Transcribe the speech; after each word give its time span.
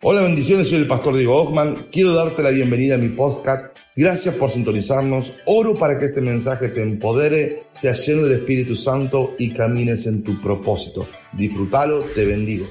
Hola, 0.00 0.22
bendiciones, 0.22 0.68
soy 0.68 0.78
el 0.78 0.86
pastor 0.86 1.16
Diego 1.16 1.42
Hoffman. 1.42 1.88
Quiero 1.90 2.14
darte 2.14 2.40
la 2.40 2.50
bienvenida 2.50 2.94
a 2.94 2.98
mi 2.98 3.08
podcast. 3.08 3.76
Gracias 3.96 4.32
por 4.36 4.48
sintonizarnos. 4.48 5.32
Oro 5.44 5.74
para 5.74 5.98
que 5.98 6.04
este 6.04 6.20
mensaje 6.20 6.68
te 6.68 6.82
empodere, 6.82 7.64
sea 7.72 7.94
lleno 7.94 8.22
del 8.22 8.38
Espíritu 8.38 8.76
Santo 8.76 9.34
y 9.40 9.50
camines 9.50 10.06
en 10.06 10.22
tu 10.22 10.40
propósito. 10.40 11.08
Disfrútalo, 11.32 12.04
te 12.14 12.24
bendigo. 12.24 12.66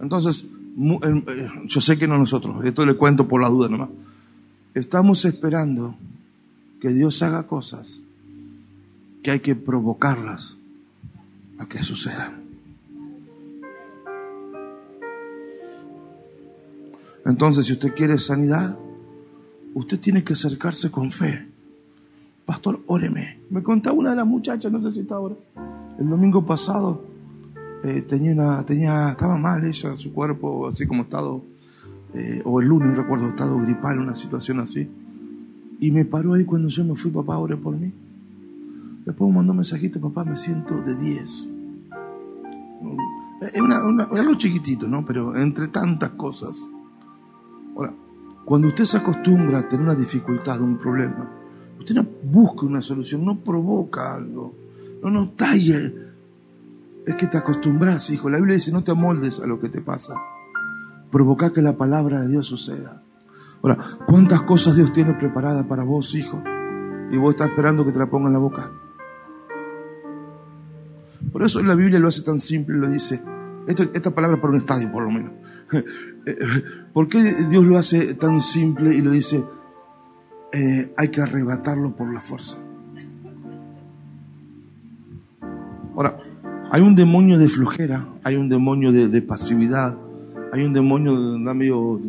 Entonces, 0.00 0.44
eh, 0.44 1.48
yo 1.66 1.80
sé 1.80 1.96
que 1.96 2.08
no 2.08 2.18
nosotros, 2.18 2.64
esto 2.64 2.84
le 2.84 2.94
cuento 2.94 3.28
por 3.28 3.40
la 3.40 3.48
duda 3.48 3.68
nomás. 3.68 3.90
Estamos 4.74 5.24
esperando 5.24 5.94
que 6.80 6.88
Dios 6.88 7.22
haga 7.22 7.46
cosas 7.46 8.02
que 9.22 9.30
hay 9.30 9.38
que 9.38 9.54
provocarlas 9.54 10.56
a 11.60 11.68
que 11.68 11.80
sucedan. 11.84 12.41
Entonces, 17.24 17.66
si 17.66 17.72
usted 17.72 17.94
quiere 17.94 18.18
sanidad, 18.18 18.78
usted 19.74 20.00
tiene 20.00 20.24
que 20.24 20.32
acercarse 20.32 20.90
con 20.90 21.12
fe. 21.12 21.46
Pastor, 22.44 22.80
óreme. 22.86 23.38
Me 23.50 23.62
contaba 23.62 23.96
una 23.96 24.10
de 24.10 24.16
las 24.16 24.26
muchachas, 24.26 24.72
no 24.72 24.80
sé 24.80 24.92
si 24.92 25.00
está 25.00 25.14
ahora. 25.16 25.36
El 25.98 26.08
domingo 26.08 26.44
pasado 26.44 27.04
eh, 27.84 28.02
tenía 28.02 28.32
una, 28.32 28.64
tenía, 28.64 29.10
estaba 29.10 29.36
mal 29.36 29.64
ella, 29.64 29.96
su 29.96 30.12
cuerpo, 30.12 30.68
así 30.68 30.86
como 30.86 31.02
estado, 31.02 31.42
eh, 32.14 32.42
o 32.44 32.60
el 32.60 32.68
lunes 32.68 32.96
recuerdo, 32.96 33.28
estado 33.28 33.58
gripal, 33.58 33.98
una 33.98 34.16
situación 34.16 34.60
así. 34.60 34.88
Y 35.78 35.90
me 35.90 36.04
paró 36.04 36.34
ahí 36.34 36.44
cuando 36.44 36.68
yo 36.68 36.84
me 36.84 36.96
fui, 36.96 37.10
papá, 37.10 37.38
ore 37.38 37.56
por 37.56 37.76
mí. 37.76 37.92
Después 39.04 39.28
me 39.30 39.36
mandó 39.36 39.52
un 39.52 39.58
mensajito, 39.58 40.00
papá, 40.00 40.24
me 40.24 40.36
siento 40.36 40.80
de 40.80 40.94
10. 40.94 41.48
Es 43.52 43.60
algo 43.60 44.34
chiquitito, 44.36 44.86
¿no? 44.86 45.04
Pero 45.04 45.36
entre 45.36 45.68
tantas 45.68 46.10
cosas. 46.10 46.68
Ahora, 47.76 47.92
cuando 48.44 48.68
usted 48.68 48.84
se 48.84 48.96
acostumbra 48.96 49.60
a 49.60 49.68
tener 49.68 49.84
una 49.84 49.94
dificultad, 49.94 50.60
un 50.60 50.76
problema, 50.78 51.28
usted 51.78 51.94
no 51.94 52.06
busca 52.24 52.66
una 52.66 52.82
solución, 52.82 53.24
no 53.24 53.38
provoca 53.38 54.14
algo, 54.14 54.54
no 55.02 55.10
no 55.10 55.30
talle. 55.30 55.94
Es 57.06 57.16
que 57.16 57.26
te 57.26 57.36
acostumbras, 57.36 58.10
hijo. 58.10 58.30
La 58.30 58.36
Biblia 58.36 58.54
dice, 58.54 58.70
no 58.70 58.84
te 58.84 58.92
amoldes 58.92 59.40
a 59.40 59.46
lo 59.46 59.60
que 59.60 59.68
te 59.68 59.80
pasa. 59.80 60.14
Provoca 61.10 61.52
que 61.52 61.60
la 61.60 61.76
palabra 61.76 62.20
de 62.20 62.28
Dios 62.28 62.46
suceda. 62.46 63.02
Ahora, 63.62 63.78
¿cuántas 64.06 64.42
cosas 64.42 64.76
Dios 64.76 64.92
tiene 64.92 65.14
preparadas 65.14 65.66
para 65.66 65.84
vos, 65.84 66.14
hijo? 66.14 66.42
Y 67.10 67.16
vos 67.16 67.30
estás 67.30 67.48
esperando 67.48 67.84
que 67.84 67.92
te 67.92 67.98
la 67.98 68.08
ponga 68.08 68.28
en 68.28 68.32
la 68.32 68.38
boca. 68.38 68.70
Por 71.30 71.42
eso 71.42 71.62
la 71.62 71.74
Biblia 71.74 71.98
lo 71.98 72.08
hace 72.08 72.22
tan 72.22 72.40
simple, 72.40 72.76
lo 72.76 72.88
dice. 72.88 73.22
esta 73.66 74.10
palabra 74.10 74.40
para 74.40 74.52
un 74.52 74.58
estadio, 74.58 74.90
por 74.90 75.04
lo 75.04 75.10
menos. 75.10 75.32
¿Por 76.92 77.08
qué 77.08 77.34
Dios 77.48 77.64
lo 77.64 77.78
hace 77.78 78.14
tan 78.14 78.40
simple 78.40 78.94
y 78.94 79.00
lo 79.00 79.10
dice, 79.10 79.44
eh, 80.52 80.92
hay 80.96 81.08
que 81.08 81.20
arrebatarlo 81.20 81.96
por 81.96 82.12
la 82.12 82.20
fuerza? 82.20 82.58
Ahora, 85.94 86.16
hay 86.70 86.80
un 86.80 86.94
demonio 86.94 87.38
de 87.38 87.48
flojera, 87.48 88.06
hay 88.22 88.36
un 88.36 88.48
demonio 88.48 88.92
de, 88.92 89.22
pasividad, 89.22 89.98
hay 90.52 90.62
un 90.62 90.72
demonio 90.72 91.32
de 91.32 91.54
medio, 91.54 92.00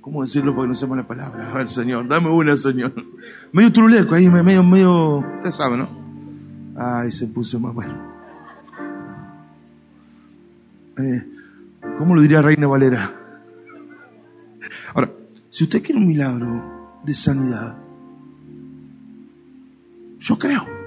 ¿cómo 0.00 0.22
decirlo 0.22 0.54
porque 0.54 0.68
no 0.68 0.74
sepa 0.74 0.96
la 0.96 1.06
palabra? 1.06 1.50
A 1.50 1.58
ver, 1.58 1.68
Señor, 1.68 2.08
dame 2.08 2.30
una, 2.30 2.56
Señor. 2.56 2.92
Medio 3.52 3.72
truleco 3.72 4.14
ahí, 4.14 4.28
medio, 4.28 4.64
medio, 4.64 5.18
usted 5.18 5.50
sabe, 5.50 5.76
¿no? 5.76 5.88
Ay, 6.76 7.12
se 7.12 7.26
puso 7.26 7.60
más 7.60 7.74
bueno. 7.74 7.94
Eh, 10.98 11.24
¿Cómo 11.98 12.14
lo 12.14 12.20
diría 12.20 12.42
Reina 12.42 12.66
Valera? 12.66 13.17
Ahora, 14.94 15.12
si 15.50 15.64
usted 15.64 15.82
quiere 15.82 16.00
un 16.00 16.06
milagro 16.06 17.00
de 17.04 17.14
sanidad, 17.14 17.76
yo 20.18 20.38
creo. 20.38 20.78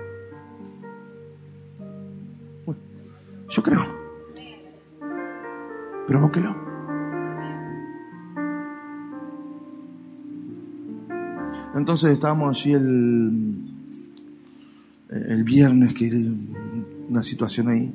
yo 3.49 3.63
creo. 3.63 3.85
Provóquelo. 6.07 6.55
Entonces 11.75 12.11
estábamos 12.11 12.57
allí 12.57 12.73
el, 12.73 13.73
el 15.09 15.43
viernes, 15.43 15.93
que 15.93 16.07
era 16.07 16.17
una 17.09 17.23
situación 17.23 17.69
ahí, 17.69 17.93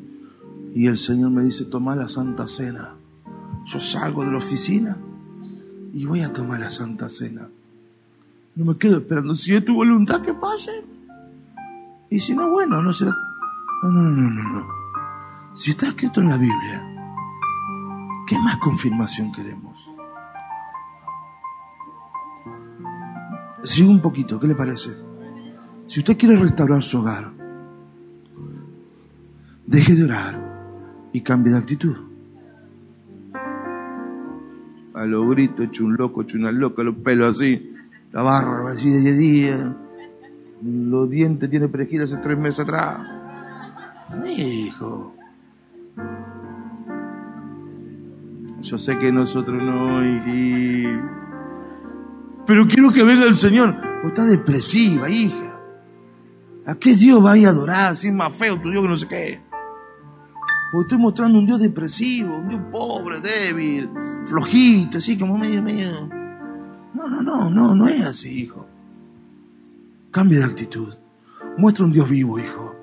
y 0.74 0.86
el 0.86 0.98
Señor 0.98 1.30
me 1.30 1.42
dice, 1.42 1.64
toma 1.64 1.96
la 1.96 2.08
Santa 2.08 2.48
Cena. 2.48 2.96
Yo 3.64 3.80
salgo 3.80 4.24
de 4.24 4.32
la 4.32 4.38
oficina 4.38 4.98
y 5.96 6.04
voy 6.04 6.20
a 6.20 6.30
tomar 6.30 6.60
la 6.60 6.70
Santa 6.70 7.08
Cena. 7.08 7.48
No 8.54 8.64
me 8.66 8.76
quedo 8.76 8.98
esperando. 8.98 9.34
Si 9.34 9.54
es 9.54 9.64
tu 9.64 9.76
voluntad, 9.76 10.20
que 10.20 10.34
pase. 10.34 10.84
Y 12.10 12.20
si 12.20 12.34
no, 12.34 12.50
bueno, 12.50 12.82
no 12.82 12.92
será. 12.92 13.12
No, 13.82 13.90
no, 13.90 14.02
no, 14.02 14.30
no, 14.30 14.42
no. 14.50 14.66
Si 15.54 15.70
está 15.70 15.88
escrito 15.88 16.20
en 16.20 16.28
la 16.28 16.36
Biblia, 16.36 16.86
¿qué 18.26 18.38
más 18.38 18.58
confirmación 18.58 19.32
queremos? 19.32 19.90
Sigo 23.64 23.90
un 23.90 24.02
poquito, 24.02 24.38
¿qué 24.38 24.48
le 24.48 24.54
parece? 24.54 24.94
Si 25.86 26.00
usted 26.00 26.18
quiere 26.18 26.36
restaurar 26.36 26.82
su 26.82 26.98
hogar, 26.98 27.32
deje 29.66 29.94
de 29.94 30.04
orar 30.04 31.08
y 31.14 31.22
cambie 31.22 31.54
de 31.54 31.58
actitud 31.58 32.05
a 34.96 35.04
los 35.04 35.28
gritos, 35.30 35.66
hecho 35.66 35.84
un 35.84 35.96
loco, 35.96 36.22
hecho 36.22 36.38
una 36.38 36.50
loca, 36.50 36.82
los 36.82 36.96
pelos 36.96 37.36
así, 37.36 37.72
la 38.12 38.22
barba 38.22 38.72
así 38.72 38.90
de 38.90 39.12
día, 39.12 39.76
los 40.62 41.10
dientes 41.10 41.50
tiene 41.50 41.68
perejil 41.68 42.02
hace 42.02 42.16
tres 42.16 42.38
meses 42.38 42.60
atrás. 42.60 43.06
Hijo. 44.24 45.14
Yo 48.62 48.78
sé 48.78 48.98
que 48.98 49.12
nosotros 49.12 49.62
no, 49.62 50.00
Pero 52.46 52.66
quiero 52.66 52.90
que 52.90 53.04
venga 53.04 53.24
el 53.24 53.36
Señor. 53.36 53.76
Pues 54.00 54.06
está 54.06 54.24
depresiva, 54.24 55.10
hija. 55.10 55.60
¿A 56.64 56.74
qué 56.74 56.96
Dios 56.96 57.24
va 57.24 57.32
a 57.32 57.48
adorar? 57.48 57.92
Así 57.92 58.10
más 58.10 58.34
feo 58.34 58.60
tu 58.60 58.70
Dios 58.70 58.82
que 58.82 58.88
no 58.88 58.96
sé 58.96 59.06
qué. 59.06 59.45
Porque 60.72 60.86
estoy 60.86 60.98
mostrando 60.98 61.38
un 61.38 61.46
Dios 61.46 61.60
depresivo, 61.60 62.36
un 62.36 62.48
Dios 62.48 62.60
pobre, 62.72 63.20
débil, 63.20 63.88
flojito, 64.24 64.98
así 64.98 65.16
como 65.16 65.38
medio, 65.38 65.62
medio. 65.62 66.08
No, 66.94 67.08
no, 67.08 67.22
no, 67.22 67.50
no, 67.50 67.74
no 67.74 67.86
es 67.88 68.00
así, 68.02 68.40
hijo. 68.40 68.66
Cambia 70.10 70.40
de 70.40 70.44
actitud. 70.46 70.94
Muestra 71.56 71.84
un 71.84 71.92
Dios 71.92 72.08
vivo, 72.08 72.38
hijo. 72.38 72.74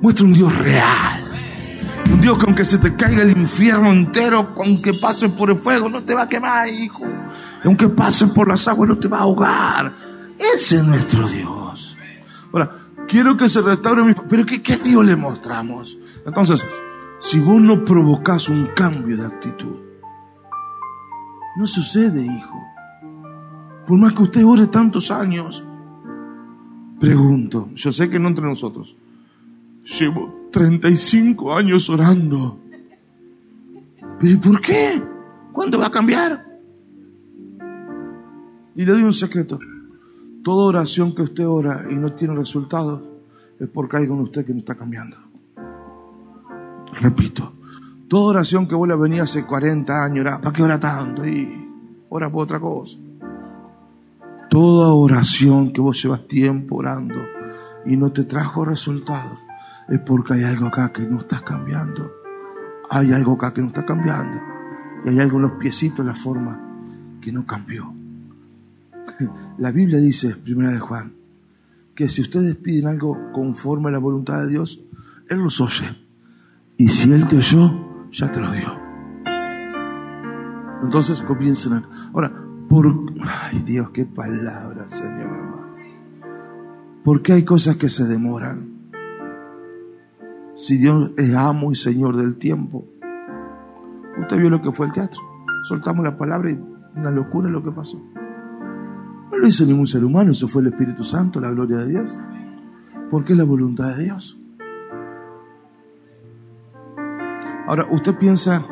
Muestra 0.00 0.24
un 0.24 0.32
Dios 0.32 0.56
real. 0.58 1.22
Un 2.10 2.20
Dios 2.20 2.38
que 2.38 2.46
aunque 2.46 2.64
se 2.64 2.78
te 2.78 2.94
caiga 2.96 3.22
el 3.22 3.36
infierno 3.36 3.92
entero, 3.92 4.54
aunque 4.56 4.92
pases 4.94 5.30
por 5.32 5.50
el 5.50 5.58
fuego, 5.58 5.88
no 5.88 6.02
te 6.02 6.14
va 6.14 6.22
a 6.22 6.28
quemar, 6.28 6.68
hijo. 6.68 7.04
Aunque 7.64 7.88
pases 7.88 8.30
por 8.30 8.48
las 8.48 8.66
aguas, 8.68 8.88
no 8.88 8.98
te 8.98 9.08
va 9.08 9.18
a 9.18 9.22
ahogar. 9.22 9.92
Ese 10.38 10.76
es 10.76 10.84
nuestro 10.84 11.28
Dios. 11.28 11.96
Ahora, 12.52 12.85
quiero 13.06 13.36
que 13.36 13.48
se 13.48 13.62
restaure 13.62 14.04
mi... 14.04 14.12
Pero 14.28 14.44
¿qué, 14.44 14.62
¿qué, 14.62 14.76
Dios 14.76 15.04
le 15.04 15.16
mostramos? 15.16 15.98
Entonces, 16.24 16.64
si 17.18 17.40
vos 17.40 17.60
no 17.60 17.84
provocas 17.84 18.48
un 18.48 18.66
cambio 18.74 19.16
de 19.16 19.26
actitud, 19.26 19.76
no 21.56 21.66
sucede, 21.66 22.22
hijo. 22.22 22.62
Por 23.86 23.98
más 23.98 24.12
que 24.12 24.22
usted 24.22 24.44
ore 24.44 24.66
tantos 24.66 25.10
años, 25.10 25.64
pregunto, 27.00 27.70
yo 27.74 27.92
sé 27.92 28.10
que 28.10 28.18
no 28.18 28.28
entre 28.28 28.44
nosotros, 28.44 28.96
llevo 29.98 30.48
35 30.52 31.56
años 31.56 31.88
orando. 31.88 32.58
¿Pero 34.20 34.40
por 34.40 34.60
qué? 34.60 35.02
¿Cuándo 35.52 35.78
va 35.78 35.86
a 35.86 35.90
cambiar? 35.90 36.44
Y 38.74 38.84
le 38.84 38.92
doy 38.92 39.02
un 39.02 39.12
secreto. 39.12 39.58
Toda 40.46 40.66
oración 40.66 41.12
que 41.12 41.22
usted 41.22 41.44
ora 41.44 41.86
y 41.90 41.96
no 41.96 42.12
tiene 42.12 42.32
resultados 42.32 43.02
es 43.58 43.68
porque 43.68 43.96
hay 43.96 44.04
en 44.04 44.12
usted 44.12 44.46
que 44.46 44.52
no 44.52 44.60
está 44.60 44.76
cambiando. 44.76 45.16
Repito, 47.00 47.52
toda 48.06 48.28
oración 48.28 48.68
que 48.68 48.76
vos 48.76 48.86
le 48.86 48.94
venía 48.94 49.24
hace 49.24 49.44
40 49.44 50.04
años, 50.04 50.24
¿para 50.40 50.52
qué 50.52 50.62
ora 50.62 50.78
tanto? 50.78 51.26
Y 51.26 51.68
ora 52.10 52.30
por 52.30 52.44
otra 52.44 52.60
cosa. 52.60 52.96
Toda 54.48 54.94
oración 54.94 55.72
que 55.72 55.80
vos 55.80 56.00
llevas 56.00 56.28
tiempo 56.28 56.76
orando 56.76 57.16
y 57.84 57.96
no 57.96 58.12
te 58.12 58.22
trajo 58.22 58.64
resultados 58.64 59.40
es 59.88 59.98
porque 59.98 60.34
hay 60.34 60.44
algo 60.44 60.68
acá 60.68 60.92
que 60.92 61.02
no 61.08 61.18
estás 61.18 61.42
cambiando. 61.42 62.08
Hay 62.88 63.12
algo 63.12 63.32
acá 63.32 63.52
que 63.52 63.62
no 63.62 63.66
está 63.66 63.84
cambiando. 63.84 64.40
Y 65.04 65.08
hay 65.08 65.18
algo 65.18 65.38
en 65.38 65.42
los 65.42 65.52
piecitos, 65.58 66.06
la 66.06 66.14
forma 66.14 66.56
que 67.20 67.32
no 67.32 67.44
cambió. 67.44 67.92
La 69.58 69.72
Biblia 69.72 69.98
dice, 69.98 70.36
primera 70.36 70.70
de 70.70 70.78
Juan, 70.78 71.14
que 71.94 72.10
si 72.10 72.20
ustedes 72.20 72.56
piden 72.56 72.88
algo 72.88 73.32
conforme 73.32 73.88
a 73.88 73.92
la 73.92 73.98
voluntad 73.98 74.42
de 74.42 74.50
Dios, 74.50 74.82
Él 75.30 75.38
los 75.38 75.60
oye. 75.62 75.86
Y 76.76 76.88
si 76.88 77.10
Él 77.10 77.26
te 77.26 77.38
oyó, 77.38 78.08
ya 78.10 78.30
te 78.30 78.40
lo 78.40 78.52
dio. 78.52 78.78
Entonces 80.82 81.22
comiencen 81.22 81.72
a... 81.72 82.10
Ahora, 82.12 82.32
por... 82.68 82.86
Ay 83.22 83.62
Dios, 83.62 83.90
qué 83.90 84.04
palabra, 84.04 84.88
Señor. 84.90 85.56
¿Por 87.02 87.22
qué 87.22 87.32
hay 87.32 87.44
cosas 87.44 87.76
que 87.76 87.88
se 87.88 88.04
demoran? 88.04 88.76
Si 90.54 90.76
Dios 90.76 91.12
es 91.16 91.34
amo 91.34 91.72
y 91.72 91.76
Señor 91.76 92.16
del 92.16 92.36
tiempo. 92.36 92.86
Usted 94.20 94.36
vio 94.36 94.50
lo 94.50 94.60
que 94.60 94.72
fue 94.72 94.86
el 94.86 94.92
teatro. 94.92 95.20
Soltamos 95.64 96.04
la 96.04 96.18
palabra 96.18 96.50
y 96.50 96.58
una 96.94 97.10
locura 97.10 97.48
lo 97.48 97.62
que 97.62 97.70
pasó. 97.70 98.02
No 99.36 99.42
lo 99.42 99.48
hizo 99.48 99.66
ningún 99.66 99.86
ser 99.86 100.02
humano, 100.02 100.30
eso 100.30 100.48
fue 100.48 100.62
el 100.62 100.68
Espíritu 100.68 101.04
Santo, 101.04 101.40
la 101.40 101.50
gloria 101.50 101.76
de 101.76 101.88
Dios. 101.90 102.18
Porque 103.10 103.34
es 103.34 103.38
la 103.38 103.44
voluntad 103.44 103.94
de 103.94 104.04
Dios. 104.04 104.38
Ahora, 107.66 107.86
¿usted 107.90 108.16
piensa 108.16 108.64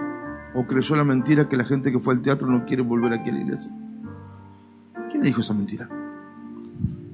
o 0.54 0.66
creyó 0.66 0.96
la 0.96 1.04
mentira 1.04 1.50
que 1.50 1.56
la 1.56 1.66
gente 1.66 1.92
que 1.92 1.98
fue 1.98 2.14
al 2.14 2.22
teatro 2.22 2.48
no 2.48 2.64
quiere 2.64 2.82
volver 2.82 3.12
aquí 3.12 3.28
a 3.28 3.34
la 3.34 3.40
iglesia? 3.40 3.70
¿Quién 5.10 5.20
le 5.20 5.26
dijo 5.26 5.42
esa 5.42 5.52
mentira? 5.52 5.86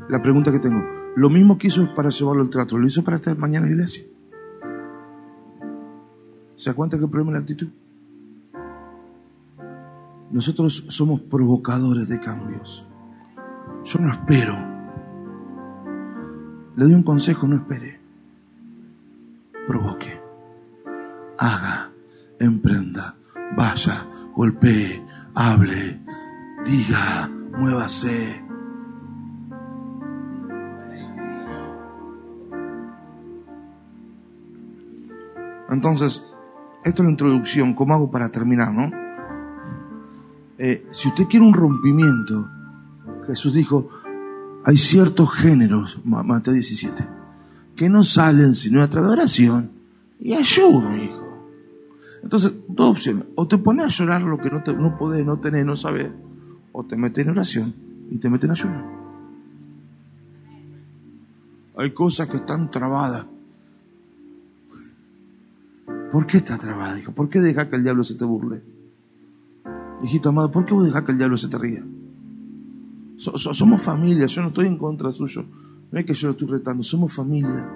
La 0.09 0.23
pregunta 0.23 0.53
que 0.53 0.61
tengo, 0.61 0.85
lo 1.17 1.29
mismo 1.29 1.59
que 1.59 1.67
hizo 1.67 1.93
para 1.97 2.11
llevarlo 2.11 2.43
al 2.43 2.51
teatro, 2.51 2.79
lo 2.79 2.87
hizo 2.87 3.03
para 3.03 3.17
estar 3.17 3.37
mañana 3.37 3.67
en 3.67 3.73
la 3.73 3.77
iglesia. 3.79 4.05
¿Se 6.55 6.71
da 6.71 6.77
cuenta 6.77 6.99
que 6.99 7.05
el 7.05 7.11
problema 7.11 7.33
es 7.33 7.35
la 7.35 7.41
actitud? 7.41 7.69
Nosotros 10.31 10.85
somos 10.87 11.21
provocadores 11.21 12.09
de 12.09 12.21
cambios. 12.21 12.87
Yo 13.85 13.99
no 13.99 14.13
espero. 14.13 14.57
Le 16.77 16.85
doy 16.85 16.95
un 16.95 17.03
consejo, 17.03 17.47
no 17.47 17.57
espere. 17.57 17.99
Provoque. 19.67 20.21
Haga, 21.39 21.91
emprenda, 22.39 23.15
vaya, 23.57 24.07
golpee, 24.35 25.03
hable, 25.35 26.01
diga, 26.65 27.31
muévase. 27.59 28.45
Entonces, 35.71 36.25
esto 36.85 37.03
es 37.03 37.07
la 37.07 37.11
introducción, 37.11 37.75
¿cómo 37.75 37.95
hago 37.95 38.11
para 38.11 38.29
terminar, 38.29 38.73
no? 38.73 38.91
Eh, 40.59 40.87
si 40.91 41.09
usted 41.09 41.25
quiere 41.27 41.47
un 41.47 41.55
rompimiento, 41.55 42.49
Jesús 43.31 43.55
dijo, 43.55 43.89
hay 44.65 44.77
ciertos 44.77 45.33
géneros, 45.33 46.01
Mateo 46.05 46.55
17, 46.55 47.07
que 47.77 47.89
no 47.89 48.03
salen 48.03 48.55
sino 48.55 48.83
a 48.83 48.89
través 48.89 49.11
de 49.11 49.17
oración 49.17 49.71
y 50.21 50.35
ayuno, 50.35 50.97
hijo. 50.97 51.31
Entonces, 52.23 52.53
dos 52.69 52.91
opciones. 52.91 53.25
O 53.35 53.49
te 53.49 53.57
pones 53.57 53.87
a 53.87 53.89
llorar 53.89 54.23
lo 54.23 54.39
que 54.39 54.51
no, 54.51 54.63
te, 54.63 54.75
no 54.75 54.99
podés, 54.99 55.25
no 55.25 55.39
tenés, 55.39 55.65
no 55.65 55.77
sabes. 55.77 56.13
O 56.73 56.85
te 56.85 56.97
metes 56.97 57.25
en 57.25 57.31
oración 57.31 57.75
y 58.11 58.19
te 58.19 58.29
metes 58.29 58.45
en 58.45 58.51
ayuno. 58.51 59.01
Hay 61.77 61.93
cosas 61.93 62.29
que 62.29 62.37
están 62.37 62.71
trabadas. 62.71 63.25
¿Por 66.13 66.27
qué 66.27 66.39
está 66.39 66.59
trabada, 66.59 66.99
hijo? 66.99 67.13
¿Por 67.13 67.31
qué 67.31 67.41
deja 67.41 67.71
que 67.71 67.77
el 67.77 67.85
diablo 67.85 68.05
se 68.05 68.15
te 68.15 68.25
burle? 68.25 68.61
Hijito 70.03 70.29
amado, 70.29 70.51
¿por 70.51 70.67
qué 70.67 70.75
vos 70.75 70.85
dejás 70.85 71.03
que 71.03 71.13
el 71.13 71.19
diablo 71.19 71.39
se 71.39 71.49
te 71.49 71.57
ría? 71.57 71.85
Somos 73.21 73.83
familia, 73.83 74.27
yo 74.27 74.43
no 74.43 74.49
estoy 74.49 74.67
en 74.67 74.79
contra 74.79 75.13
suyo. 75.13 75.45
No 75.91 75.99
es 75.99 76.07
que 76.07 76.15
yo 76.15 76.29
lo 76.29 76.33
estoy 76.33 76.49
retando, 76.49 76.83
somos 76.83 77.13
familia. 77.13 77.69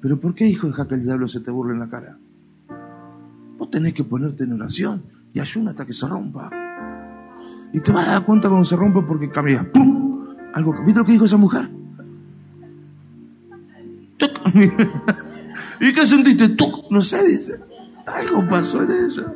Pero 0.00 0.18
¿por 0.18 0.34
qué, 0.34 0.46
hijo, 0.46 0.66
deja 0.66 0.88
que 0.88 0.94
el 0.94 1.04
diablo 1.04 1.28
se 1.28 1.40
te 1.40 1.50
burle 1.50 1.74
en 1.74 1.80
la 1.80 1.88
cara? 1.88 2.18
Vos 3.58 3.70
tenés 3.70 3.94
que 3.94 4.04
ponerte 4.04 4.44
en 4.44 4.54
oración 4.54 5.02
y 5.32 5.40
ayuna 5.40 5.70
hasta 5.70 5.86
que 5.86 5.92
se 5.92 6.08
rompa. 6.08 6.50
Y 7.72 7.80
te 7.80 7.92
vas 7.92 8.08
a 8.08 8.12
dar 8.12 8.24
cuenta 8.24 8.48
cuando 8.48 8.64
se 8.64 8.74
rompe 8.74 9.02
porque 9.02 9.30
cambia. 9.30 9.70
¡Pum! 9.70 10.34
Algo, 10.52 10.74
¿Viste 10.84 10.98
lo 10.98 11.04
que 11.04 11.12
dijo 11.12 11.26
esa 11.26 11.36
mujer? 11.36 11.70
¿Y 15.80 15.92
qué 15.92 16.06
sentiste? 16.06 16.56
No 16.90 17.00
sé, 17.02 17.24
dice. 17.24 17.60
Algo 18.06 18.48
pasó 18.48 18.82
en 18.82 18.90
ella. 18.90 19.32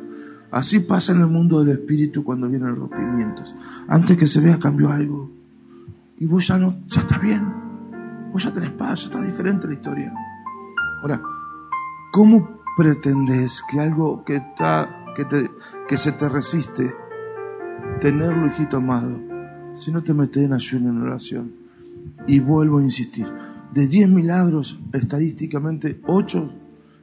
Así 0.55 0.79
pasa 0.79 1.11
en 1.11 1.19
el 1.19 1.27
mundo 1.27 1.59
del 1.59 1.77
espíritu 1.77 2.23
cuando 2.23 2.47
vienen 2.47 2.77
rompimientos. 2.77 3.53
Antes 3.89 4.15
que 4.15 4.25
se 4.25 4.39
vea 4.39 4.57
cambió 4.57 4.89
algo. 4.89 5.29
Y 6.17 6.27
vos 6.27 6.47
ya 6.47 6.57
no, 6.57 6.77
ya 6.87 7.01
está 7.01 7.17
bien. 7.17 7.43
Vos 8.31 8.41
ya 8.41 8.53
tenés 8.53 8.71
paz, 8.71 9.01
ya 9.01 9.05
está 9.07 9.21
diferente 9.21 9.67
la 9.67 9.73
historia. 9.73 10.13
Ahora, 11.01 11.21
¿cómo 12.13 12.61
pretendes 12.77 13.61
que 13.69 13.81
algo 13.81 14.23
que 14.23 14.37
está, 14.37 15.03
que, 15.13 15.25
te, 15.25 15.51
que 15.89 15.97
se 15.97 16.13
te 16.13 16.29
resiste, 16.29 16.95
tenerlo, 17.99 18.47
hijito 18.47 18.77
amado, 18.77 19.19
si 19.75 19.91
no 19.91 20.03
te 20.03 20.13
metes 20.13 20.41
en 20.41 20.53
ayuno 20.53 20.89
en 20.89 21.01
oración? 21.01 21.51
Y 22.27 22.39
vuelvo 22.39 22.77
a 22.77 22.83
insistir, 22.83 23.27
de 23.73 23.87
10 23.87 24.07
milagros, 24.07 24.79
estadísticamente, 24.93 25.99
8 26.07 26.49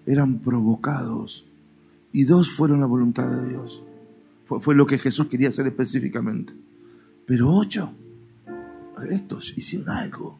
eran 0.06 0.38
provocados 0.38 1.51
y 2.12 2.24
dos 2.24 2.50
fueron 2.50 2.80
la 2.80 2.86
voluntad 2.86 3.28
de 3.28 3.48
Dios. 3.48 3.82
Fue, 4.44 4.74
lo 4.74 4.86
que 4.86 4.98
Jesús 4.98 5.26
quería 5.28 5.48
hacer 5.48 5.66
específicamente. 5.66 6.52
Pero 7.26 7.48
ocho, 7.50 7.92
estos 9.08 9.56
hicieron 9.56 9.88
algo. 9.88 10.38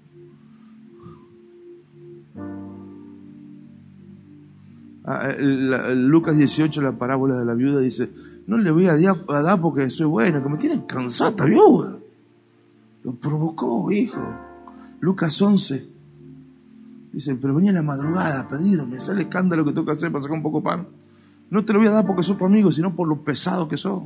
Ah, 5.05 5.35
Lucas 5.39 6.37
18, 6.37 6.83
la 6.83 6.93
parábola 6.93 7.39
de 7.39 7.45
la 7.45 7.55
viuda, 7.55 7.81
dice, 7.81 8.11
no 8.47 8.59
le 8.59 8.71
voy 8.71 8.87
a 8.87 8.97
dar 8.97 9.61
porque 9.61 9.89
soy 9.91 10.07
bueno, 10.07 10.43
que 10.43 10.49
me 10.49 10.59
tienen 10.59 10.83
cansada 10.83 11.45
viuda. 11.47 11.99
Lo 13.03 13.15
provocó, 13.15 13.91
hijo. 13.91 14.23
Lucas 15.01 15.41
11, 15.41 15.89
dice, 17.13 17.35
pero 17.35 17.55
venía 17.55 17.73
la 17.73 17.83
madrugada 17.83 18.41
a 18.41 18.49
pedirme, 18.49 19.01
sale 19.01 19.23
escándalo 19.23 19.65
que 19.65 19.73
tengo 19.73 19.87
que 19.87 19.93
hacer 19.93 20.13
para 20.13 20.23
sacar 20.23 20.37
un 20.37 20.43
poco 20.43 20.59
de 20.59 20.65
pan. 20.65 20.87
No 21.53 21.65
te 21.67 21.75
lo 21.75 21.81
voy 21.81 21.89
a 21.89 21.91
dar 21.91 22.07
porque 22.07 22.23
soy 22.23 22.37
tu 22.37 22.47
amigo, 22.47 22.73
sino 22.73 22.97
por 22.97 23.07
lo 23.07 23.23
pesado 23.23 23.69
que 23.69 23.77
sos. 23.77 24.05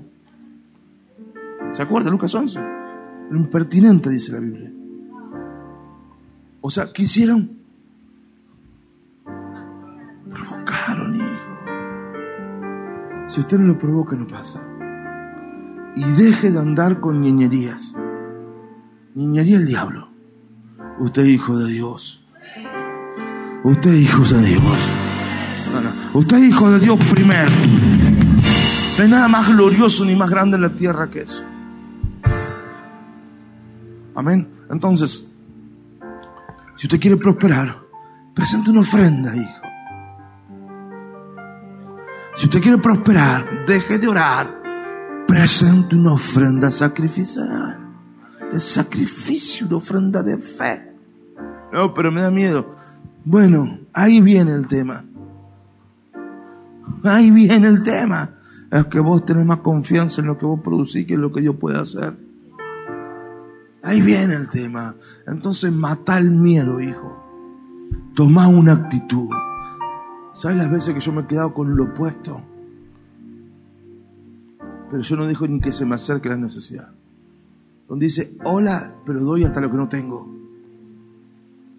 ¿Se 1.74 1.80
acuerda 1.80 2.10
Lucas 2.10 2.34
11? 2.34 2.58
Lo 3.30 3.38
impertinente, 3.38 4.10
dice 4.10 4.32
la 4.32 4.40
Biblia. 4.40 4.72
O 6.60 6.68
sea, 6.68 6.92
¿qué 6.92 7.04
hicieron? 7.04 7.52
Provocaron, 10.28 11.14
hijo. 11.14 11.26
Si 13.28 13.38
usted 13.38 13.60
no 13.60 13.68
lo 13.68 13.78
provoca, 13.78 14.16
no 14.16 14.26
pasa. 14.26 14.60
Y 15.94 16.02
deje 16.02 16.50
de 16.50 16.58
andar 16.58 16.98
con 16.98 17.20
niñerías. 17.20 17.94
Niñería 19.14 19.58
el 19.58 19.66
diablo. 19.66 20.08
Usted 20.98 21.22
es 21.22 21.28
hijo 21.28 21.56
de 21.56 21.70
Dios. 21.70 22.26
Usted 23.62 23.92
es 23.92 24.00
hijo 24.00 24.24
de 24.24 24.40
Dios. 24.46 25.05
Usted 26.14 26.36
es 26.38 26.48
hijo 26.48 26.70
de 26.70 26.80
Dios 26.80 26.98
primero. 27.10 27.50
No 28.96 29.04
hay 29.04 29.10
nada 29.10 29.28
más 29.28 29.48
glorioso 29.48 30.04
ni 30.04 30.14
más 30.14 30.30
grande 30.30 30.56
en 30.56 30.62
la 30.62 30.70
tierra 30.70 31.08
que 31.10 31.20
eso. 31.20 31.42
Amén. 34.14 34.48
Entonces, 34.70 35.24
si 36.76 36.86
usted 36.86 36.98
quiere 36.98 37.16
prosperar, 37.16 37.76
presente 38.34 38.70
una 38.70 38.80
ofrenda, 38.80 39.36
hijo. 39.36 39.66
Si 42.36 42.46
usted 42.46 42.60
quiere 42.60 42.78
prosperar, 42.78 43.64
deje 43.66 43.98
de 43.98 44.08
orar. 44.08 44.62
Presente 45.26 45.96
una 45.96 46.12
ofrenda 46.12 46.70
sacrificial. 46.70 47.78
De 48.50 48.60
sacrificio, 48.60 49.66
una 49.66 49.76
ofrenda 49.76 50.22
de 50.22 50.38
fe. 50.38 50.94
No, 51.72 51.92
pero 51.92 52.12
me 52.12 52.22
da 52.22 52.30
miedo. 52.30 52.74
Bueno, 53.24 53.80
ahí 53.92 54.20
viene 54.20 54.52
el 54.52 54.68
tema. 54.68 55.04
Ahí 57.08 57.30
viene 57.30 57.68
el 57.68 57.82
tema. 57.82 58.30
Es 58.70 58.86
que 58.86 59.00
vos 59.00 59.24
tenés 59.24 59.46
más 59.46 59.58
confianza 59.58 60.20
en 60.20 60.26
lo 60.26 60.38
que 60.38 60.46
vos 60.46 60.60
producís 60.60 61.06
que 61.06 61.14
en 61.14 61.22
lo 61.22 61.32
que 61.32 61.42
yo 61.42 61.58
pueda 61.58 61.80
hacer. 61.80 62.16
Ahí 63.82 64.02
viene 64.02 64.34
el 64.34 64.50
tema. 64.50 64.96
Entonces 65.26 65.70
mata 65.72 66.18
el 66.18 66.30
miedo, 66.30 66.80
hijo. 66.80 67.24
Toma 68.14 68.48
una 68.48 68.72
actitud. 68.72 69.28
¿Sabes 70.34 70.56
las 70.56 70.70
veces 70.70 70.92
que 70.92 71.00
yo 71.00 71.12
me 71.12 71.22
he 71.22 71.26
quedado 71.26 71.54
con 71.54 71.76
lo 71.76 71.84
opuesto? 71.84 72.42
Pero 74.90 75.02
yo 75.02 75.16
no 75.16 75.26
dijo 75.26 75.46
ni 75.46 75.60
que 75.60 75.72
se 75.72 75.84
me 75.84 75.94
acerque 75.94 76.28
la 76.28 76.36
necesidad. 76.36 76.90
Donde 77.88 78.06
dice, 78.06 78.36
hola, 78.44 78.94
pero 79.06 79.20
doy 79.20 79.44
hasta 79.44 79.60
lo 79.60 79.70
que 79.70 79.76
no 79.76 79.88
tengo. 79.88 80.34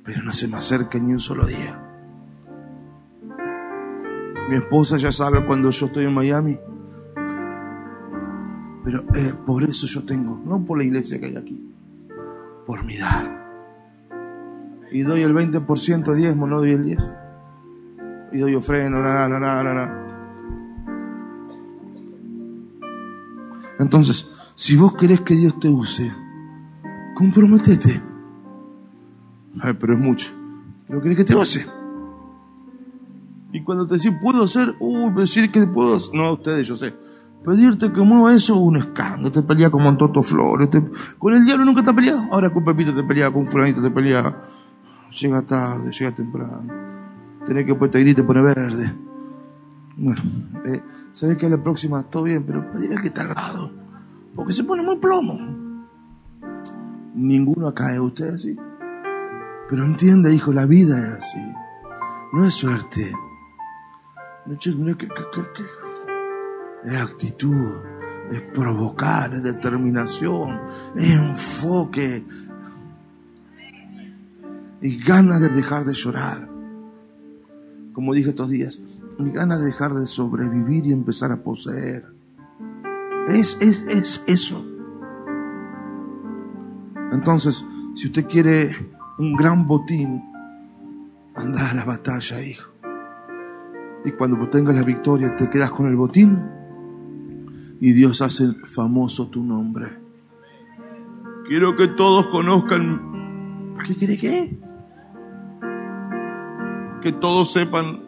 Pero 0.05 0.23
no 0.23 0.31
se 0.31 0.47
me 0.47 0.57
acerque 0.57 0.99
ni 1.01 1.11
un 1.11 1.19
solo 1.19 1.45
día. 1.45 1.86
Mi 4.49 4.55
esposa 4.55 4.97
ya 4.97 5.11
sabe 5.11 5.45
cuando 5.45 5.69
yo 5.69 5.85
estoy 5.87 6.05
en 6.05 6.13
Miami. 6.13 6.57
Pero 8.83 9.03
eh, 9.15 9.33
por 9.45 9.63
eso 9.63 9.85
yo 9.87 10.05
tengo, 10.05 10.41
no 10.45 10.63
por 10.63 10.77
la 10.77 10.85
iglesia 10.85 11.19
que 11.19 11.25
hay 11.25 11.35
aquí, 11.35 11.61
por 12.65 12.85
mi 12.85 12.97
dar. 12.97 13.45
Y 14.91 15.01
doy 15.01 15.21
el 15.23 15.33
20% 15.33 16.13
diezmo, 16.13 16.47
no 16.47 16.59
doy 16.59 16.71
el 16.71 16.85
10%. 16.85 17.17
y 18.31 18.37
doy 18.37 18.55
ofrenda, 18.55 18.99
na, 19.01 19.27
na, 19.27 19.39
na, 19.39 19.73
na. 19.73 20.07
Entonces, 23.79 24.27
si 24.55 24.75
vos 24.75 24.95
querés 24.95 25.21
que 25.21 25.35
Dios 25.35 25.59
te 25.59 25.67
use, 25.67 26.11
comprometete. 27.15 28.01
Pero 29.79 29.93
es 29.93 29.99
mucho. 29.99 30.31
Pero 30.87 31.01
querés 31.01 31.17
que 31.17 31.25
te 31.25 31.35
use. 31.35 31.65
Y 33.51 33.63
cuando 33.63 33.87
te 33.87 33.95
decís, 33.95 34.11
puedo 34.21 34.43
hacer, 34.43 34.75
uy, 34.79 35.11
decir 35.13 35.51
que 35.51 35.65
puedo 35.67 35.95
hacer. 35.95 36.13
No, 36.15 36.33
ustedes, 36.33 36.67
yo 36.67 36.75
sé. 36.75 36.93
Pedirte 37.45 37.91
que 37.93 38.01
mueva 38.01 38.33
eso 38.35 38.55
es 38.55 38.59
un 38.59 38.75
escándalo. 38.77 39.31
Te 39.31 39.41
pelea 39.41 39.69
con 39.69 39.83
Montoto 39.83 40.21
Flores. 40.21 40.69
te- 40.69 40.83
Con 41.17 41.33
el 41.33 41.45
diablo 41.45 41.63
nunca 41.65 41.81
te 41.83 41.89
has 41.91 41.95
peleado. 41.95 42.23
Ahora 42.31 42.49
con 42.49 42.65
Pepito 42.65 42.93
te 42.93 43.03
pelea, 43.03 43.31
con 43.31 43.47
Fulanito 43.47 43.81
te 43.81 43.89
pelea. 43.91 44.35
Llega 45.21 45.41
tarde, 45.43 45.91
llega 45.91 46.11
temprano. 46.13 46.63
Tenés 47.45 47.65
que 47.65 47.73
pues 47.75 47.89
te 47.91 47.99
grite, 48.01 48.23
pone 48.23 48.41
verde. 48.41 48.93
Bueno, 49.95 50.21
eh, 50.65 50.81
sabés 51.13 51.37
que 51.37 51.45
a 51.45 51.49
la 51.49 51.63
próxima 51.63 52.03
todo 52.03 52.23
bien, 52.23 52.43
pero 52.45 52.69
pedirle 52.71 52.97
que 52.97 53.07
está 53.07 53.21
al 53.21 53.29
lado. 53.33 53.71
Porque 54.35 54.51
se 54.51 54.65
pone 54.65 54.83
muy 54.83 54.97
plomo. 54.97 55.39
Ninguno 57.15 57.69
acá 57.69 57.93
es 57.93 57.99
usted 57.99 58.33
así. 58.35 58.55
Pero 59.69 59.85
entiende, 59.85 60.33
hijo, 60.33 60.51
la 60.53 60.65
vida 60.65 60.97
es 60.99 61.13
así. 61.23 61.39
No 62.33 62.45
es 62.45 62.53
suerte. 62.53 63.11
Es 66.85 66.93
actitud, 66.93 67.71
es 68.31 68.41
provocar, 68.53 69.33
es 69.33 69.43
determinación, 69.43 70.59
es 70.95 71.11
enfoque. 71.11 72.25
Y 74.81 75.03
ganas 75.03 75.41
de 75.41 75.49
dejar 75.49 75.85
de 75.85 75.93
llorar. 75.93 76.47
Como 77.93 78.13
dije 78.13 78.29
estos 78.29 78.49
días, 78.49 78.79
y 79.19 79.31
ganas 79.31 79.59
de 79.59 79.65
dejar 79.65 79.93
de 79.93 80.07
sobrevivir 80.07 80.85
y 80.85 80.93
empezar 80.93 81.31
a 81.31 81.37
poseer. 81.37 82.05
Es, 83.27 83.57
es, 83.59 83.83
es 83.89 84.21
eso. 84.27 84.63
Entonces, 87.11 87.65
si 87.95 88.07
usted 88.07 88.27
quiere 88.27 88.75
un 89.17 89.35
gran 89.35 89.67
botín, 89.67 90.23
anda 91.35 91.71
a 91.71 91.73
la 91.73 91.83
batalla, 91.83 92.41
hijo. 92.41 92.76
Y 94.07 94.13
cuando 94.13 94.47
tengas 94.47 94.73
la 94.73 94.83
victoria, 94.83 95.35
te 95.35 95.49
quedas 95.49 95.69
con 95.71 95.85
el 95.87 95.97
botín 95.97 96.41
y 97.81 97.91
Dios 97.91 98.21
hace 98.21 98.53
famoso 98.63 99.27
tu 99.27 99.43
nombre. 99.43 99.89
Quiero 101.45 101.75
que 101.75 101.89
todos 101.89 102.27
conozcan. 102.27 103.75
¿Qué 103.85 103.97
quiere 103.97 104.17
qué? 104.17 104.57
Que 107.01 107.11
todos 107.11 107.51
sepan 107.51 107.99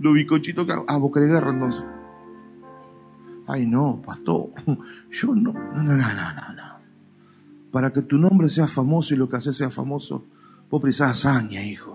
lo 0.00 0.12
bicochito 0.12 0.66
que 0.66 0.72
hago. 0.72 0.86
Ah, 0.88 0.98
vos 0.98 1.12
querés 1.12 1.30
guerra 1.30 1.52
entonces. 1.52 1.84
Ay, 3.46 3.64
no, 3.64 4.02
pastor. 4.04 4.50
Yo 5.12 5.36
no. 5.36 5.52
No, 5.52 5.82
no, 5.84 5.96
no, 5.96 5.96
no, 5.96 6.34
no. 6.34 6.52
no. 6.52 6.72
Para 7.70 7.92
que 7.92 8.02
tu 8.02 8.18
nombre 8.18 8.48
sea 8.48 8.66
famoso 8.66 9.14
y 9.14 9.18
lo 9.18 9.28
que 9.28 9.36
haces 9.36 9.56
sea 9.56 9.70
famoso, 9.70 10.24
vos 10.68 10.82
precisás 10.82 11.24
hazaña, 11.24 11.64
hijo. 11.64 11.91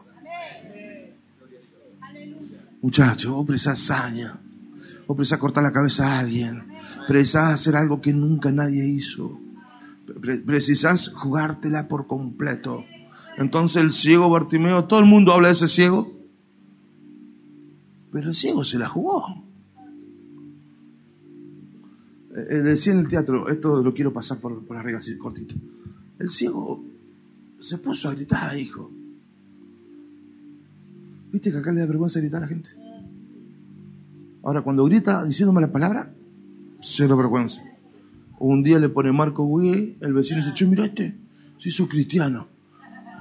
Muchacho, 2.87 3.33
vos 3.35 3.45
precisás 3.45 3.91
hazaña. 3.91 4.39
Vos 5.07 5.17
precisás 5.17 5.39
cortar 5.39 5.61
la 5.61 5.73
cabeza 5.73 6.07
a 6.07 6.19
alguien. 6.19 6.63
Precisás 7.05 7.51
hacer 7.51 7.75
algo 7.75 7.99
que 7.99 8.13
nunca 8.13 8.49
nadie 8.49 8.87
hizo. 8.87 9.37
Pre- 10.21 10.37
precisás 10.39 11.09
jugártela 11.09 11.89
por 11.89 12.07
completo. 12.07 12.85
Entonces 13.37 13.83
el 13.83 13.91
ciego 13.91 14.29
Bartimeo, 14.29 14.85
todo 14.85 15.01
el 15.01 15.05
mundo 15.05 15.33
habla 15.33 15.49
de 15.49 15.55
ese 15.55 15.67
ciego. 15.67 16.13
Pero 18.13 18.29
el 18.29 18.33
ciego 18.35 18.63
se 18.63 18.79
la 18.79 18.87
jugó. 18.87 19.43
Eh, 22.37 22.47
eh, 22.51 22.55
decía 22.61 22.93
en 22.93 22.99
el 22.99 23.09
teatro, 23.09 23.49
esto 23.49 23.83
lo 23.83 23.93
quiero 23.93 24.13
pasar 24.13 24.37
por, 24.39 24.63
por 24.65 24.77
arriba 24.77 24.99
así 24.99 25.17
cortito. 25.17 25.55
El 26.19 26.29
ciego 26.29 26.81
se 27.59 27.77
puso 27.79 28.07
a 28.07 28.13
gritar, 28.13 28.57
hijo. 28.57 28.89
¿Viste 31.29 31.51
que 31.51 31.57
acá 31.57 31.73
le 31.73 31.81
da 31.81 31.85
vergüenza 31.85 32.21
gritar 32.21 32.41
a 32.41 32.45
la 32.45 32.47
gente? 32.47 32.69
Ahora, 34.47 34.61
cuando 34.61 34.85
grita 34.85 35.25
diciéndome 35.25 35.59
la 35.59 35.73
palabra, 35.73 36.09
cero 36.79 37.17
vergüenza. 37.17 37.61
Un 38.39 38.63
día 38.63 38.79
le 38.79 38.87
pone 38.87 39.11
Marco 39.11 39.43
Gui, 39.43 39.97
el 39.99 40.13
vecino 40.13 40.37
dice, 40.37 40.53
che, 40.53 40.65
mira 40.65 40.85
este, 40.85 41.17
se 41.57 41.67
hizo 41.67 41.85
cristiano. 41.85 42.47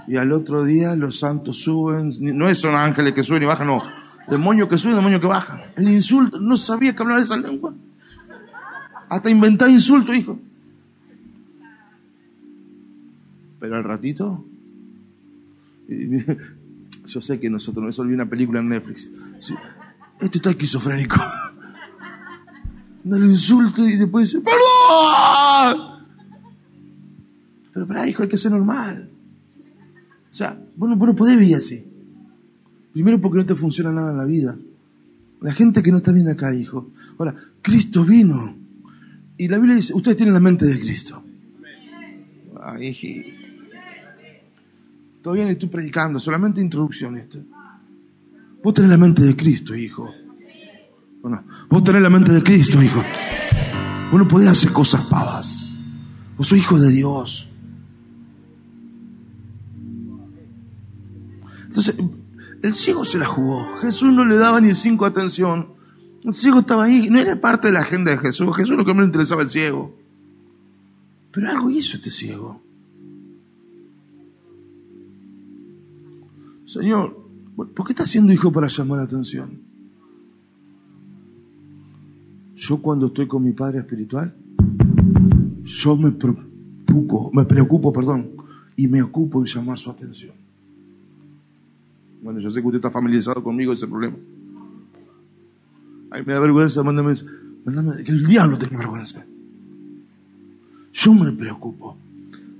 Y 0.06 0.18
al 0.18 0.30
otro 0.30 0.62
día 0.62 0.94
los 0.94 1.18
santos 1.18 1.56
suben, 1.56 2.12
no 2.20 2.54
son 2.54 2.76
ángeles 2.76 3.12
que 3.12 3.24
suben 3.24 3.42
y 3.42 3.46
bajan, 3.46 3.66
no. 3.66 3.82
Demonios 4.28 4.68
que 4.68 4.78
suben, 4.78 4.94
demonios 4.94 5.20
que 5.20 5.26
bajan. 5.26 5.62
El 5.74 5.88
insulto, 5.88 6.38
no 6.38 6.56
sabía 6.56 6.94
que 6.94 7.02
hablar 7.02 7.18
esa 7.18 7.36
lengua. 7.36 7.74
Hasta 9.08 9.28
inventar 9.28 9.68
insulto, 9.68 10.14
hijo. 10.14 10.38
Pero 13.58 13.76
al 13.76 13.82
ratito, 13.82 14.44
yo 17.04 17.20
sé 17.20 17.40
que 17.40 17.50
nosotros, 17.50 17.82
no 17.82 17.90
eso 17.90 18.04
vi 18.04 18.14
una 18.14 18.26
película 18.26 18.60
en 18.60 18.68
Netflix. 18.68 19.08
Este 20.20 20.38
está 20.38 20.50
esquizofrénico. 20.50 21.16
No 23.04 23.16
lo 23.20 23.26
insulto 23.26 23.86
y 23.86 23.94
después 23.94 24.32
dice, 24.32 24.42
¡Perdón! 24.42 26.04
Pero 27.72 27.86
para 27.86 28.08
hijo, 28.08 28.24
hay 28.24 28.28
que 28.28 28.36
ser 28.36 28.50
normal. 28.50 29.08
O 30.28 30.34
sea, 30.34 30.60
vos 30.74 30.88
no, 30.88 30.96
vos 30.96 31.14
podés 31.14 31.38
vivir 31.38 31.54
así. 31.54 31.86
Primero 32.92 33.20
porque 33.20 33.38
no 33.38 33.46
te 33.46 33.54
funciona 33.54 33.92
nada 33.92 34.10
en 34.10 34.16
la 34.16 34.24
vida. 34.24 34.58
La 35.40 35.52
gente 35.52 35.84
que 35.84 35.92
no 35.92 35.98
está 35.98 36.10
bien 36.10 36.28
acá, 36.28 36.52
hijo. 36.52 36.90
Ahora, 37.16 37.36
Cristo 37.62 38.04
vino. 38.04 38.56
Y 39.38 39.46
la 39.46 39.58
Biblia 39.58 39.76
dice, 39.76 39.94
ustedes 39.94 40.16
tienen 40.16 40.34
la 40.34 40.40
mente 40.40 40.66
de 40.66 40.80
Cristo. 40.80 41.22
Ay, 42.60 42.88
hijí. 42.88 43.34
Todavía 45.22 45.44
no 45.44 45.50
estoy 45.50 45.68
predicando, 45.68 46.18
solamente 46.18 46.60
introducción 46.60 47.16
esto. 47.18 47.38
Vos 48.62 48.74
tenés 48.74 48.90
la 48.90 48.96
mente 48.96 49.22
de 49.22 49.36
Cristo, 49.36 49.74
hijo. 49.74 50.10
¿O 51.22 51.28
no? 51.28 51.44
Vos 51.68 51.84
tenés 51.84 52.02
la 52.02 52.10
mente 52.10 52.32
de 52.32 52.42
Cristo, 52.42 52.82
hijo. 52.82 53.02
Vos 54.10 54.20
no 54.20 54.28
podés 54.28 54.48
hacer 54.48 54.72
cosas 54.72 55.02
pavas. 55.06 55.60
Vos 56.36 56.48
sos 56.48 56.58
hijo 56.58 56.78
de 56.78 56.90
Dios. 56.90 57.48
Entonces, 61.64 61.94
el 62.62 62.74
ciego 62.74 63.04
se 63.04 63.18
la 63.18 63.26
jugó. 63.26 63.78
Jesús 63.80 64.12
no 64.12 64.24
le 64.24 64.36
daba 64.36 64.60
ni 64.60 64.74
cinco 64.74 65.04
atención. 65.04 65.74
El 66.24 66.34
ciego 66.34 66.60
estaba 66.60 66.84
ahí. 66.84 67.08
No 67.10 67.18
era 67.18 67.40
parte 67.40 67.68
de 67.68 67.74
la 67.74 67.80
agenda 67.80 68.10
de 68.10 68.18
Jesús. 68.18 68.56
Jesús 68.56 68.76
lo 68.76 68.84
que 68.84 68.92
más 68.92 69.00
le 69.00 69.06
interesaba 69.06 69.42
el 69.42 69.50
ciego. 69.50 69.96
Pero 71.30 71.50
algo 71.50 71.70
hizo 71.70 71.96
este 71.96 72.10
ciego. 72.10 72.62
Señor, 76.64 77.25
¿por 77.56 77.86
qué 77.86 77.92
está 77.92 78.02
haciendo 78.02 78.32
hijo 78.32 78.52
para 78.52 78.68
llamar 78.68 78.98
la 78.98 79.04
atención? 79.04 79.58
Yo 82.54 82.80
cuando 82.80 83.06
estoy 83.06 83.26
con 83.26 83.42
mi 83.42 83.52
padre 83.52 83.80
espiritual, 83.80 84.34
yo 85.64 85.96
me 85.96 86.10
preocupo, 86.12 87.30
me 87.32 87.44
preocupo, 87.44 87.92
perdón, 87.92 88.30
y 88.76 88.86
me 88.86 89.02
ocupo 89.02 89.42
de 89.42 89.48
llamar 89.48 89.78
su 89.78 89.90
atención. 89.90 90.34
Bueno, 92.22 92.40
yo 92.40 92.50
sé 92.50 92.60
que 92.60 92.66
usted 92.66 92.78
está 92.78 92.90
familiarizado 92.90 93.42
conmigo 93.42 93.72
ese 93.72 93.86
problema. 93.86 94.16
Ay, 96.10 96.22
me 96.24 96.32
da 96.32 96.40
vergüenza, 96.40 96.82
mándame, 96.82 97.12
mándame, 97.64 98.04
que 98.04 98.12
el 98.12 98.26
diablo 98.26 98.58
tenga 98.58 98.78
vergüenza. 98.78 99.24
Yo 100.92 101.12
me 101.12 101.30
preocupo, 101.32 101.96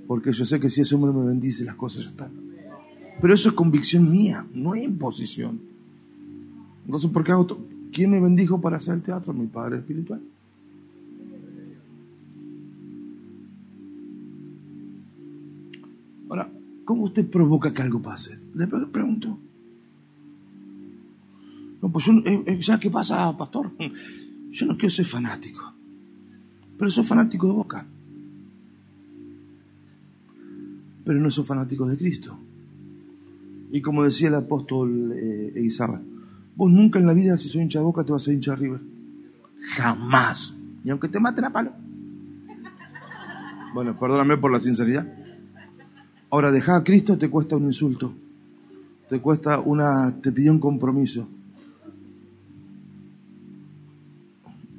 porque 0.07 0.31
yo 0.31 0.45
sé 0.45 0.59
que 0.59 0.69
si 0.69 0.81
ese 0.81 0.93
hombre 0.95 1.11
me 1.11 1.25
bendice, 1.25 1.65
las 1.65 1.75
cosas 1.75 2.03
ya 2.03 2.09
están. 2.09 2.46
Pero 3.19 3.33
eso 3.33 3.49
es 3.49 3.55
convicción 3.55 4.09
mía, 4.11 4.45
no 4.53 4.75
es 4.75 4.83
imposición. 4.83 5.59
Entonces, 6.85 7.09
¿por 7.11 7.23
qué 7.23 7.31
hago? 7.31 7.47
¿Quién 7.91 8.11
me 8.11 8.19
bendijo 8.19 8.61
para 8.61 8.77
hacer 8.77 8.93
el 8.95 9.01
teatro? 9.01 9.33
Mi 9.33 9.47
padre 9.47 9.77
espiritual. 9.77 10.21
Ahora, 16.29 16.49
¿cómo 16.85 17.03
usted 17.05 17.25
provoca 17.29 17.73
que 17.73 17.81
algo 17.81 18.01
pase? 18.01 18.37
Le 18.53 18.67
pre- 18.67 18.85
pregunto. 18.87 19.37
No, 21.81 21.89
pues 21.91 22.05
yo, 22.05 22.13
eh, 22.25 22.43
eh, 22.45 22.63
¿sabes 22.63 22.81
qué 22.81 22.89
pasa, 22.89 23.35
pastor? 23.37 23.71
Yo 24.49 24.65
no 24.65 24.77
quiero 24.77 24.89
ser 24.95 25.05
fanático, 25.05 25.73
pero 26.79 26.89
soy 26.89 27.03
fanático 27.03 27.47
de 27.47 27.53
Boca. 27.53 27.85
Pero 31.03 31.19
no 31.19 31.29
soy 31.29 31.43
fanático 31.43 31.85
de 31.85 31.97
Cristo. 31.97 32.39
Y 33.71 33.81
como 33.81 34.03
decía 34.03 34.29
el 34.29 34.35
apóstol 34.35 35.13
eh, 35.15 35.67
vos 36.55 36.71
nunca 36.71 36.99
en 36.99 37.05
la 37.05 37.13
vida, 37.13 37.37
si 37.37 37.49
soy 37.49 37.61
hincha 37.61 37.79
de 37.79 37.85
boca, 37.85 38.03
te 38.03 38.11
vas 38.11 38.27
a 38.27 38.31
hincha 38.31 38.55
River. 38.55 38.81
Jamás. 39.75 40.53
Y 40.83 40.89
aunque 40.89 41.09
te 41.09 41.19
maten 41.19 41.45
a 41.45 41.51
palo. 41.51 41.71
Bueno, 43.73 43.97
perdóname 43.99 44.37
por 44.37 44.51
la 44.51 44.59
sinceridad. 44.59 45.07
Ahora, 46.29 46.51
dejar 46.51 46.81
a 46.81 46.83
Cristo 46.83 47.17
te 47.17 47.29
cuesta 47.29 47.57
un 47.57 47.65
insulto. 47.65 48.13
Te 49.09 49.19
cuesta 49.19 49.59
una. 49.59 50.19
Te 50.21 50.31
pidió 50.31 50.51
un 50.51 50.59
compromiso. 50.59 51.27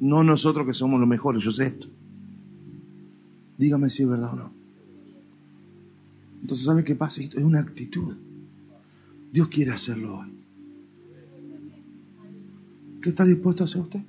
No 0.01 0.23
nosotros 0.23 0.67
que 0.67 0.75
somos 0.75 1.01
los 1.01 1.09
mejores, 1.09 1.43
yo 1.43 1.51
sé 1.51 1.67
esto. 1.67 1.89
Dígame 3.57 3.91
si 3.91 4.05
es 4.05 4.09
verdad 4.09 4.33
o 4.33 4.37
no. 4.37 4.53
Entonces, 6.41 6.65
¿sabe 6.65 6.85
qué 6.85 6.95
pasa? 6.95 7.21
Es 7.23 7.35
una 7.43 7.61
actitud. 7.61 8.15
Dios 9.33 9.49
quiere 9.49 9.73
hacerlo 9.73 10.19
hoy. 10.19 10.33
¿Qué 13.03 13.11
está 13.11 13.25
dispuesto 13.25 13.63
a 13.63 13.67
hacer 13.67 13.81
usted? 13.81 14.01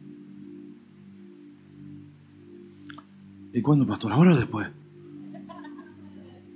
¿Y 3.54 3.62
cuándo, 3.62 3.86
pastor? 3.86 4.12
¿Ahora 4.12 4.34
o 4.34 4.36
después? 4.36 4.68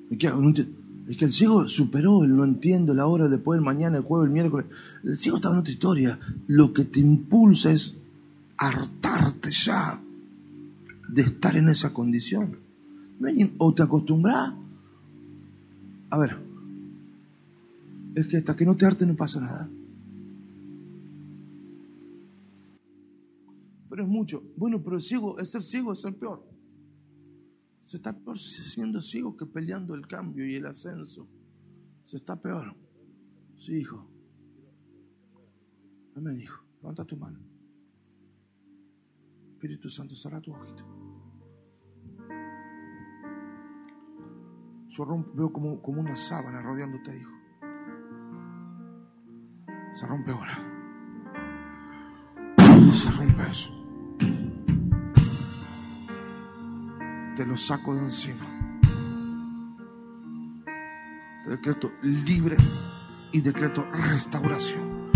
Es 0.09 1.17
que 1.17 1.25
el 1.25 1.33
ciego 1.33 1.67
superó 1.67 2.23
el 2.23 2.35
no 2.35 2.43
entiendo, 2.43 2.93
la 2.93 3.07
hora, 3.07 3.27
después, 3.27 3.57
el 3.57 3.65
mañana, 3.65 3.97
el 3.97 4.03
jueves, 4.03 4.27
el 4.27 4.33
miércoles. 4.33 4.67
El 5.03 5.17
ciego 5.17 5.37
estaba 5.37 5.55
en 5.55 5.61
otra 5.61 5.73
historia. 5.73 6.19
Lo 6.47 6.73
que 6.73 6.85
te 6.85 6.99
impulsa 6.99 7.71
es 7.71 7.97
hartarte 8.57 9.51
ya 9.51 9.99
de 11.09 11.21
estar 11.21 11.55
en 11.55 11.69
esa 11.69 11.93
condición. 11.93 12.57
O 13.57 13.73
te 13.73 13.83
acostumbras. 13.83 14.53
A 16.09 16.17
ver, 16.17 16.37
es 18.15 18.27
que 18.27 18.37
hasta 18.37 18.55
que 18.55 18.65
no 18.65 18.75
te 18.75 18.85
arte 18.85 19.05
no 19.05 19.15
pasa 19.15 19.39
nada. 19.39 19.69
Pero 23.89 24.03
es 24.03 24.09
mucho. 24.09 24.43
Bueno, 24.57 24.81
pero 24.83 24.99
ciego, 24.99 25.39
es 25.39 25.49
ser 25.49 25.63
ciego, 25.63 25.93
es 25.93 26.01
ser 26.01 26.15
peor. 26.17 26.43
Se 27.83 27.97
está 27.97 28.17
peor 28.17 28.39
siendo 28.39 29.01
ciego 29.01 29.35
que 29.35 29.45
peleando 29.45 29.93
el 29.93 30.07
cambio 30.07 30.47
y 30.47 30.55
el 30.55 30.65
ascenso. 30.65 31.27
Se 32.03 32.17
está 32.17 32.39
peor. 32.39 32.75
Sí, 33.57 33.77
hijo. 33.77 34.09
Amén, 36.15 36.39
hijo. 36.41 36.63
Levanta 36.77 37.05
tu 37.05 37.17
mano. 37.17 37.39
Espíritu 39.53 39.89
Santo, 39.89 40.15
cerra 40.15 40.41
tu 40.41 40.51
ojito. 40.51 40.83
Yo 44.89 45.05
veo 45.33 45.51
como, 45.51 45.81
como 45.81 46.01
una 46.01 46.15
sábana 46.15 46.61
rodeándote, 46.61 47.17
hijo. 47.17 47.32
Se 49.93 50.07
rompe 50.07 50.31
ahora. 50.31 50.59
Se 52.91 53.11
rompe 53.11 53.43
eso. 53.49 53.71
Te 57.35 57.45
lo 57.45 57.55
saco 57.55 57.93
de 57.93 58.01
encima. 58.01 58.45
Te 61.43 61.49
decreto 61.51 61.91
libre 62.01 62.57
y 63.31 63.41
decreto 63.41 63.85
restauración. 63.91 65.11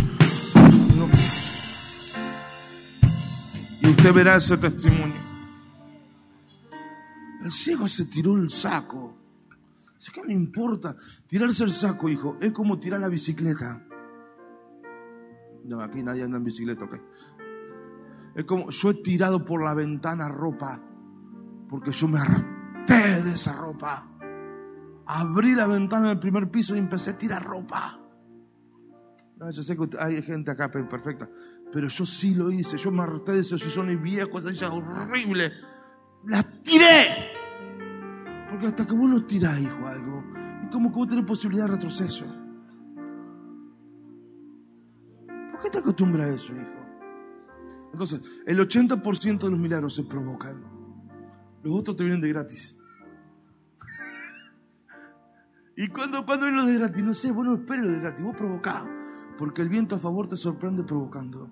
y 3.82 3.90
usted 3.90 4.14
verá 4.14 4.36
ese 4.36 4.58
testimonio. 4.58 5.16
El 7.44 7.52
ciego 7.52 7.88
se 7.88 8.06
tiró 8.06 8.36
el 8.36 8.52
saco. 8.52 9.18
Que 10.14 10.22
no 10.24 10.32
importa. 10.32 10.96
Tirarse 11.28 11.64
el 11.64 11.72
saco, 11.72 12.10
hijo, 12.10 12.38
es 12.40 12.52
como 12.52 12.80
tirar 12.80 13.00
la 13.00 13.10
bicicleta. 13.10 13.87
No, 15.68 15.82
aquí 15.82 16.02
nadie 16.02 16.24
anda 16.24 16.38
en 16.38 16.44
bicicleta, 16.44 16.86
ok. 16.86 16.98
Es 18.36 18.46
como 18.46 18.70
yo 18.70 18.92
he 18.92 18.94
tirado 18.96 19.44
por 19.44 19.64
la 19.64 19.74
ventana 19.74 20.30
ropa 20.30 20.82
porque 21.70 21.92
yo 21.92 22.08
me 22.08 22.20
harté 22.20 23.22
de 23.24 23.32
esa 23.32 23.54
ropa. 23.54 24.08
Abrí 25.06 25.56
la 25.56 25.68
ventana 25.68 26.10
del 26.10 26.20
primer 26.20 26.50
piso 26.50 26.76
y 26.76 26.80
empecé 26.80 27.12
a 27.12 27.18
tirar 27.18 27.44
ropa. 27.44 28.00
No, 29.38 29.52
yo 29.52 29.62
sé 29.62 29.78
que 29.78 29.90
hay 30.00 30.22
gente 30.22 30.52
acá 30.52 30.72
perfecta, 30.72 31.30
pero 31.72 31.88
yo 31.88 32.06
sí 32.06 32.34
lo 32.34 32.52
hice. 32.52 32.78
Yo 32.78 32.92
me 32.92 33.04
harté 33.04 33.34
de 33.34 33.42
esos 33.42 33.62
sillones 33.62 34.02
viejos, 34.02 34.46
esa 34.46 34.72
horrible. 34.72 35.52
La 36.26 36.44
tiré. 36.44 37.32
Porque 38.50 38.68
hasta 38.68 38.86
que 38.86 38.94
vos 38.94 39.10
no 39.10 39.26
tirás, 39.26 39.60
hijo, 39.60 39.86
algo, 39.86 40.24
y 40.64 40.70
como 40.70 40.90
que 40.92 40.96
vos 40.96 41.08
tenés 41.08 41.26
posibilidad 41.26 41.66
de 41.66 41.74
retroceso. 41.74 42.26
¿Por 45.58 45.64
qué 45.64 45.72
te 45.72 45.80
acostumbras 45.80 46.30
a 46.30 46.34
eso, 46.36 46.54
hijo? 46.54 46.86
Entonces, 47.92 48.22
el 48.46 48.60
80% 48.60 49.40
de 49.40 49.50
los 49.50 49.60
milagros 49.60 49.96
se 49.96 50.04
provocan. 50.04 50.64
Los 51.64 51.80
otros 51.80 51.98
te 51.98 52.04
vienen 52.04 52.22
de 52.22 52.30
gratis. 52.30 52.78
¿Y 55.76 55.88
cuando, 55.88 56.24
cuando 56.28 56.46
viene 56.46 56.62
lo 56.62 56.68
de 56.68 56.76
gratis? 56.76 57.04
No 57.04 57.14
sé, 57.16 57.32
vos 57.32 57.44
no 57.44 57.56
esperes 57.56 57.86
lo 57.86 57.92
de 57.92 58.00
gratis, 58.00 58.24
vos 58.24 58.36
provocás. 58.36 58.84
Porque 59.40 59.64
el 59.64 59.70
viento 59.70 59.96
a 59.96 60.00
favor 60.00 60.28
te 60.28 60.36
sorprende 60.36 60.84
provocando. 60.84 61.50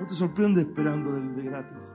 No 0.00 0.06
te 0.06 0.14
sorprende 0.14 0.62
esperando 0.62 1.12
de 1.12 1.42
gratis. 1.42 1.92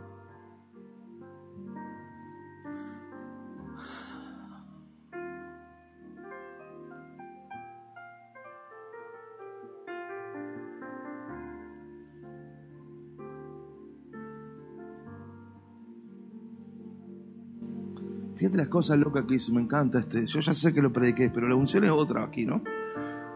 Fíjate 18.42 18.58
las 18.58 18.70
cosas 18.70 18.98
locas 18.98 19.26
que 19.28 19.36
hizo, 19.36 19.54
me 19.54 19.62
encanta 19.62 20.00
este. 20.00 20.26
Yo 20.26 20.40
ya 20.40 20.56
sé 20.56 20.74
que 20.74 20.82
lo 20.82 20.92
prediqué, 20.92 21.30
pero 21.30 21.48
la 21.48 21.54
unción 21.54 21.84
es 21.84 21.92
otra 21.92 22.24
aquí, 22.24 22.44
¿no? 22.44 22.64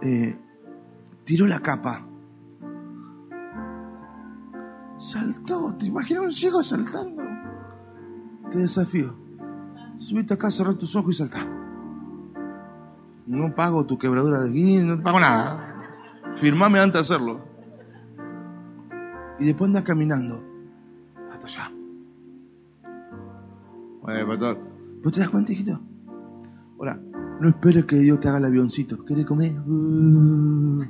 Eh, 0.01 0.35
tiró 1.23 1.45
la 1.45 1.59
capa. 1.59 2.03
Saltó, 4.97 5.75
¿te 5.77 5.85
imaginas 5.85 6.23
un 6.23 6.31
ciego 6.31 6.63
saltando? 6.63 7.21
Te 8.49 8.57
desafío. 8.57 9.15
Subite 9.99 10.33
acá, 10.33 10.49
cerrá 10.49 10.73
tus 10.73 10.95
ojos 10.95 11.13
y 11.13 11.17
saltá. 11.19 11.47
No 13.27 13.53
pago 13.53 13.85
tu 13.85 13.99
quebradura 13.99 14.39
de 14.39 14.49
guía, 14.49 14.83
no 14.85 14.97
te 14.97 15.03
pago 15.03 15.19
nada. 15.19 15.87
Firmame 16.33 16.79
antes 16.79 16.93
de 17.07 17.13
hacerlo. 17.13 17.41
Y 19.39 19.45
después 19.45 19.67
anda 19.67 19.83
caminando. 19.83 20.43
Hasta 21.31 21.45
allá. 21.45 21.71
Oye, 24.01 24.25
pastor. 24.25 24.64
¿Vos 25.05 25.13
te 25.13 25.19
das 25.19 25.29
cuenta, 25.29 25.51
hijito? 25.51 25.79
Ahora, 26.79 26.99
no 27.39 27.47
esperes 27.47 27.85
que 27.85 27.97
Dios 27.97 28.19
te 28.19 28.27
haga 28.27 28.39
el 28.39 28.45
avioncito. 28.45 29.05
¿Quieres 29.05 29.27
comer? 29.27 29.55
Uh, 29.59 30.83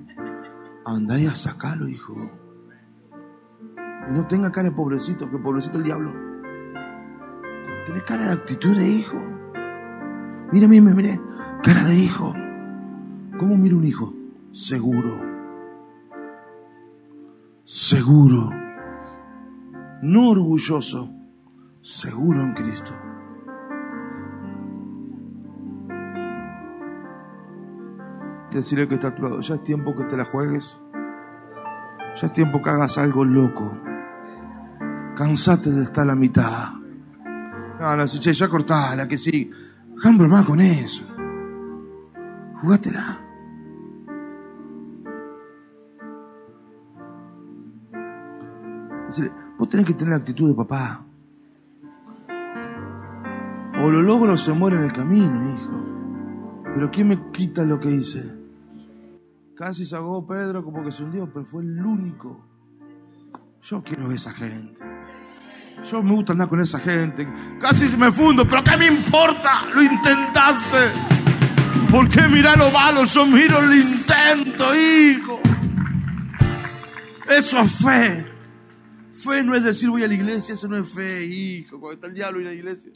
andá 0.86 1.20
y 1.20 1.26
a 1.26 1.36
sacarlo, 1.36 1.90
hijo. 1.90 2.32
Y 4.10 4.14
no 4.14 4.26
tenga 4.26 4.54
cara 4.54 4.70
de 4.70 4.76
pobrecito, 4.76 5.30
que 5.30 5.38
pobrecito 5.38 5.80
el 5.80 5.84
diablo. 5.84 6.14
Tienes 7.86 8.04
cara 8.04 8.28
de 8.28 8.32
actitud 8.32 8.78
de 8.78 8.88
hijo. 8.88 9.18
Mira, 10.54 10.70
mira, 10.70 10.94
mira. 10.96 11.22
Cara 11.62 11.84
de 11.84 11.96
hijo. 11.96 12.34
¿Cómo 13.38 13.58
mira 13.58 13.76
un 13.76 13.86
hijo? 13.86 14.14
Seguro. 14.52 15.18
Seguro. 17.66 18.50
No 20.02 20.30
orgulloso. 20.30 21.12
Seguro 21.82 22.44
en 22.44 22.54
Cristo. 22.54 22.94
Decirle 28.58 28.88
que 28.88 28.96
está 28.96 29.10
a 29.10 29.40
ya 29.42 29.56
es 29.56 29.64
tiempo 29.64 29.96
que 29.96 30.04
te 30.06 30.18
la 30.18 30.26
juegues. 30.26 30.78
Ya 32.16 32.28
es 32.28 32.34
tiempo 32.34 32.62
que 32.62 32.70
hagas 32.70 32.98
algo 32.98 33.26
loco. 33.26 33.78
Cansate 35.16 35.72
de 35.72 35.84
estar 35.84 36.04
a 36.04 36.08
la 36.08 36.16
mitad. 36.16 36.74
No, 37.80 37.96
no, 37.96 38.08
che, 38.08 38.34
ya 38.34 38.48
cortala, 38.48 39.08
que 39.08 39.18
sí. 39.18 39.50
Dejan 39.96 40.30
más 40.30 40.46
con 40.46 40.62
eso. 40.62 41.04
Jugátela. 42.62 43.22
Vos 49.58 49.70
tenés 49.70 49.86
que 49.86 49.94
tener 49.94 50.12
la 50.12 50.18
actitud 50.18 50.50
de 50.50 50.56
papá. 50.56 51.06
O 53.82 53.90
lo 53.90 54.02
logro 54.02 54.38
se 54.38 54.54
muere 54.54 54.78
en 54.78 54.84
el 54.84 54.94
camino, 54.94 55.54
hijo. 55.54 55.86
Pero 56.74 56.92
¿quién 56.92 57.10
me 57.10 57.32
quita 57.32 57.64
lo 57.64 57.80
que 57.80 57.92
hice? 57.92 58.45
Casi 59.56 59.86
se 59.86 59.96
ahogó 59.96 60.28
Pedro 60.28 60.64
como 60.64 60.84
que 60.84 60.92
se 60.92 61.04
hundió, 61.04 61.32
pero 61.32 61.46
fue 61.46 61.64
el 61.64 61.86
único. 61.86 62.46
Yo 63.62 63.82
quiero 63.84 64.12
esa 64.12 64.34
gente. 64.34 64.82
Yo 65.90 66.04
me 66.04 66.12
gusta 66.12 66.34
andar 66.34 66.50
con 66.50 66.60
esa 66.60 66.80
gente. 66.80 67.28
Casi 67.62 67.96
me 67.96 68.12
fundo, 68.12 68.46
pero 68.46 68.64
¿qué 68.64 68.76
me 68.76 68.88
importa? 68.88 69.64
Lo 69.74 69.82
intentaste. 69.82 70.92
¿Por 71.90 72.10
qué 72.10 72.24
mirar 72.28 72.58
lo 72.58 72.70
malo? 72.72 73.06
Yo 73.06 73.26
miro 73.26 73.60
el 73.60 73.80
intento, 73.80 74.76
hijo. 74.76 75.40
Eso 77.30 77.62
es 77.62 77.72
fe. 77.72 78.26
Fe 79.12 79.42
no 79.42 79.56
es 79.56 79.64
decir 79.64 79.90
voy 79.90 80.04
a 80.04 80.08
la 80.08 80.14
iglesia, 80.14 80.54
eso 80.54 80.68
no 80.68 80.78
es 80.78 80.90
fe, 80.90 81.24
hijo. 81.24 81.80
Cuando 81.80 81.94
está 81.94 82.08
el 82.08 82.14
diablo 82.14 82.40
en 82.40 82.46
la 82.46 82.54
iglesia. 82.54 82.92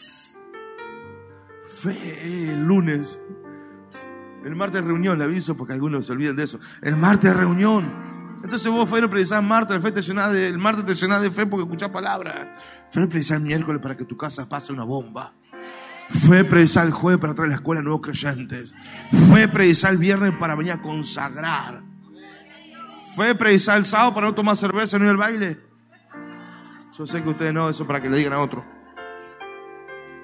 Fe, 1.64 2.52
el 2.52 2.64
lunes 2.64 3.22
el 4.44 4.56
martes 4.56 4.84
reunión, 4.84 5.18
le 5.18 5.26
aviso 5.26 5.56
porque 5.56 5.74
algunos 5.74 6.06
se 6.06 6.14
olviden 6.14 6.36
de 6.36 6.44
eso. 6.44 6.60
El 6.82 6.96
martes 6.96 7.36
reunión. 7.36 8.10
Entonces 8.44 8.72
vos 8.72 8.92
a 8.92 9.08
predicar 9.10 9.44
martes, 9.44 9.76
el, 9.76 9.82
fe 9.82 9.92
te 9.92 10.02
de, 10.02 10.48
el 10.48 10.58
martes 10.58 10.86
te 10.86 10.96
llenás 10.96 11.22
de 11.22 11.30
fe 11.30 11.46
porque 11.46 11.64
escuchás 11.64 11.90
palabras. 11.90 12.48
Fue 12.90 13.04
a 13.04 13.08
predicar 13.08 13.38
el 13.38 13.44
miércoles 13.44 13.82
para 13.82 13.98
que 13.98 14.06
tu 14.06 14.16
casa 14.16 14.48
pase 14.48 14.72
una 14.72 14.86
bomba. 14.86 15.34
Fue 16.10 16.40
a 16.40 16.48
predicar 16.48 16.86
el 16.86 16.94
jueves 16.94 17.20
para 17.20 17.36
traer 17.36 17.48
a 17.48 17.50
la 17.50 17.56
escuela 17.56 17.82
nuevos 17.82 18.02
creyentes. 18.02 18.74
Fue 19.28 19.44
a 19.44 19.52
predicar 19.52 19.92
el 19.92 19.98
viernes 19.98 20.34
para 20.40 20.56
venir 20.56 20.72
a 20.72 20.82
consagrar. 20.82 21.82
Fue 23.16 23.32
a 23.32 23.38
predicar 23.38 23.78
el 23.78 23.86
sábado 23.86 24.14
para 24.14 24.28
no 24.28 24.36
tomar 24.36 24.56
cerveza 24.56 24.98
ni 24.98 25.08
al 25.08 25.18
baile. 25.18 25.60
Yo 26.98 27.06
sé 27.06 27.22
que 27.22 27.30
ustedes 27.30 27.54
no, 27.54 27.70
eso 27.70 27.86
para 27.86 28.02
que 28.02 28.10
le 28.10 28.18
digan 28.18 28.34
a 28.34 28.40
otro. 28.40 28.66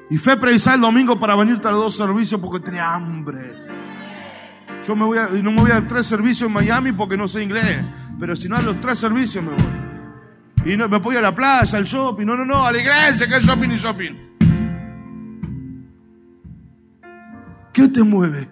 Y 0.10 0.18
fue 0.18 0.34
a 0.34 0.40
predicar 0.40 0.76
el 0.76 0.82
domingo 0.82 1.20
para 1.20 1.36
venirte 1.36 1.68
a 1.68 1.72
los 1.72 1.82
dos 1.82 1.98
servicios 1.98 2.40
porque 2.40 2.60
tenía 2.64 2.94
hambre. 2.94 3.65
Yo 4.86 4.96
me 4.96 5.04
voy 5.04 5.18
a, 5.18 5.28
no 5.28 5.52
me 5.52 5.62
voy 5.62 5.72
a 5.72 5.88
tres 5.88 6.06
servicios 6.06 6.48
en 6.48 6.54
Miami 6.54 6.92
porque 6.92 7.18
no 7.18 7.28
sé 7.28 7.42
inglés. 7.42 7.84
Pero 8.20 8.36
si 8.36 8.48
no 8.48 8.56
a 8.56 8.62
los 8.62 8.80
tres 8.80 9.00
servicios 9.00 9.44
me 9.44 9.52
voy. 9.52 10.74
Y 10.74 10.78
no, 10.78 10.88
me 10.88 11.00
voy 11.00 11.16
a 11.16 11.22
la 11.22 11.34
playa, 11.34 11.78
al 11.78 11.86
shopping. 11.86 12.26
No, 12.26 12.36
no, 12.36 12.46
no, 12.46 12.66
a 12.66 12.72
la 12.72 12.80
iglesia, 12.80 13.28
que 13.28 13.38
es 13.38 13.44
shopping 13.44 13.70
y 13.70 13.76
shopping. 13.76 14.26
¿Qué 17.74 17.88
te 17.88 18.04
mueve? 18.04 18.50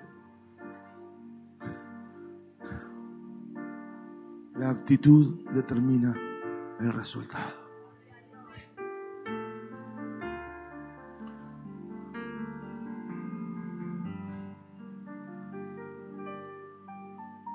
La 4.55 4.71
actitud 4.71 5.45
determina 5.53 6.13
el 6.79 6.93
resultado. 6.93 7.62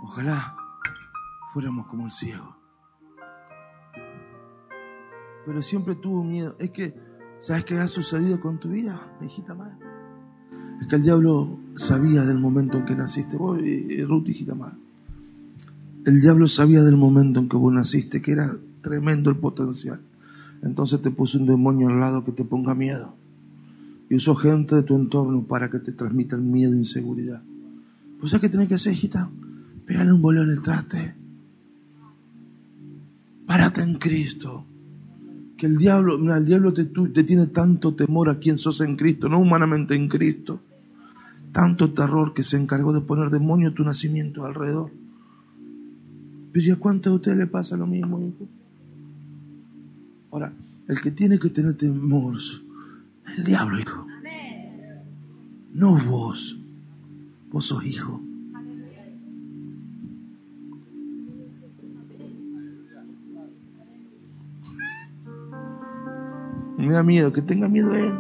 Ojalá 0.09 0.57
fuéramos 1.53 1.87
como 1.87 2.07
el 2.07 2.13
ciego. 2.13 2.57
Pero 5.45 5.61
siempre 5.61 5.97
tuvo 5.97 6.25
miedo. 6.25 6.57
Es 6.59 6.71
que, 6.71 6.95
¿sabes 7.41 7.67
qué 7.67 7.77
ha 7.77 7.87
sucedido 7.89 8.41
con 8.41 8.59
tu 8.59 8.71
vida, 8.71 8.99
hijita 9.21 9.55
madre? 9.55 9.75
Es 10.81 10.89
que 10.89 10.97
el 10.97 11.03
diablo 11.03 11.59
sabía 11.77 12.25
del 12.25 12.39
momento 12.39 12.79
en 12.79 12.87
que 12.87 12.95
naciste. 12.95 13.37
Vos, 13.37 13.59
Ruth, 13.59 14.29
hijita 14.29 14.55
madre. 14.55 14.79
El 16.07 16.23
diablo 16.23 16.49
sabía 16.49 16.83
del 16.83 16.97
momento 16.97 17.41
en 17.41 17.49
que 17.51 17.59
vos 17.59 17.73
naciste, 17.73 18.23
que 18.23 18.33
era 18.33 18.51
tremendo 18.81 19.29
el 19.29 19.37
potencial. 19.37 20.01
Entonces 20.63 21.03
te 21.03 21.11
puso 21.11 21.39
un 21.39 21.47
demonio 21.47 21.89
al 21.89 22.01
lado 22.01 22.25
que 22.25 22.33
te 22.33 22.47
ponga 22.47 22.75
miedo. 22.75 23.15
Y 24.09 24.15
usó 24.15 24.35
gente 24.35 24.75
de 24.75 24.83
tu 24.85 24.97
entorno 24.97 25.43
para 25.43 25.69
que 25.69 25.81
te 25.81 25.93
transmitan 25.93 26.51
miedo 26.51 26.73
e 26.73 26.79
inseguridad. 26.79 27.43
Pues 28.19 28.31
¿sabes 28.31 28.41
qué 28.41 28.49
tenés 28.49 28.69
que 28.69 28.77
hacer, 28.77 28.95
hijita? 28.95 29.31
Pégale 29.89 30.13
un 30.13 30.21
bolón 30.21 30.51
en 30.51 30.51
el 30.51 30.63
traste. 30.63 31.15
Párate 33.47 33.81
en 33.81 33.95
Cristo. 33.95 34.67
Que 35.57 35.65
el 35.65 35.79
diablo, 35.79 36.19
mira, 36.19 36.37
el 36.37 36.45
diablo 36.45 36.75
te, 36.75 36.85
te 36.85 37.25
tiene 37.25 37.47
tanto 37.47 37.95
temor 37.95 38.29
a 38.29 38.39
quien 38.39 38.59
sos 38.59 38.83
en 38.83 38.97
Cristo, 38.97 39.31
no 39.31 39.41
humanamente 39.41 39.95
en 39.95 40.09
Cristo. 40.09 40.61
Tanto 41.53 41.95
terror 41.95 42.35
que 42.35 42.43
se 42.43 42.59
encargó 42.59 42.93
de 42.93 43.01
poner 43.01 43.31
demonio 43.31 43.73
tu 43.73 43.83
nacimiento 43.83 44.45
alrededor. 44.45 44.91
Pero 46.53 46.67
¿y 46.67 46.71
a 46.71 46.77
cuántos 46.77 47.11
de 47.11 47.17
ustedes 47.17 47.39
le 47.39 47.47
pasa 47.47 47.75
lo 47.79 47.87
mismo, 47.87 48.21
hijo? 48.21 48.47
Ahora, 50.31 50.53
el 50.87 51.01
que 51.01 51.13
tiene 51.13 51.39
que 51.39 51.49
tener 51.49 51.73
temor 51.79 52.37
es 52.37 52.61
el 53.39 53.45
diablo, 53.45 53.81
hijo. 53.81 54.07
No 55.73 55.99
vos. 56.05 56.59
Vos 57.51 57.65
sos 57.65 57.83
hijo. 57.87 58.28
Me 66.79 66.93
da 66.93 67.03
miedo, 67.03 67.33
que 67.33 67.43
tenga 67.43 67.69
miedo 67.69 67.93
él. 67.95 68.13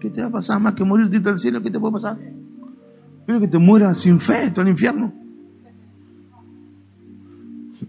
¿Qué 0.00 0.10
te 0.10 0.20
va 0.20 0.26
a 0.26 0.32
pasar 0.32 0.60
más 0.60 0.74
que 0.74 0.84
morirte 0.84 1.20
del 1.20 1.38
cielo? 1.38 1.62
¿Qué 1.62 1.70
te 1.70 1.78
puede 1.78 1.92
pasar? 1.92 2.18
Pero 3.24 3.38
que 3.38 3.46
te 3.46 3.58
mueras 3.58 3.98
sin 3.98 4.18
fe, 4.18 4.50
todo 4.50 4.62
el 4.62 4.72
infierno. 4.72 5.12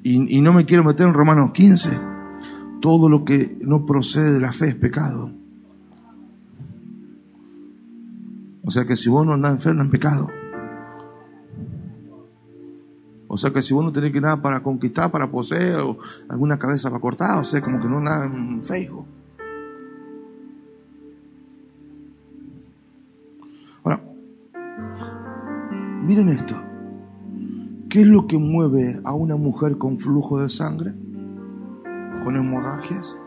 Y, 0.03 0.38
y 0.38 0.41
no 0.41 0.53
me 0.53 0.65
quiero 0.65 0.84
meter 0.84 1.08
en 1.08 1.13
Romanos 1.13 1.51
15. 1.53 1.89
Todo 2.82 3.10
lo 3.10 3.25
que 3.25 3.58
no 3.62 3.84
procede 3.86 4.34
de 4.34 4.39
la 4.39 4.51
fe 4.51 4.67
es 4.67 4.75
pecado. 4.75 5.32
O 8.63 8.69
sea 8.69 8.86
que 8.86 8.95
si 8.95 9.10
vos 9.10 9.25
no 9.25 9.34
andás 9.34 9.53
en 9.53 9.60
fe, 9.60 9.69
andás 9.71 9.86
en 9.86 9.91
pecado. 9.91 10.29
O 13.33 13.37
sea 13.37 13.51
que 13.51 13.63
si 13.63 13.73
vos 13.73 13.83
no 13.83 13.91
tenés 13.91 14.13
que 14.13 14.21
nada 14.21 14.39
para 14.43 14.61
conquistar, 14.61 15.09
para 15.09 15.31
poseer, 15.31 15.79
o 15.79 15.97
alguna 16.29 16.59
cabeza 16.59 16.91
para 16.91 17.01
cortar, 17.01 17.39
o 17.39 17.43
sea, 17.43 17.61
como 17.61 17.81
que 17.81 17.87
no 17.87 17.99
nada 17.99 18.27
en 18.27 18.63
Facebook. 18.63 19.07
Ahora, 23.83 24.03
miren 26.03 26.29
esto. 26.29 26.55
¿Qué 27.89 28.01
es 28.01 28.07
lo 28.07 28.27
que 28.27 28.37
mueve 28.37 29.01
a 29.03 29.13
una 29.13 29.35
mujer 29.35 29.79
con 29.79 29.97
flujo 29.97 30.39
de 30.39 30.49
sangre? 30.49 30.93
¿Con 32.23 32.35
hemorragias? 32.35 33.17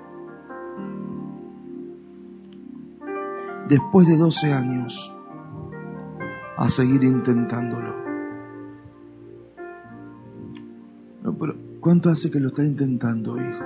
Después 3.68 4.06
de 4.06 4.16
12 4.16 4.52
años, 4.52 5.12
a 6.56 6.70
seguir 6.70 7.02
intentándolo. 7.02 8.05
Pero 11.34 11.56
¿cuánto 11.80 12.10
hace 12.10 12.30
que 12.30 12.40
lo 12.40 12.48
está 12.48 12.64
intentando, 12.64 13.36
hijo? 13.36 13.64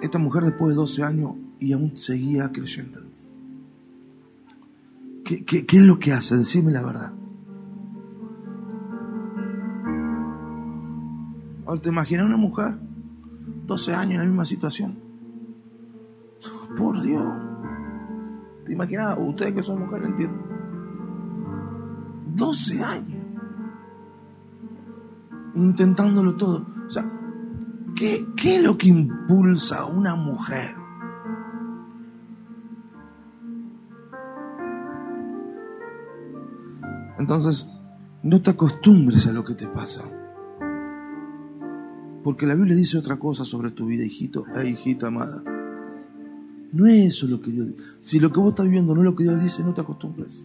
Esta 0.00 0.18
mujer 0.18 0.44
después 0.44 0.70
de 0.70 0.76
12 0.76 1.02
años 1.02 1.32
y 1.60 1.72
aún 1.72 1.96
seguía 1.96 2.50
creyendo. 2.50 3.00
¿Qué, 5.24 5.44
qué, 5.44 5.64
es 5.66 5.82
lo 5.82 5.98
que 5.98 6.12
hace? 6.12 6.36
Decime 6.36 6.70
la 6.70 6.82
verdad. 6.82 7.12
Ahora, 11.66 11.80
¿te 11.80 11.88
imaginas 11.88 12.26
una 12.26 12.36
mujer? 12.36 12.74
12 13.66 13.94
años 13.94 14.12
en 14.12 14.18
la 14.18 14.24
misma 14.24 14.44
situación. 14.44 14.98
Por 16.76 17.00
Dios. 17.00 17.24
¿Te 18.66 18.72
imaginas? 18.72 19.16
Ustedes 19.18 19.52
que 19.52 19.62
son 19.62 19.80
mujeres 19.80 20.08
entienden. 20.08 20.42
12 22.34 22.82
años 22.82 23.13
intentándolo 25.54 26.34
todo. 26.34 26.66
O 26.86 26.90
sea, 26.90 27.10
¿qué, 27.94 28.26
qué 28.36 28.56
es 28.56 28.62
lo 28.62 28.76
que 28.76 28.88
impulsa 28.88 29.80
a 29.80 29.86
una 29.86 30.14
mujer? 30.14 30.74
Entonces, 37.18 37.68
no 38.22 38.42
te 38.42 38.50
acostumbres 38.50 39.26
a 39.26 39.32
lo 39.32 39.44
que 39.44 39.54
te 39.54 39.66
pasa. 39.66 40.02
Porque 42.22 42.46
la 42.46 42.54
Biblia 42.54 42.74
dice 42.74 42.98
otra 42.98 43.18
cosa 43.18 43.44
sobre 43.44 43.70
tu 43.70 43.86
vida, 43.86 44.04
hijito 44.04 44.44
e 44.54 44.68
hijita 44.68 45.08
amada. 45.08 45.42
No 46.72 46.86
es 46.86 47.14
eso 47.14 47.26
lo 47.26 47.40
que 47.40 47.50
Dios 47.50 47.68
dice. 47.68 47.82
Si 48.00 48.18
lo 48.18 48.32
que 48.32 48.40
vos 48.40 48.50
estás 48.50 48.68
viendo 48.68 48.94
no 48.94 49.02
es 49.02 49.04
lo 49.04 49.14
que 49.14 49.24
Dios 49.24 49.40
dice, 49.42 49.62
no 49.62 49.74
te 49.74 49.82
acostumbres. 49.82 50.44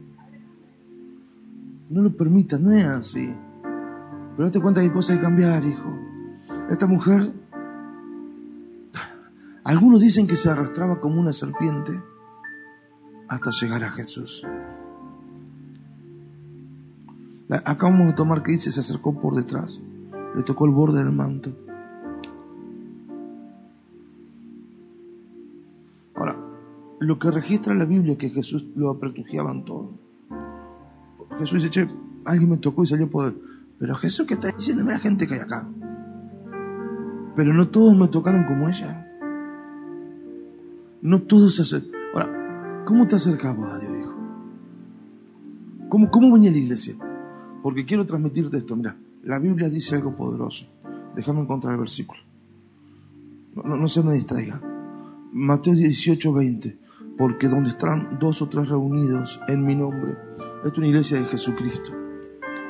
No 1.90 2.02
lo 2.02 2.12
permitas, 2.12 2.60
no 2.60 2.72
es 2.72 2.86
así. 2.86 3.34
Pero 4.40 4.48
date 4.48 4.62
cuenta 4.62 4.80
que 4.80 4.88
hay 4.88 4.94
cosas 4.94 5.18
que 5.18 5.22
cambiar, 5.22 5.66
hijo. 5.66 5.94
Esta 6.70 6.88
mujer, 6.88 7.34
algunos 9.66 10.00
dicen 10.00 10.28
que 10.28 10.38
se 10.38 10.50
arrastraba 10.50 11.02
como 11.02 11.20
una 11.20 11.34
serpiente 11.34 12.02
hasta 13.28 13.52
llegar 13.52 13.84
a 13.84 13.92
Jesús. 13.92 14.48
Acabamos 17.50 18.08
de 18.08 18.14
tomar 18.14 18.42
que 18.42 18.54
dice, 18.54 18.72
se 18.72 18.80
acercó 18.80 19.20
por 19.20 19.36
detrás, 19.36 19.82
le 20.34 20.44
tocó 20.44 20.66
el 20.68 20.72
borde 20.72 21.00
del 21.00 21.12
manto. 21.12 21.52
Ahora, 26.16 26.38
lo 27.00 27.20
que 27.20 27.30
registra 27.30 27.76
la 27.76 27.84
Biblia 27.84 28.14
es 28.14 28.20
que 28.20 28.30
Jesús 28.30 28.66
lo 28.78 28.90
apretujiaban 28.90 29.66
todo. 29.66 29.96
Jesús 31.40 31.62
dice, 31.62 31.70
che, 31.72 31.94
alguien 32.24 32.52
me 32.52 32.58
tocó 32.58 32.86
y 32.86 32.88
salió 32.88 33.10
poder. 33.10 33.49
Pero 33.80 33.96
Jesús, 33.96 34.28
¿qué 34.28 34.34
está 34.34 34.52
diciendo? 34.52 34.84
Mira 34.84 35.00
gente 35.00 35.26
que 35.26 35.36
hay 35.36 35.40
acá. 35.40 35.68
Pero 37.36 37.54
no 37.54 37.70
todos 37.70 37.98
me 37.98 38.10
tocaron 38.10 38.44
como 38.44 38.68
ella. 38.68 39.08
No 41.02 41.22
todos 41.22 41.56
se 41.56 41.62
acercan. 41.62 41.92
Ahora, 42.14 42.84
¿cómo 42.86 43.08
te 43.08 43.16
acercabas 43.16 43.72
a 43.72 43.80
Dios, 43.80 43.98
hijo? 43.98 44.16
¿Cómo, 45.88 46.12
¿Cómo 46.12 46.34
venía 46.34 46.50
a 46.50 46.54
la 46.54 46.60
iglesia? 46.60 46.96
Porque 47.64 47.86
quiero 47.86 48.06
transmitirte 48.06 48.58
esto. 48.58 48.76
Mira, 48.76 48.98
la 49.24 49.40
Biblia 49.40 49.70
dice 49.70 49.96
algo 49.96 50.14
poderoso. 50.14 50.68
Déjame 51.16 51.40
encontrar 51.40 51.74
el 51.74 51.80
versículo. 51.80 52.20
No, 53.56 53.78
no, 53.78 53.88
se 53.88 54.04
me 54.04 54.14
distraiga. 54.14 54.62
Mateo 55.32 55.74
18, 55.74 56.34
20. 56.34 56.78
Porque 57.18 57.48
donde 57.48 57.70
están 57.70 58.20
dos 58.20 58.42
o 58.42 58.50
tres 58.50 58.68
reunidos 58.68 59.40
en 59.48 59.66
mi 59.66 59.76
nombre, 59.76 60.18
es 60.66 60.78
una 60.78 60.88
iglesia 60.88 61.20
de 61.20 61.26
Jesucristo 61.26 62.09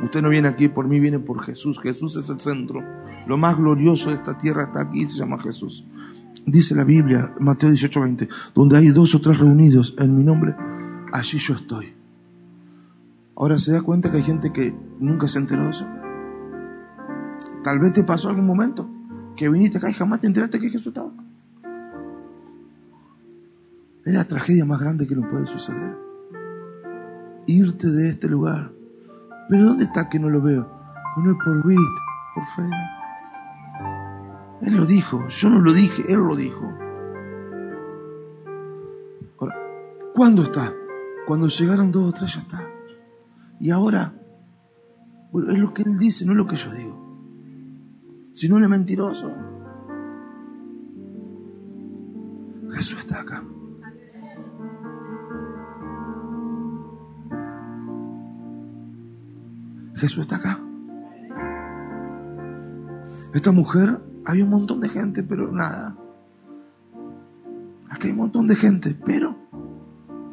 Usted 0.04 0.22
no 0.22 0.30
viene 0.30 0.48
aquí 0.48 0.70
por 0.70 0.88
mí, 0.88 1.00
viene 1.00 1.20
por 1.20 1.44
Jesús. 1.44 1.80
Jesús 1.80 2.16
es 2.16 2.30
el 2.30 2.40
centro. 2.40 2.82
Lo 3.28 3.38
más 3.38 3.58
glorioso 3.58 4.10
de 4.10 4.16
esta 4.16 4.38
tierra 4.38 4.64
está 4.64 4.82
aquí, 4.82 5.08
se 5.08 5.20
llama 5.20 5.40
Jesús. 5.42 5.86
Dice 6.46 6.74
la 6.74 6.84
Biblia, 6.84 7.34
Mateo 7.40 7.70
18, 7.70 8.02
20, 8.02 8.30
donde 8.56 8.78
hay 8.78 8.88
dos 8.90 9.14
o 9.14 9.22
tres 9.22 9.40
reunidos 9.40 9.94
en 10.00 10.18
mi 10.18 10.24
nombre, 10.24 10.56
allí 11.12 11.38
yo 11.38 11.54
estoy. 11.54 11.94
Ahora 13.36 13.60
se 13.60 13.72
da 13.72 13.82
cuenta 13.82 14.12
que 14.12 14.18
hay 14.18 14.24
gente 14.24 14.52
que 14.52 14.74
nunca 15.00 15.28
se 15.28 15.38
enteró 15.40 15.66
de 15.66 15.72
eso. 15.72 15.88
Tal 17.64 17.80
vez 17.80 17.94
te 17.94 18.04
pasó 18.04 18.30
algún 18.30 18.46
momento 18.46 18.90
que 19.36 19.50
viniste 19.50 19.78
acá 19.78 19.90
y 19.90 19.94
jamás 19.94 20.22
te 20.22 20.28
enteraste 20.28 20.60
que 20.60 20.70
Jesús 20.70 20.88
estaba. 20.88 21.12
Es 24.06 24.14
la 24.14 24.26
tragedia 24.26 24.66
más 24.66 24.80
grande 24.80 25.08
que 25.08 25.16
nos 25.16 25.30
puede 25.30 25.46
suceder. 25.46 25.96
Irte 27.46 27.88
de 27.88 28.10
este 28.10 28.28
lugar. 28.28 28.79
Pero 29.50 29.66
¿dónde 29.66 29.86
está 29.86 30.08
que 30.08 30.20
no 30.20 30.30
lo 30.30 30.42
veo? 30.42 30.70
No 31.18 31.32
es 31.32 31.38
por 31.44 31.66
vista, 31.66 32.02
por 32.36 32.46
fe. 32.46 32.70
Él 34.62 34.76
lo 34.76 34.86
dijo, 34.86 35.28
yo 35.28 35.50
no 35.50 35.60
lo 35.60 35.74
dije, 35.74 36.04
Él 36.08 36.20
lo 36.20 36.36
dijo. 36.36 36.72
Ahora, 39.40 39.56
¿cuándo 40.14 40.44
está? 40.44 40.74
Cuando 41.26 41.48
llegaron 41.48 41.92
dos 41.92 42.10
o 42.10 42.12
tres 42.14 42.36
ya 42.36 42.42
está. 42.42 42.70
Y 43.60 43.72
ahora, 43.72 44.14
es 45.34 45.60
lo 45.60 45.74
que 45.74 45.82
Él 45.82 45.98
dice, 45.98 46.26
no 46.26 46.34
es 46.34 46.38
lo 46.38 46.46
que 46.46 46.56
yo 46.56 46.72
digo. 46.72 47.00
Si 48.34 48.48
no, 48.48 48.58
Él 48.58 48.66
es 48.66 48.70
mentiroso. 48.70 49.32
Jesús 52.72 53.00
está 53.00 53.22
acá. 53.22 53.44
Jesús 60.00 60.20
está 60.20 60.38
acá. 60.38 60.60
Esta 63.34 63.52
mujer, 63.52 64.02
había 64.26 64.44
un 64.44 64.50
montón 64.50 64.80
de 64.80 64.90
gente, 64.90 65.24
pero 65.24 65.52
nada. 65.52 65.96
Aquí 67.90 68.08
hay 68.08 68.12
un 68.12 68.20
montón 68.20 68.48
de 68.48 68.56
gente, 68.56 68.96
pero 69.06 69.36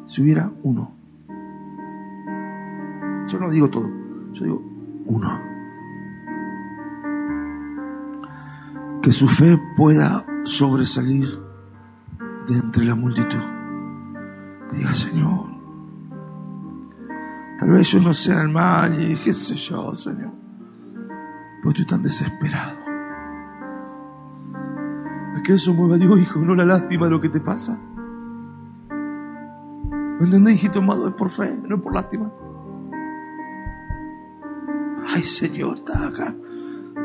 si 0.05 0.21
hubiera 0.21 0.51
uno. 0.63 0.95
Yo 3.27 3.39
no 3.39 3.49
digo 3.49 3.69
todo, 3.69 3.89
yo 4.33 4.45
digo 4.45 4.63
uno. 5.05 5.39
Que 9.01 9.11
su 9.11 9.27
fe 9.27 9.59
pueda 9.75 10.25
sobresalir 10.43 11.27
de 12.47 12.57
entre 12.57 12.85
la 12.85 12.95
multitud. 12.95 13.43
Diga, 14.71 14.93
Señor, 14.93 15.56
Tal 17.57 17.71
vez 17.71 17.91
yo 17.91 17.99
no 17.99 18.13
sea 18.13 18.41
el 18.41 18.49
mal 18.49 19.01
y 19.01 19.15
qué 19.15 19.33
sé 19.33 19.55
yo, 19.55 19.93
Señor. 19.95 20.31
Pero 21.61 21.73
tú 21.73 21.81
estás 21.81 22.03
desesperado. 22.03 22.77
Es 25.35 25.41
que 25.43 25.53
eso 25.53 25.73
mueve 25.73 25.95
a 25.95 25.97
Dios, 25.97 26.19
hijo, 26.19 26.39
no 26.39 26.55
la 26.55 26.65
lástima 26.65 27.05
de 27.05 27.11
lo 27.11 27.21
que 27.21 27.29
te 27.29 27.39
pasa. 27.39 27.79
¿Me 28.89 30.25
entendés, 30.25 30.55
hijito 30.55 30.79
amado? 30.79 31.07
Es 31.07 31.13
por 31.13 31.29
fe, 31.29 31.59
no 31.63 31.75
es 31.75 31.81
por 31.81 31.93
lástima. 31.93 32.31
Ay, 35.07 35.23
Señor, 35.23 35.75
está 35.75 36.07
acá. 36.07 36.35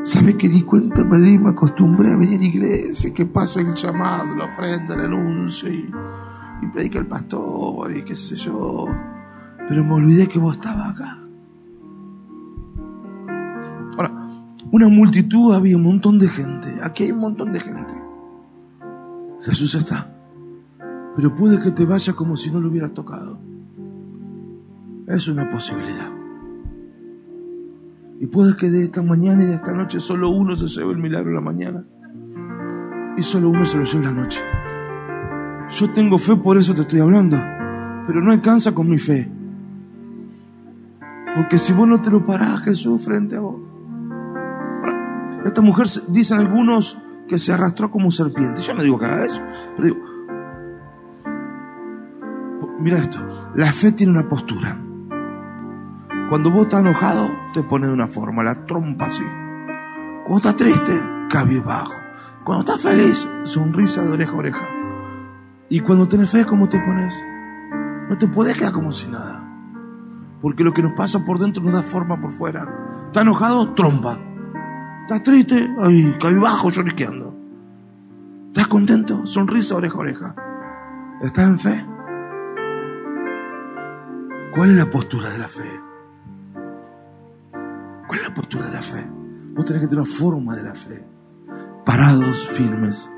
¿Sabe 0.03 0.35
que 0.35 0.49
ni 0.49 0.63
cuenta 0.63 1.03
me 1.03 1.19
di? 1.19 1.37
Me 1.39 1.51
acostumbré 1.51 2.11
a 2.11 2.17
venir 2.17 2.37
a 2.37 2.41
la 2.41 2.47
iglesia, 2.47 3.13
que 3.13 3.25
pasa 3.25 3.61
el 3.61 3.73
llamado, 3.73 4.35
la 4.35 4.45
ofrenda, 4.45 4.95
el 4.95 5.05
anuncio 5.05 5.69
y, 5.69 5.89
y 6.61 6.67
predica 6.67 6.99
el 6.99 7.07
pastor 7.07 7.95
y 7.95 8.03
qué 8.03 8.15
sé 8.15 8.35
yo. 8.35 8.87
Pero 9.69 9.83
me 9.83 9.93
olvidé 9.93 10.27
que 10.27 10.39
vos 10.39 10.55
estabas 10.55 10.89
acá. 10.89 11.19
Ahora, 13.97 14.11
una 14.71 14.87
multitud 14.89 15.53
había 15.53 15.77
un 15.77 15.83
montón 15.83 16.19
de 16.19 16.27
gente. 16.27 16.79
Aquí 16.81 17.03
hay 17.03 17.11
un 17.11 17.19
montón 17.19 17.51
de 17.51 17.59
gente. 17.59 17.93
Jesús 19.41 19.75
está. 19.75 20.09
Pero 21.15 21.35
puede 21.35 21.59
que 21.59 21.71
te 21.71 21.85
vaya 21.85 22.13
como 22.13 22.35
si 22.35 22.51
no 22.51 22.59
lo 22.59 22.69
hubieras 22.69 22.93
tocado. 22.93 23.39
Es 25.07 25.27
una 25.27 25.49
posibilidad. 25.49 26.11
Y 28.19 28.27
puede 28.27 28.55
que 28.55 28.69
de 28.69 28.85
esta 28.85 29.01
mañana 29.01 29.43
y 29.43 29.47
de 29.47 29.55
esta 29.55 29.73
noche 29.73 29.99
solo 29.99 30.29
uno 30.29 30.55
se 30.55 30.67
lleve 30.67 30.93
el 30.93 30.97
milagro 30.97 31.29
en 31.29 31.35
la 31.35 31.41
mañana. 31.41 31.85
Y 33.17 33.21
solo 33.21 33.49
uno 33.49 33.65
se 33.65 33.77
lo 33.77 33.83
lleve 33.83 34.05
la 34.05 34.11
noche. 34.11 34.39
Yo 35.69 35.89
tengo 35.91 36.17
fe, 36.17 36.35
por 36.35 36.57
eso 36.57 36.73
te 36.73 36.81
estoy 36.81 36.99
hablando. 36.99 37.37
Pero 38.07 38.21
no 38.21 38.31
alcanza 38.31 38.73
con 38.73 38.89
mi 38.89 38.97
fe. 38.97 39.29
Porque 41.35 41.57
si 41.57 41.73
vos 41.73 41.87
no 41.87 42.01
te 42.01 42.11
lo 42.11 42.23
parás, 42.23 42.61
Jesús, 42.61 43.03
frente 43.03 43.35
a 43.35 43.41
vos. 43.41 43.61
Esta 45.45 45.61
mujer, 45.61 45.87
dicen 46.09 46.39
algunos, 46.39 46.97
que 47.27 47.39
se 47.39 47.53
arrastró 47.53 47.89
como 47.89 48.11
serpiente. 48.11 48.61
Yo 48.61 48.73
no 48.73 48.83
digo 48.83 48.99
que 48.99 49.05
haga 49.05 49.25
eso, 49.25 49.41
pero 49.75 49.87
digo, 49.87 49.97
mira 52.79 52.97
esto, 52.97 53.19
la 53.55 53.71
fe 53.71 53.91
tiene 53.91 54.11
una 54.11 54.27
postura. 54.27 54.79
Cuando 56.29 56.51
vos 56.51 56.63
estás 56.63 56.81
enojado, 56.81 57.29
te 57.53 57.63
pone 57.63 57.87
de 57.87 57.93
una 57.93 58.07
forma, 58.07 58.43
la 58.43 58.65
trompa 58.65 59.05
así. 59.05 59.23
Cuando 60.25 60.37
estás 60.37 60.55
triste, 60.55 61.01
bajo. 61.65 61.93
Cuando 62.43 62.61
estás 62.61 62.81
feliz, 62.81 63.27
sonrisa 63.43 64.03
de 64.03 64.11
oreja 64.11 64.31
a 64.31 64.35
oreja. 64.35 64.69
Y 65.69 65.79
cuando 65.79 66.07
tenés 66.07 66.31
fe, 66.31 66.45
¿cómo 66.45 66.67
te 66.67 66.79
pones? 66.79 67.13
No 68.09 68.17
te 68.17 68.27
puedes 68.27 68.57
quedar 68.57 68.73
como 68.73 68.91
si 68.91 69.07
nada. 69.07 69.42
Porque 70.43 70.65
lo 70.65 70.73
que 70.73 70.83
nos 70.83 70.91
pasa 70.91 71.23
por 71.23 71.39
dentro 71.39 71.63
nos 71.63 71.73
da 71.73 71.83
forma 71.83 72.19
por 72.19 72.33
fuera. 72.33 72.67
¿Está 73.07 73.21
enojado? 73.21 73.73
Trompa. 73.73 74.19
¿Estás 75.03 75.23
triste? 75.23 75.73
Ay, 75.79 76.17
bajo, 76.35 76.69
lloriqueando. 76.69 77.33
¿Estás 78.47 78.67
contento? 78.67 79.25
Sonrisa 79.25 79.77
oreja 79.77 79.97
oreja. 79.97 80.35
¿Estás 81.21 81.47
en 81.47 81.59
fe? 81.59 81.85
¿Cuál 84.53 84.71
es 84.71 84.77
la 84.77 84.91
postura 84.91 85.29
de 85.29 85.37
la 85.37 85.47
fe? 85.47 85.81
¿Cuál 88.05 88.19
es 88.19 88.27
la 88.27 88.33
postura 88.33 88.65
de 88.65 88.73
la 88.73 88.81
fe? 88.81 89.09
Vos 89.55 89.63
tenés 89.63 89.81
que 89.81 89.87
tener 89.87 90.01
una 90.01 90.11
forma 90.11 90.57
de 90.57 90.63
la 90.63 90.75
fe. 90.75 91.07
Parados, 91.85 92.49
firmes 92.49 93.09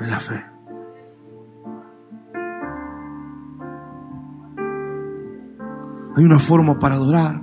en 0.00 0.10
la 0.10 0.18
fe. 0.18 0.53
Hay 6.16 6.24
una 6.24 6.38
forma 6.38 6.78
para 6.78 6.94
adorar, 6.94 7.42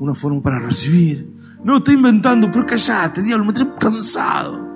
una 0.00 0.14
forma 0.14 0.42
para 0.42 0.58
recibir. 0.58 1.32
No 1.62 1.76
estoy 1.76 1.94
inventando, 1.94 2.50
pero 2.50 2.66
callate, 2.66 3.22
diablo, 3.22 3.44
me 3.44 3.52
trae 3.52 3.68
cansado. 3.78 4.66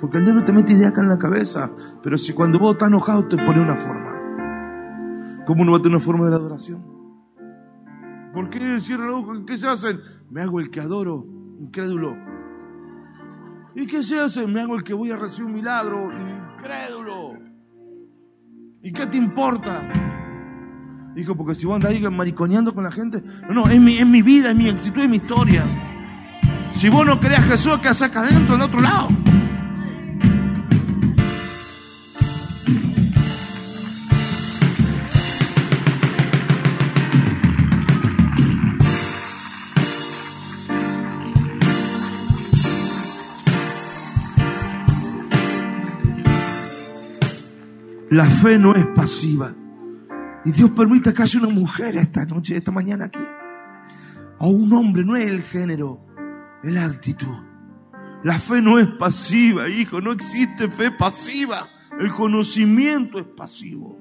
Porque 0.00 0.18
el 0.18 0.24
diablo 0.24 0.44
te 0.44 0.52
mete 0.52 0.72
idea 0.72 0.88
acá 0.88 1.02
en 1.02 1.08
la 1.08 1.18
cabeza, 1.18 1.70
pero 2.02 2.16
si 2.18 2.32
cuando 2.32 2.58
vos 2.58 2.72
estás 2.72 2.88
enojado 2.88 3.26
te 3.26 3.36
pone 3.36 3.60
una 3.60 3.76
forma. 3.76 5.44
¿Cómo 5.46 5.64
no 5.64 5.72
va 5.72 5.78
a 5.78 5.82
tener 5.82 5.96
una 5.96 6.04
forma 6.04 6.24
de 6.24 6.30
la 6.30 6.36
adoración? 6.36 6.84
¿Por 8.32 8.48
qué 8.50 8.80
cierran 8.80 9.08
los 9.08 9.20
ojos? 9.20 9.42
¿Qué 9.46 9.58
se 9.58 9.68
hacen? 9.68 10.00
Me 10.30 10.42
hago 10.42 10.60
el 10.60 10.70
que 10.70 10.80
adoro, 10.80 11.26
incrédulo. 11.60 12.16
¿Y 13.74 13.86
qué 13.86 14.02
se 14.02 14.18
hace? 14.18 14.46
Me 14.46 14.60
hago 14.60 14.76
el 14.76 14.84
que 14.84 14.94
voy 14.94 15.10
a 15.10 15.16
recibir 15.16 15.46
un 15.46 15.54
milagro, 15.54 16.08
incrédulo. 16.12 17.34
¿Y 18.82 18.92
qué 18.92 19.06
te 19.06 19.16
importa? 19.16 20.09
Dijo, 21.14 21.36
porque 21.36 21.54
si 21.54 21.66
vos 21.66 21.74
andás 21.74 21.92
ahí 21.92 22.00
mariconeando 22.00 22.72
con 22.72 22.84
la 22.84 22.92
gente, 22.92 23.22
no, 23.48 23.54
no, 23.54 23.68
es 23.68 23.80
mi, 23.80 23.98
es 23.98 24.06
mi 24.06 24.22
vida, 24.22 24.50
es 24.50 24.56
mi 24.56 24.68
actitud, 24.68 25.02
es 25.02 25.10
mi 25.10 25.16
historia. 25.16 25.64
Si 26.70 26.88
vos 26.88 27.04
no 27.04 27.18
creas 27.18 27.44
Jesús, 27.46 27.78
¿qué 27.78 27.88
haces 27.88 28.02
acá 28.02 28.20
adentro, 28.20 28.54
en 28.54 28.62
otro 28.62 28.80
lado? 28.80 29.08
La 48.10 48.28
fe 48.28 48.58
no 48.58 48.74
es 48.74 48.84
pasiva. 48.86 49.54
Y 50.44 50.52
Dios 50.52 50.70
permite 50.70 51.12
que 51.12 51.22
haya 51.22 51.38
una 51.40 51.50
mujer 51.50 51.96
esta 51.96 52.24
noche, 52.24 52.56
esta 52.56 52.72
mañana 52.72 53.06
aquí. 53.06 53.20
O 54.38 54.48
un 54.48 54.72
hombre, 54.72 55.04
no 55.04 55.16
es 55.16 55.28
el 55.28 55.42
género, 55.42 56.06
es 56.62 56.72
la 56.72 56.86
actitud. 56.86 57.36
La 58.22 58.38
fe 58.38 58.60
no 58.60 58.78
es 58.78 58.86
pasiva, 58.86 59.68
hijo, 59.68 60.00
no 60.00 60.12
existe 60.12 60.70
fe 60.70 60.90
pasiva. 60.90 61.66
El 61.98 62.12
conocimiento 62.12 63.18
es 63.18 63.26
pasivo. 63.26 63.98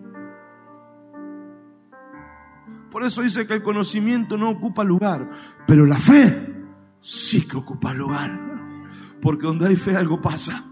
Por 2.92 3.04
eso 3.04 3.22
dice 3.22 3.46
que 3.46 3.54
el 3.54 3.64
conocimiento 3.64 4.38
no 4.38 4.50
ocupa 4.50 4.84
lugar, 4.84 5.30
pero 5.68 5.86
la 5.86 6.00
fe 6.00 6.56
sí 7.02 7.48
que 7.48 7.58
ocupa 7.58 7.94
lugar. 7.94 8.40
Porque 9.22 9.46
donde 9.46 9.68
hay 9.68 9.76
fe 9.76 9.96
algo 9.96 10.22
pasa. 10.22 10.64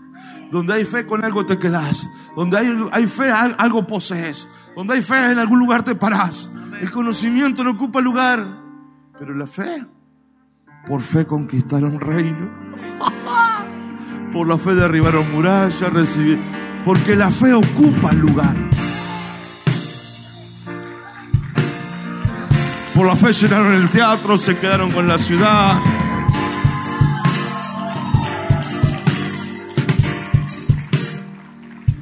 Donde 0.51 0.73
hay 0.73 0.85
fe 0.85 1.05
con 1.05 1.23
algo 1.23 1.45
te 1.45 1.59
quedas. 1.59 2.07
Donde 2.35 2.57
hay, 2.57 2.87
hay 2.91 3.07
fe 3.07 3.29
algo 3.31 3.85
posees. 3.85 4.47
Donde 4.77 4.93
hay 4.93 5.01
fe 5.01 5.31
en 5.31 5.39
algún 5.39 5.57
lugar 5.57 5.81
te 5.81 5.95
parás. 5.95 6.51
El 6.79 6.91
conocimiento 6.91 7.63
no 7.63 7.71
ocupa 7.71 7.99
lugar. 7.99 8.45
Pero 9.17 9.33
la 9.33 9.47
fe 9.47 9.83
Por 10.85 11.01
fe 11.01 11.25
conquistaron 11.25 11.99
reino. 11.99 12.47
Por 14.31 14.47
la 14.47 14.59
fe 14.59 14.75
derribaron 14.75 15.31
murallas, 15.33 15.91
recibir. 15.91 16.39
Porque 16.85 17.15
la 17.15 17.31
fe 17.31 17.55
ocupa 17.55 18.11
el 18.11 18.19
lugar. 18.19 18.55
Por 22.93 23.07
la 23.07 23.15
fe 23.15 23.33
llenaron 23.33 23.73
el 23.73 23.89
teatro, 23.89 24.37
se 24.37 24.59
quedaron 24.59 24.91
con 24.91 25.07
la 25.07 25.17
ciudad. 25.17 25.81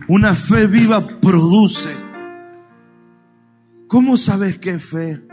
Una 0.10 0.36
fe 0.36 0.68
viva 0.68 1.08
produce. 1.22 2.05
¿Cómo 3.96 4.18
sabes 4.18 4.60
qué 4.60 4.72
es 4.72 4.84
fe 4.84 5.26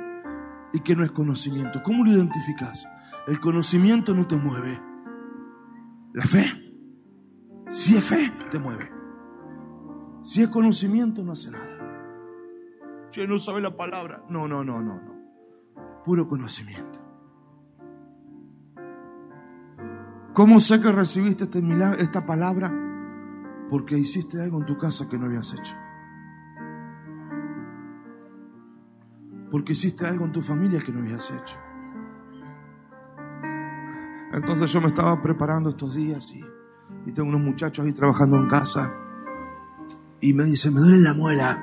y 0.72 0.78
qué 0.82 0.94
no 0.94 1.02
es 1.02 1.10
conocimiento? 1.10 1.82
¿Cómo 1.82 2.04
lo 2.04 2.12
identificas? 2.12 2.88
El 3.26 3.40
conocimiento 3.40 4.14
no 4.14 4.28
te 4.28 4.36
mueve. 4.36 4.80
La 6.12 6.24
fe, 6.24 6.44
si 7.68 7.96
es 7.96 8.04
fe, 8.04 8.32
te 8.52 8.60
mueve. 8.60 8.88
Si 10.22 10.42
es 10.44 10.48
conocimiento, 10.48 11.24
no 11.24 11.32
hace 11.32 11.50
nada. 11.50 13.10
Che, 13.10 13.26
no 13.26 13.36
sabe 13.40 13.60
la 13.60 13.76
palabra. 13.76 14.24
No, 14.28 14.46
no, 14.46 14.62
no, 14.62 14.80
no, 14.80 14.94
no 14.94 15.12
puro 16.04 16.28
conocimiento. 16.28 17.00
¿Cómo 20.34 20.60
sé 20.60 20.80
que 20.80 20.92
recibiste 20.92 21.44
este 21.44 21.60
milagro, 21.60 21.98
esta 21.98 22.24
palabra? 22.24 22.72
Porque 23.68 23.98
hiciste 23.98 24.40
algo 24.40 24.60
en 24.60 24.66
tu 24.66 24.78
casa 24.78 25.08
que 25.08 25.18
no 25.18 25.26
habías 25.26 25.52
hecho. 25.52 25.74
Porque 29.52 29.72
hiciste 29.72 30.04
algo 30.04 30.24
en 30.24 30.32
tu 30.32 30.42
familia 30.42 30.80
que 30.80 30.90
no 30.90 30.98
habías 30.98 31.30
hecho. 31.30 31.56
Entonces 34.32 34.72
yo 34.72 34.80
me 34.80 34.88
estaba 34.88 35.22
preparando 35.22 35.70
estos 35.70 35.94
días 35.94 36.26
y, 36.32 36.42
y 37.06 37.12
tengo 37.12 37.28
unos 37.28 37.42
muchachos 37.42 37.84
ahí 37.86 37.92
trabajando 37.92 38.36
en 38.38 38.48
casa 38.48 38.92
y 40.22 40.32
me 40.32 40.44
dicen, 40.44 40.72
me 40.72 40.80
duele 40.80 40.98
la 40.98 41.14
muela. 41.14 41.62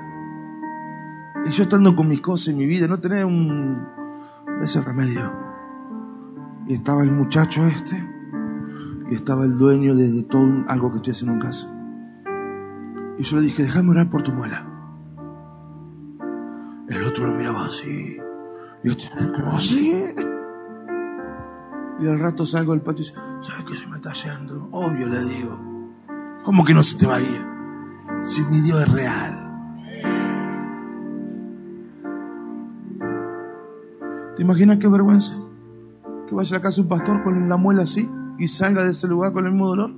Y 1.48 1.50
yo 1.50 1.64
estando 1.64 1.96
con 1.96 2.08
mis 2.08 2.22
cosas 2.22 2.50
y 2.50 2.54
mi 2.54 2.66
vida, 2.66 2.88
no 2.88 3.00
tener 3.00 3.26
un, 3.26 3.88
ese 4.62 4.82
remedio. 4.82 5.34
Y 6.68 6.74
estaba 6.74 7.04
el 7.04 7.12
muchacho 7.12 7.66
este, 7.66 8.08
y 9.10 9.16
estaba 9.16 9.46
el 9.46 9.58
dueño 9.58 9.96
de, 9.96 10.24
todo 10.24 10.64
algo 10.68 10.92
que 10.92 10.98
estoy 10.98 11.14
haciendo 11.14 11.34
en 11.36 11.40
casa. 11.40 11.74
Y 13.18 13.24
yo 13.24 13.38
le 13.38 13.44
dije, 13.44 13.64
déjame 13.64 13.92
orar 13.92 14.10
por 14.10 14.22
tu 14.22 14.32
muela. 14.32 14.69
El 16.90 17.04
otro 17.04 17.28
lo 17.28 17.34
miraba 17.34 17.68
así. 17.68 18.18
Y 18.84 18.90
este, 18.90 19.10
¿cómo 19.36 19.58
así? 19.58 20.06
Y 22.00 22.08
al 22.08 22.20
rato 22.20 22.46
salgo 22.46 22.72
del 22.72 22.82
patio 22.82 23.04
y 23.04 23.08
dice, 23.08 23.20
¿sabes 23.42 23.66
qué 23.66 23.76
se 23.76 23.88
me 23.88 23.98
está 23.98 24.14
yendo? 24.14 24.70
Obvio 24.72 25.08
le 25.08 25.24
digo. 25.26 25.60
¿Cómo 26.44 26.66
que 26.66 26.74
no 26.74 26.82
se 26.84 26.98
te 26.98 27.06
va 27.06 27.18
a 27.18 27.22
ir? 27.22 27.46
Si 28.22 28.42
mi 28.44 28.62
Dios 28.62 28.82
es 28.82 28.92
real. 28.92 29.46
¿Te 34.36 34.42
imaginas 34.42 34.78
qué 34.78 34.88
vergüenza? 34.88 35.36
Que 36.28 36.34
vaya 36.34 36.56
a 36.56 36.60
la 36.60 36.64
casa 36.64 36.78
de 36.78 36.82
un 36.84 36.88
pastor 36.88 37.24
con 37.24 37.50
la 37.50 37.58
muela 37.58 37.84
así 37.84 38.10
y 38.40 38.48
salga 38.48 38.84
de 38.84 38.92
ese 38.92 39.08
lugar 39.08 39.34
con 39.34 39.46
el 39.46 39.52
mismo 39.52 39.68
dolor. 39.68 39.92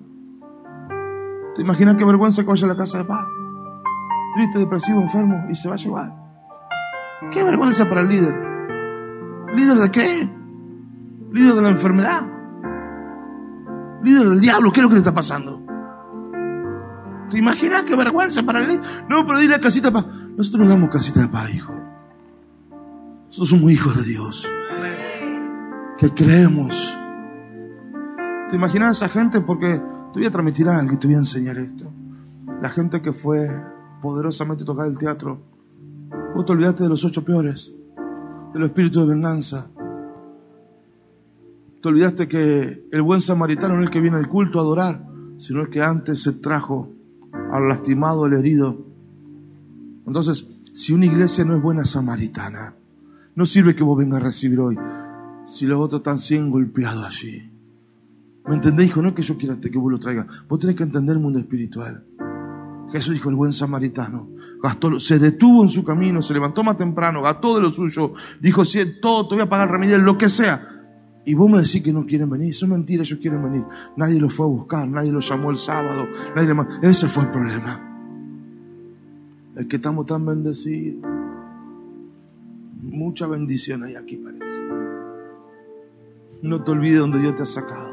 ¿Te 1.56 1.62
imaginas 1.62 1.96
qué 1.96 2.04
vergüenza 2.04 2.42
que 2.42 2.50
vaya 2.50 2.66
a 2.66 2.70
la 2.70 2.78
casa 2.78 2.98
de 2.98 3.06
paz? 3.06 3.28
Triste, 4.34 4.60
depresivo, 4.60 5.00
enfermo 5.00 5.46
y 5.50 5.56
se 5.56 5.70
va 5.70 5.76
a 5.76 5.78
llevar. 5.78 6.21
¿Qué 7.30 7.44
vergüenza 7.44 7.88
para 7.88 8.02
el 8.02 8.10
líder? 8.10 8.36
¿Líder 9.56 9.78
de 9.78 9.92
qué? 9.92 10.30
¿Líder 11.32 11.54
de 11.54 11.62
la 11.62 11.70
enfermedad? 11.70 12.26
¿Líder 14.04 14.30
del 14.30 14.40
diablo? 14.40 14.72
¿Qué 14.72 14.80
es 14.80 14.84
lo 14.84 14.90
que 14.90 14.96
le 14.96 15.00
está 15.00 15.14
pasando? 15.14 15.62
¿Te 17.30 17.38
imaginas 17.38 17.84
qué 17.84 17.96
vergüenza 17.96 18.44
para 18.44 18.62
el 18.62 18.68
líder? 18.68 18.84
No, 19.08 19.26
pero 19.26 19.40
dile 19.40 19.60
casita 19.60 19.90
de 19.90 19.94
paz. 19.94 20.06
Nosotros 20.36 20.64
no 20.64 20.70
damos 20.70 20.90
casita 20.90 21.22
de 21.22 21.28
paz, 21.28 21.54
hijo. 21.54 21.74
Nosotros 23.28 23.50
somos 23.50 23.72
hijos 23.72 23.96
de 23.96 24.04
Dios. 24.04 24.50
Que 25.98 26.10
creemos. 26.14 26.98
¿Te 28.50 28.56
imaginas 28.56 29.02
a 29.02 29.06
esa 29.06 29.14
gente? 29.14 29.40
Porque 29.40 29.82
te 30.12 30.20
voy 30.20 30.26
a 30.26 30.32
transmitir 30.32 30.68
algo 30.68 30.94
y 30.94 30.98
te 30.98 31.08
voy 31.08 31.16
a 31.16 31.20
enseñar 31.20 31.58
esto. 31.58 31.90
La 32.62 32.70
gente 32.70 33.02
que 33.02 33.14
fue 33.14 33.48
poderosamente 34.02 34.66
tocada 34.66 34.90
el 34.90 34.98
teatro. 34.98 35.51
Te 36.46 36.54
olvidaste 36.54 36.84
de 36.84 36.90
los 36.90 37.06
ocho 37.06 37.24
peores, 37.24 37.72
de 38.54 38.60
los 38.60 38.70
espíritus 38.70 39.06
de 39.06 39.14
venganza. 39.14 39.70
Te 41.82 41.88
olvidaste 41.88 42.28
que 42.28 42.88
el 42.92 43.02
buen 43.02 43.22
samaritano 43.22 43.76
no 43.76 43.82
es 43.82 43.88
el 43.88 43.94
que 43.94 44.02
viene 44.02 44.18
al 44.18 44.28
culto 44.28 44.58
a 44.58 44.62
adorar, 44.62 45.06
sino 45.38 45.62
el 45.62 45.70
que 45.70 45.82
antes 45.82 46.24
se 46.24 46.34
trajo 46.34 46.90
al 47.52 47.68
lastimado, 47.68 48.26
al 48.26 48.34
herido. 48.34 48.86
Entonces, 50.08 50.48
si 50.74 50.94
una 50.94 51.06
iglesia 51.06 51.46
no 51.46 51.56
es 51.56 51.62
buena 51.62 51.86
samaritana, 51.86 52.76
no 53.36 53.46
sirve 53.46 53.76
que 53.76 53.84
vos 53.84 53.98
vengas 53.98 54.22
a 54.22 54.26
recibir 54.26 54.60
hoy 54.60 54.78
si 55.48 55.66
los 55.66 55.80
otros 55.80 56.00
están 56.00 56.20
siendo 56.20 56.52
golpeados 56.52 57.06
allí. 57.06 57.52
¿Me 58.48 58.56
entendés, 58.56 58.88
hijo? 58.88 59.02
No 59.02 59.10
es 59.10 59.16
que 59.16 59.22
yo 59.22 59.38
quiera 59.38 59.60
que 59.60 59.78
vos 59.78 59.92
lo 59.92 60.00
traigas. 60.00 60.26
Vos 60.48 60.60
tenés 60.60 60.76
que 60.76 60.84
entender 60.84 61.16
el 61.16 61.22
mundo 61.22 61.40
espiritual. 61.40 62.04
Jesús 62.92 63.14
dijo, 63.14 63.30
el 63.30 63.36
buen 63.36 63.54
samaritano, 63.54 64.28
se 65.00 65.20
detuvo 65.20 65.64
en 65.64 65.70
su 65.70 65.84
camino, 65.84 66.22
se 66.22 66.34
levantó 66.34 66.64
más 66.64 66.78
temprano, 66.78 67.22
gastó 67.22 67.56
de 67.56 67.62
lo 67.62 67.72
suyo, 67.72 68.14
dijo, 68.40 68.64
si 68.64 69.00
todo, 69.00 69.28
te 69.28 69.36
voy 69.36 69.44
a 69.44 69.50
pagar 69.50 69.72
remedio, 69.72 69.98
lo 69.98 70.18
que 70.18 70.30
sea. 70.30 70.68
Y 71.24 71.34
vos 71.36 71.50
me 71.50 71.60
decís 71.60 71.84
que 71.84 71.94
no 71.94 72.06
quieren 72.06 72.30
venir. 72.30 72.50
Eso 72.50 72.66
es 72.66 72.72
mentira, 72.72 73.04
ellos 73.04 73.20
quieren 73.22 73.44
venir. 73.44 73.64
Nadie 73.96 74.20
los 74.20 74.34
fue 74.34 74.46
a 74.46 74.50
buscar, 74.50 74.88
nadie 74.88 75.12
los 75.12 75.28
llamó 75.30 75.52
el 75.52 75.58
sábado. 75.58 76.08
Nadie 76.36 76.54
Ese 76.82 77.08
fue 77.08 77.24
el 77.24 77.30
problema. 77.30 77.80
El 79.56 79.68
que 79.68 79.76
estamos 79.76 80.06
tan 80.08 80.26
bendecidos. 80.26 81.06
Mucha 82.82 83.28
bendición 83.28 83.84
hay 83.84 83.96
aquí, 83.96 84.18
parece. 84.18 84.62
No 86.42 86.64
te 86.64 86.72
olvides 86.72 87.00
donde 87.00 87.20
Dios 87.20 87.36
te 87.36 87.44
ha 87.44 87.46
sacado. 87.46 87.91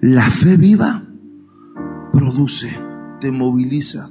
La 0.00 0.30
fe 0.30 0.56
viva 0.56 1.02
produce, 2.12 2.76
te 3.20 3.30
moviliza, 3.30 4.10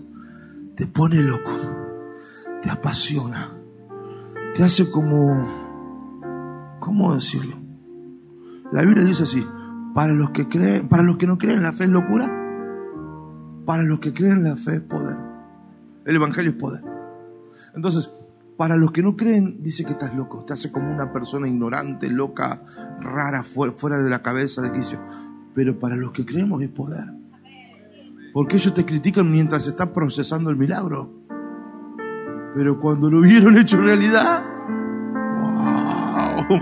te 0.75 0.87
pone 0.87 1.21
loco, 1.21 1.51
te 2.61 2.69
apasiona, 2.69 3.57
te 4.55 4.63
hace 4.63 4.89
como, 4.91 6.77
¿cómo 6.79 7.15
decirlo? 7.15 7.57
La 8.71 8.83
Biblia 8.83 9.03
dice 9.03 9.23
así, 9.23 9.45
para 9.93 10.13
los 10.13 10.29
que 10.31 10.47
creen, 10.47 10.87
para 10.87 11.03
los 11.03 11.17
que 11.17 11.27
no 11.27 11.37
creen, 11.37 11.63
la 11.63 11.73
fe 11.73 11.85
es 11.85 11.89
locura 11.89 12.39
para 13.69 13.83
los 13.83 13.99
que 13.99 14.15
creen 14.15 14.43
la 14.43 14.57
fe 14.57 14.77
es 14.77 14.81
poder. 14.81 15.15
El 16.03 16.15
Evangelio 16.15 16.49
es 16.49 16.57
poder. 16.57 16.83
Entonces, 17.75 18.09
para 18.57 18.75
los 18.75 18.91
que 18.91 19.03
no 19.03 19.15
creen, 19.15 19.61
dice 19.61 19.85
que 19.85 19.91
estás 19.91 20.15
loco. 20.15 20.43
Te 20.43 20.53
hace 20.53 20.71
como 20.71 20.91
una 20.91 21.13
persona 21.13 21.47
ignorante, 21.47 22.09
loca, 22.09 22.63
rara, 22.99 23.43
fuera 23.43 23.99
de 23.99 24.09
la 24.09 24.23
cabeza 24.23 24.63
de 24.63 24.71
quicio. 24.71 24.99
Pero 25.59 25.77
para 25.77 25.97
los 25.97 26.13
que 26.13 26.25
creemos 26.25 26.61
es 26.61 26.69
poder. 26.69 27.03
Porque 28.31 28.55
ellos 28.55 28.73
te 28.73 28.85
critican 28.85 29.29
mientras 29.29 29.67
están 29.67 29.91
procesando 29.91 30.49
el 30.49 30.55
milagro. 30.55 31.11
Pero 32.55 32.79
cuando 32.79 33.09
lo 33.09 33.19
vieron 33.19 33.57
hecho 33.57 33.75
realidad, 33.75 34.41
¡wow! 35.43 36.61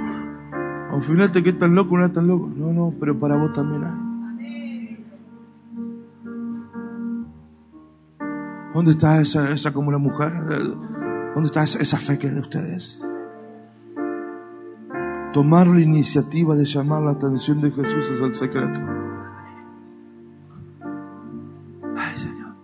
Al 0.96 1.04
final 1.04 1.32
te 1.32 1.44
quedas 1.44 1.60
tan 1.60 1.76
loco, 1.76 1.96
no 1.96 2.06
es 2.08 2.12
tan 2.12 2.26
loco. 2.26 2.52
No, 2.56 2.74
no, 2.74 2.92
pero 3.00 3.20
para 3.20 3.38
vos 3.38 3.54
también 3.54 3.84
hay. 3.84 5.06
¿Dónde 8.74 8.92
está 8.94 9.22
esa, 9.22 9.52
esa 9.52 9.72
como 9.74 9.92
la 9.92 10.00
mujer? 10.00 10.34
¿Dónde 11.36 11.46
está 11.46 11.66
esa, 11.66 12.00
fe 12.00 12.18
que 12.18 12.26
es 12.26 12.34
de 12.34 12.42
ustedes? 12.42 13.00
Tomar 15.38 15.68
la 15.68 15.80
iniciativa 15.80 16.56
de 16.56 16.66
llamar 16.66 17.04
la 17.04 17.12
atención 17.12 17.62
de 17.62 17.70
Jesús 17.70 18.10
es 18.10 18.20
el 18.22 18.34
secreto. 18.34 18.82
Ay, 21.96 22.18
Señor. 22.18 22.56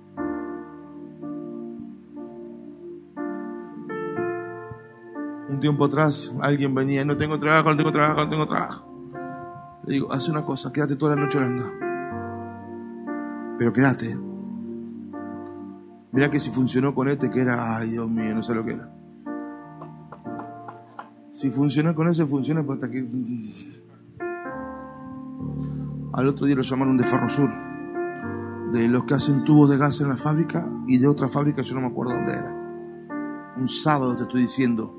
Un 5.50 5.60
tiempo 5.60 5.86
atrás 5.86 6.34
alguien 6.42 6.74
venía, 6.74 7.06
no 7.06 7.16
tengo 7.16 7.40
trabajo, 7.40 7.70
no 7.70 7.78
tengo 7.78 7.92
trabajo, 7.92 8.24
no 8.24 8.30
tengo 8.32 8.48
trabajo. 8.48 8.88
Le 9.86 9.94
digo, 9.94 10.12
haz 10.12 10.28
una 10.30 10.44
cosa, 10.44 10.74
quédate 10.74 10.96
toda 10.96 11.16
la 11.16 11.22
noche 11.22 11.38
orando. 11.38 11.72
Pero 13.60 13.72
quédate. 13.72 14.18
Mira 16.12 16.32
que 16.32 16.40
si 16.40 16.50
funcionó 16.50 16.96
con 16.96 17.08
este 17.08 17.30
que 17.30 17.40
era, 17.40 17.78
ay 17.78 17.92
Dios 17.92 18.10
mío, 18.10 18.34
no 18.34 18.42
sé 18.42 18.56
lo 18.56 18.66
que 18.66 18.74
era. 18.74 19.03
Si 21.34 21.50
funcionó 21.50 21.96
con 21.96 22.08
ese, 22.08 22.26
funciona 22.26 22.64
hasta 22.70 22.90
que... 22.90 23.06
Al 26.14 26.28
otro 26.28 26.46
día 26.46 26.56
lo 26.56 26.62
llamaron 26.62 26.96
de 26.96 27.04
Ferrosur, 27.04 27.50
de 28.72 28.88
los 28.88 29.04
que 29.06 29.16
hacen 29.16 29.44
tubos 29.44 29.68
de 29.68 29.78
gas 29.78 30.00
en 30.02 30.10
la 30.10 30.18
fábrica 30.18 30.70
y 30.88 31.00
de 31.00 31.08
otra 31.08 31.28
fábrica, 31.28 31.64
yo 31.64 31.74
no 31.74 31.82
me 31.82 31.88
acuerdo 31.88 32.14
dónde 32.14 32.34
era. 32.34 33.54
un 33.58 33.68
sábado 33.68 34.16
te 34.16 34.24
estoy 34.24 34.42
diciendo, 34.42 34.96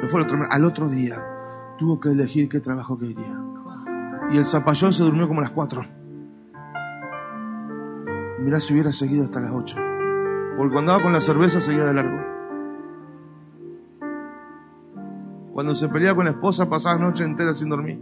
no 0.00 0.08
fue 0.08 0.22
otro, 0.22 0.38
al 0.48 0.64
otro 0.64 0.88
día, 0.88 1.22
tuvo 1.78 2.00
que 2.00 2.08
elegir 2.08 2.48
qué 2.48 2.60
trabajo 2.60 2.98
quería. 2.98 3.38
Y 4.30 4.38
el 4.38 4.46
zapallón 4.46 4.94
se 4.94 5.02
durmió 5.02 5.28
como 5.28 5.40
a 5.40 5.42
las 5.42 5.52
4. 5.52 5.82
Mirá 8.40 8.58
si 8.58 8.72
hubiera 8.72 8.90
seguido 8.90 9.24
hasta 9.24 9.40
las 9.40 9.52
8. 9.52 9.76
Porque 10.56 10.72
cuando 10.72 10.92
andaba 10.92 11.02
con 11.02 11.12
la 11.12 11.20
cerveza 11.20 11.60
seguía 11.60 11.84
de 11.84 11.92
largo. 11.92 12.31
Cuando 15.52 15.74
se 15.74 15.88
peleaba 15.88 16.16
con 16.16 16.24
la 16.24 16.30
esposa 16.30 16.68
pasaba 16.68 16.98
la 16.98 17.06
noche 17.06 17.24
entera 17.24 17.52
sin 17.52 17.68
dormir. 17.68 18.00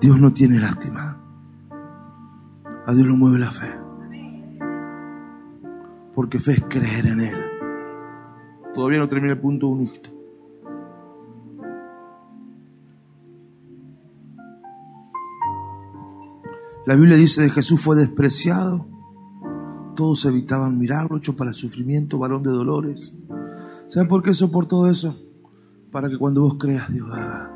Dios 0.00 0.18
no 0.20 0.32
tiene 0.32 0.58
lástima. 0.58 1.18
A 2.86 2.94
Dios 2.94 3.06
lo 3.06 3.16
mueve 3.16 3.38
la 3.38 3.50
fe. 3.50 3.74
Porque 6.14 6.38
fe 6.38 6.52
es 6.52 6.64
creer 6.68 7.06
en 7.08 7.20
Él. 7.20 7.36
Todavía 8.74 8.98
no 8.98 9.08
termina 9.08 9.34
el 9.34 9.40
punto 9.40 9.68
uno, 9.68 9.90
La 16.86 16.94
Biblia 16.94 17.16
dice 17.16 17.42
de 17.42 17.50
Jesús 17.50 17.80
fue 17.80 17.96
despreciado. 17.96 18.86
Todos 19.96 20.26
evitaban 20.26 20.78
mirarlo, 20.78 21.16
hecho 21.16 21.34
para 21.36 21.50
el 21.50 21.56
sufrimiento, 21.56 22.18
varón 22.18 22.42
de 22.42 22.50
dolores. 22.50 23.14
¿Saben 23.88 24.08
por 24.08 24.22
qué 24.22 24.34
soportó 24.34 24.86
eso? 24.88 25.16
Para 25.90 26.10
que 26.10 26.18
cuando 26.18 26.42
vos 26.42 26.56
creas, 26.58 26.92
Dios 26.92 27.08
haga. 27.10 27.50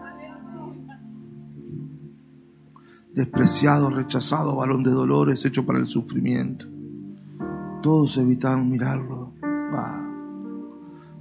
Despreciado, 3.14 3.90
rechazado, 3.90 4.56
varón 4.56 4.82
de 4.82 4.90
dolores, 4.90 5.44
hecho 5.44 5.66
para 5.66 5.78
el 5.78 5.86
sufrimiento. 5.86 6.64
Todos 7.82 8.16
evitaban 8.16 8.70
mirarlo. 8.70 9.34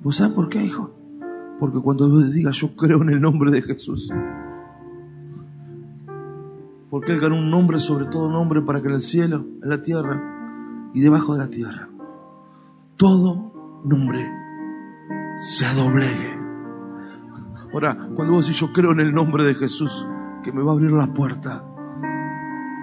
¿Vos 0.02 0.16
sabés 0.16 0.34
por 0.34 0.48
qué, 0.48 0.64
hijo? 0.64 0.92
Porque 1.60 1.80
cuando 1.80 2.08
Dios 2.08 2.32
diga 2.32 2.52
yo 2.52 2.74
creo 2.78 3.02
en 3.02 3.10
el 3.10 3.20
nombre 3.20 3.52
de 3.52 3.62
Jesús, 3.62 4.10
porque 6.90 7.12
Él 7.12 7.20
ganó 7.20 7.36
un 7.36 7.52
nombre 7.52 7.80
sobre 7.80 8.06
todo 8.06 8.32
nombre 8.32 8.62
para 8.62 8.82
que 8.82 8.88
en 8.88 8.94
el 8.94 9.02
cielo, 9.02 9.46
en 9.62 9.70
la 9.70 9.82
tierra 9.82 10.39
y 10.94 11.02
debajo 11.02 11.34
de 11.34 11.40
la 11.40 11.50
tierra, 11.50 11.90
todo 12.98 13.82
nombre 13.84 14.30
se 15.38 15.66
doblegue. 15.74 16.38
Ahora, 17.74 17.96
cuando 18.16 18.34
vos 18.34 18.46
decís 18.46 18.60
yo 18.60 18.74
creo 18.74 18.92
en 18.92 19.00
el 19.00 19.14
nombre 19.14 19.44
de 19.44 19.56
Jesús, 19.56 20.08
que 20.44 20.52
me 20.52 20.64
va 20.64 20.72
a 20.72 20.74
abrir 20.74 20.92
la 20.92 21.14
puerta, 21.14 21.64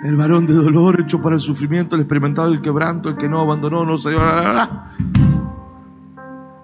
el 0.05 0.17
varón 0.17 0.47
de 0.47 0.55
dolor 0.55 1.01
hecho 1.01 1.21
para 1.21 1.35
el 1.35 1.41
sufrimiento, 1.41 1.97
el 1.97 2.03
experimentado, 2.03 2.53
el 2.53 2.61
quebranto, 2.61 3.09
el 3.09 3.17
que 3.17 3.29
no 3.29 3.41
abandonó, 3.41 3.85
no 3.85 3.99
se 3.99 4.11
dio. 4.11 4.21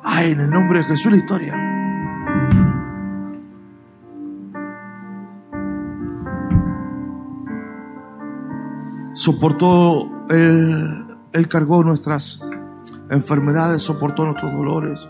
Ay, 0.04 0.32
en 0.32 0.40
el 0.40 0.50
nombre 0.50 0.80
de 0.80 0.84
Jesús 0.84 1.10
la 1.10 1.18
historia. 1.18 1.72
soportó, 9.14 10.10
él, 10.30 11.11
él 11.32 11.48
cargó 11.48 11.82
nuestras 11.82 12.40
enfermedades, 13.10 13.82
soportó 13.82 14.24
nuestros 14.24 14.52
dolores. 14.52 15.08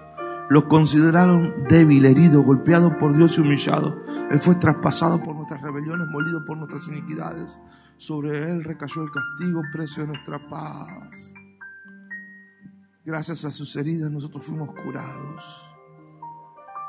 Lo 0.49 0.69
consideraron 0.69 1.65
débil, 1.69 2.05
herido, 2.05 2.43
golpeado 2.43 2.99
por 2.99 3.17
Dios 3.17 3.39
y 3.39 3.41
humillado. 3.41 3.97
Él 4.31 4.39
fue 4.39 4.55
traspasado 4.57 5.23
por 5.23 5.35
nuestras 5.35 5.63
rebeliones, 5.63 6.09
molido 6.09 6.45
por 6.45 6.59
nuestras 6.59 6.87
iniquidades. 6.89 7.59
Sobre 7.97 8.51
él 8.51 8.63
recayó 8.65 9.03
el 9.03 9.11
castigo, 9.11 9.63
precio 9.73 10.03
de 10.03 10.09
nuestra 10.09 10.39
paz. 10.49 11.33
Gracias 13.05 13.45
a 13.45 13.51
sus 13.51 13.75
heridas 13.77 14.11
nosotros 14.11 14.45
fuimos 14.45 14.71
curados. 14.85 15.69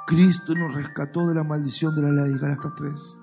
Cristo 0.05 0.53
nos 0.53 0.73
rescató 0.73 1.27
de 1.27 1.35
la 1.35 1.43
maldición 1.43 1.95
de 1.95 2.01
la 2.01 2.11
ley, 2.11 2.37
Galatas 2.37 2.73
3 2.75 3.22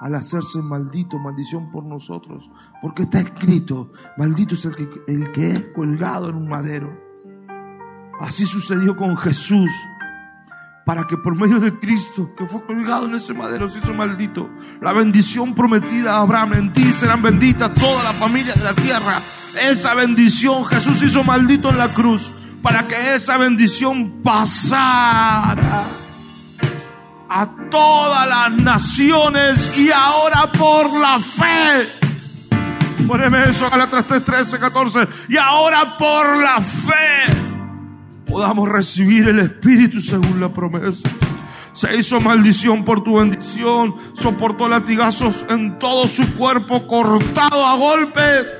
al 0.00 0.14
hacerse 0.14 0.62
maldito, 0.62 1.18
maldición 1.18 1.70
por 1.70 1.84
nosotros, 1.84 2.50
porque 2.80 3.02
está 3.02 3.20
escrito, 3.20 3.92
maldito 4.16 4.54
es 4.54 4.64
el 4.64 4.74
que, 4.74 4.88
el 5.06 5.30
que 5.32 5.50
es 5.52 5.64
colgado 5.74 6.30
en 6.30 6.36
un 6.36 6.48
madero. 6.48 6.90
Así 8.18 8.46
sucedió 8.46 8.96
con 8.96 9.16
Jesús, 9.18 9.70
para 10.86 11.06
que 11.06 11.18
por 11.18 11.36
medio 11.36 11.60
de 11.60 11.78
Cristo, 11.78 12.34
que 12.34 12.46
fue 12.46 12.64
colgado 12.64 13.06
en 13.06 13.14
ese 13.14 13.34
madero, 13.34 13.68
se 13.68 13.78
hizo 13.78 13.92
maldito. 13.92 14.48
La 14.80 14.94
bendición 14.94 15.54
prometida 15.54 16.14
a 16.14 16.22
Abraham, 16.22 16.54
en 16.54 16.72
ti 16.72 16.92
serán 16.94 17.22
benditas 17.22 17.72
toda 17.74 18.02
la 18.02 18.12
familia 18.14 18.54
de 18.54 18.64
la 18.64 18.74
tierra. 18.74 19.20
Esa 19.62 19.94
bendición 19.94 20.64
Jesús 20.64 21.02
hizo 21.02 21.22
maldito 21.24 21.68
en 21.68 21.76
la 21.78 21.88
cruz, 21.88 22.30
para 22.62 22.88
que 22.88 23.16
esa 23.16 23.36
bendición 23.36 24.22
pasara 24.22 25.99
a 27.30 27.46
todas 27.70 28.28
las 28.28 28.50
naciones 28.60 29.78
y 29.78 29.90
ahora 29.92 30.50
por 30.58 30.92
la 30.98 31.20
fe. 31.20 31.88
Poneme 33.06 33.48
eso, 33.48 33.70
Galatas 33.70 34.04
3, 34.06 34.24
13, 34.24 34.58
14. 34.58 35.08
Y 35.28 35.36
ahora 35.36 35.96
por 35.96 36.42
la 36.42 36.60
fe 36.60 37.50
podamos 38.26 38.68
recibir 38.68 39.28
el 39.28 39.38
Espíritu 39.38 40.00
según 40.00 40.40
la 40.40 40.52
promesa. 40.52 41.08
Se 41.72 41.96
hizo 41.96 42.20
maldición 42.20 42.84
por 42.84 43.04
tu 43.04 43.18
bendición, 43.18 43.94
soportó 44.14 44.68
latigazos 44.68 45.46
en 45.48 45.78
todo 45.78 46.08
su 46.08 46.34
cuerpo, 46.34 46.86
cortado 46.88 47.64
a 47.64 47.76
golpes 47.76 48.52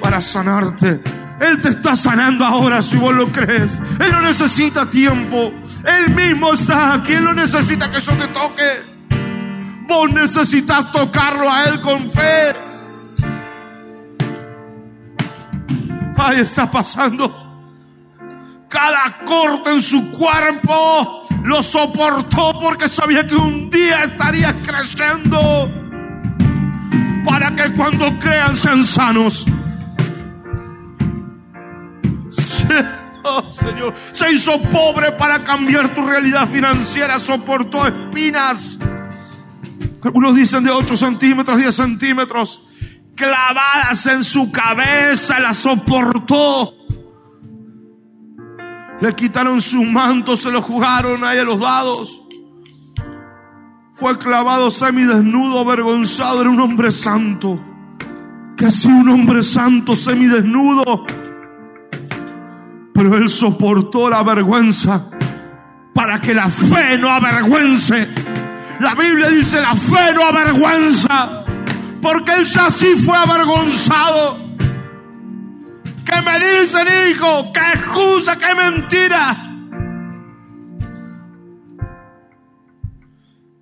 para 0.00 0.20
sanarte. 0.20 1.00
Él 1.40 1.62
te 1.62 1.68
está 1.68 1.94
sanando 1.94 2.44
ahora 2.44 2.82
si 2.82 2.96
vos 2.96 3.14
lo 3.14 3.30
crees. 3.30 3.80
Él 4.00 4.10
no 4.10 4.22
necesita 4.22 4.90
tiempo. 4.90 5.52
Él 5.84 6.14
mismo 6.14 6.52
está 6.52 6.94
aquí. 6.94 7.14
Él 7.14 7.24
no 7.24 7.34
necesita 7.34 7.90
que 7.90 8.00
yo 8.00 8.12
te 8.16 8.28
toque. 8.28 8.98
Vos 9.86 10.10
necesitas 10.12 10.90
tocarlo 10.92 11.50
a 11.50 11.64
Él 11.64 11.80
con 11.80 12.10
fe. 12.10 12.54
Ahí 16.16 16.40
está 16.40 16.70
pasando. 16.70 17.44
Cada 18.68 19.24
corte 19.24 19.70
en 19.70 19.80
su 19.80 20.10
cuerpo 20.10 21.26
lo 21.44 21.62
soportó 21.62 22.58
porque 22.60 22.88
sabía 22.88 23.26
que 23.26 23.36
un 23.36 23.70
día 23.70 24.02
estaría 24.02 24.52
creciendo. 24.62 25.70
Para 27.24 27.54
que 27.54 27.72
cuando 27.72 28.18
crean 28.18 28.56
sean 28.56 28.84
sanos. 28.84 29.46
Señor, 33.50 33.94
se 34.12 34.32
hizo 34.32 34.60
pobre 34.62 35.12
para 35.12 35.44
cambiar 35.44 35.94
tu 35.94 36.02
realidad 36.02 36.48
financiera, 36.48 37.18
soportó 37.18 37.86
espinas. 37.86 38.78
Algunos 40.02 40.36
dicen 40.36 40.64
de 40.64 40.70
8 40.70 40.96
centímetros, 40.96 41.58
10 41.58 41.74
centímetros, 41.74 42.62
clavadas 43.14 44.06
en 44.06 44.22
su 44.22 44.50
cabeza, 44.52 45.38
la 45.40 45.52
soportó. 45.52 46.74
Le 49.00 49.14
quitaron 49.14 49.60
su 49.60 49.82
manto, 49.84 50.36
se 50.36 50.50
lo 50.50 50.62
jugaron 50.62 51.24
ahí 51.24 51.38
a 51.38 51.44
los 51.44 51.60
dados. 51.60 52.22
Fue 53.94 54.16
clavado 54.18 54.70
semidesnudo, 54.70 55.58
avergonzado, 55.58 56.40
era 56.40 56.50
un 56.50 56.60
hombre 56.60 56.92
santo. 56.92 57.60
Que 58.56 58.66
así 58.66 58.88
un 58.88 59.08
hombre 59.08 59.42
santo, 59.42 59.94
semidesnudo, 59.94 61.04
pero 62.98 63.16
él 63.16 63.28
soportó 63.28 64.10
la 64.10 64.24
vergüenza 64.24 65.08
para 65.94 66.20
que 66.20 66.34
la 66.34 66.48
fe 66.48 66.98
no 66.98 67.08
avergüence. 67.08 68.08
La 68.80 68.96
Biblia 68.96 69.28
dice 69.28 69.60
la 69.60 69.76
fe 69.76 70.12
no 70.16 70.24
avergüenza, 70.24 71.44
porque 72.02 72.32
él 72.32 72.44
ya 72.44 72.68
sí 72.72 72.96
fue 72.96 73.16
avergonzado. 73.16 74.38
¿Qué 76.04 76.20
me 76.22 76.40
dicen, 76.40 76.88
hijo? 77.08 77.52
¿Qué 77.52 77.60
excusa? 77.78 78.36
¿Qué 78.36 78.52
mentira? 78.56 79.46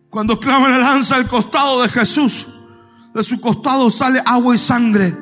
Cuando 0.09 0.41
clava 0.41 0.71
la 0.71 0.79
lanza 0.79 1.17
al 1.17 1.29
costado 1.29 1.83
de 1.83 1.91
Jesús, 1.91 2.49
de 3.13 3.23
su 3.23 3.39
costado 3.39 3.91
sale 3.91 4.23
agua 4.25 4.55
y 4.55 4.59
sangre. 4.59 5.15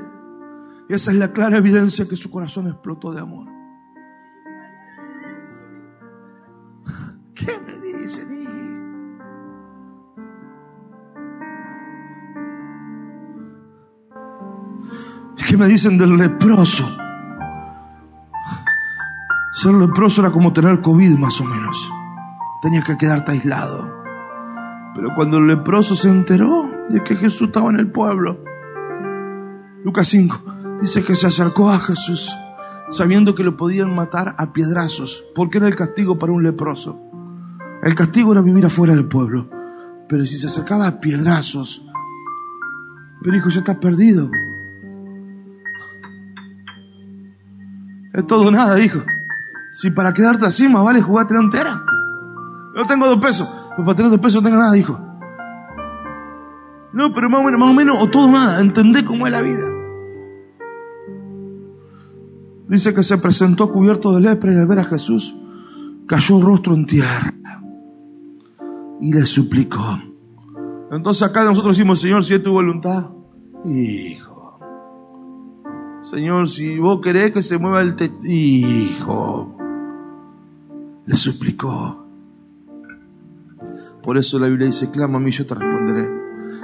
Y 0.89 0.95
esa 0.95 1.11
es 1.11 1.17
la 1.17 1.33
clara 1.33 1.57
evidencia 1.57 2.07
que 2.07 2.15
su 2.15 2.31
corazón 2.31 2.69
explotó 2.69 3.11
de 3.11 3.21
amor. 3.21 3.54
¿Qué 7.35 7.61
me 7.66 7.76
dicen? 7.78 9.18
¿Qué 15.49 15.57
me 15.57 15.66
dicen 15.68 15.99
del 15.99 16.16
leproso? 16.16 16.85
Ser 19.53 19.74
leproso 19.74 20.20
era 20.20 20.32
como 20.32 20.53
tener 20.53 20.80
COVID 20.80 21.16
más 21.16 21.41
o 21.41 21.45
menos. 21.45 21.93
Tenías 22.62 22.85
que 22.85 22.97
quedarte 22.97 23.32
aislado. 23.32 23.93
Pero 24.95 25.14
cuando 25.14 25.39
el 25.39 25.47
leproso 25.47 25.95
se 25.95 26.09
enteró 26.09 26.70
de 26.89 27.03
que 27.03 27.16
Jesús 27.16 27.49
estaba 27.49 27.70
en 27.70 27.80
el 27.80 27.91
pueblo, 27.91 28.43
Lucas 29.85 30.09
5, 30.09 30.55
Dice 30.80 31.03
que 31.03 31.14
se 31.16 31.26
acercó 31.26 31.70
a 31.70 31.78
Jesús 31.78 32.37
sabiendo 32.91 33.35
que 33.35 33.43
lo 33.43 33.57
podían 33.57 33.95
matar 33.95 34.35
a 34.39 34.53
piedrazos, 34.53 35.24
porque 35.35 35.57
era 35.57 35.66
el 35.66 35.76
castigo 35.76 36.18
para 36.18 36.32
un 36.32 36.43
leproso. 36.43 37.01
El 37.85 37.95
castigo 37.95 38.32
era 38.32 38.41
vivir 38.41 38.64
afuera 38.64 38.95
del 38.95 39.05
pueblo. 39.05 39.47
Pero 40.09 40.24
si 40.24 40.39
se 40.39 40.47
acercaba 40.47 40.87
a 40.87 41.01
piedrazos, 41.01 41.85
pero 43.22 43.37
hijo, 43.37 43.51
ya 43.51 43.59
estás 43.59 43.76
perdido. 43.76 44.30
Es 48.14 48.26
todo 48.26 48.51
nada, 48.51 48.80
hijo. 48.80 49.01
Si 49.72 49.91
para 49.91 50.14
quedarte 50.14 50.47
así 50.47 50.66
más 50.66 50.82
vale 50.82 51.03
jugarte 51.03 51.35
la 51.35 51.41
entera. 51.41 51.82
Yo 52.74 52.87
tengo 52.87 53.07
dos 53.07 53.18
pesos. 53.18 53.47
Pues 53.76 53.85
para 53.85 53.97
tener 53.97 54.11
dos 54.11 54.20
pesos 54.20 54.43
no 54.43 54.49
tengo 54.49 54.62
nada, 54.62 54.76
hijo. 54.78 54.99
No, 56.95 57.12
pero 57.12 57.28
más 57.28 57.41
o 57.41 57.45
menos, 57.45 57.61
más 57.61 57.70
o 57.70 57.74
menos, 57.74 58.03
o 58.03 58.09
todo 58.09 58.30
nada. 58.30 58.61
Entendé 58.61 59.05
cómo 59.05 59.26
es 59.26 59.32
la 59.32 59.43
vida. 59.43 59.68
Dice 62.66 62.95
que 62.95 63.03
se 63.03 63.18
presentó 63.18 63.70
cubierto 63.70 64.14
de 64.14 64.22
lepra 64.22 64.55
y 64.55 64.57
al 64.57 64.66
ver 64.66 64.78
a 64.78 64.85
Jesús 64.85 65.37
cayó 66.07 66.41
rostro 66.41 66.74
en 66.74 66.87
tierra 66.87 67.35
y 69.01 69.12
le 69.12 69.24
suplicó. 69.26 69.99
Entonces 70.90 71.22
acá 71.22 71.45
nosotros 71.45 71.76
decimos, 71.76 72.01
Señor, 72.01 72.24
si 72.24 72.34
es 72.34 72.42
tu 72.42 72.53
voluntad, 72.53 73.11
hijo. 73.64 74.59
Señor, 76.03 76.49
si 76.49 76.78
vos 76.78 77.01
querés 77.01 77.32
que 77.32 77.42
se 77.42 77.59
mueva 77.59 77.80
el 77.80 77.97
techo, 77.97 78.14
hijo. 78.24 79.57
Le 81.07 81.16
suplicó. 81.16 82.07
Por 84.03 84.18
eso 84.18 84.38
la 84.38 84.49
Biblia 84.49 84.66
dice, 84.66 84.90
clama 84.90 85.16
a 85.16 85.20
mí, 85.20 85.30
yo 85.30 85.47
te 85.47 85.55
responderé. 85.55 86.09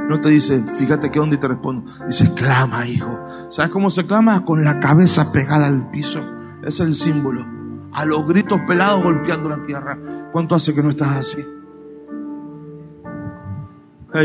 No 0.08 0.20
te 0.20 0.28
dice, 0.28 0.62
fíjate 0.76 1.10
que 1.10 1.20
onda 1.20 1.36
y 1.36 1.38
te 1.38 1.48
respondo. 1.48 1.90
Dice, 2.06 2.32
clama, 2.34 2.86
hijo. 2.86 3.18
¿Sabes 3.48 3.70
cómo 3.70 3.90
se 3.90 4.06
clama? 4.06 4.44
Con 4.44 4.62
la 4.62 4.78
cabeza 4.78 5.32
pegada 5.32 5.66
al 5.66 5.90
piso. 5.90 6.20
Es 6.62 6.80
el 6.80 6.94
símbolo. 6.94 7.46
A 7.92 8.04
los 8.04 8.26
gritos 8.26 8.60
pelados 8.66 9.02
golpeando 9.02 9.48
la 9.48 9.62
tierra. 9.62 9.98
¿Cuánto 10.32 10.54
hace 10.54 10.74
que 10.74 10.82
no 10.82 10.90
estás 10.90 11.16
así? 11.16 11.46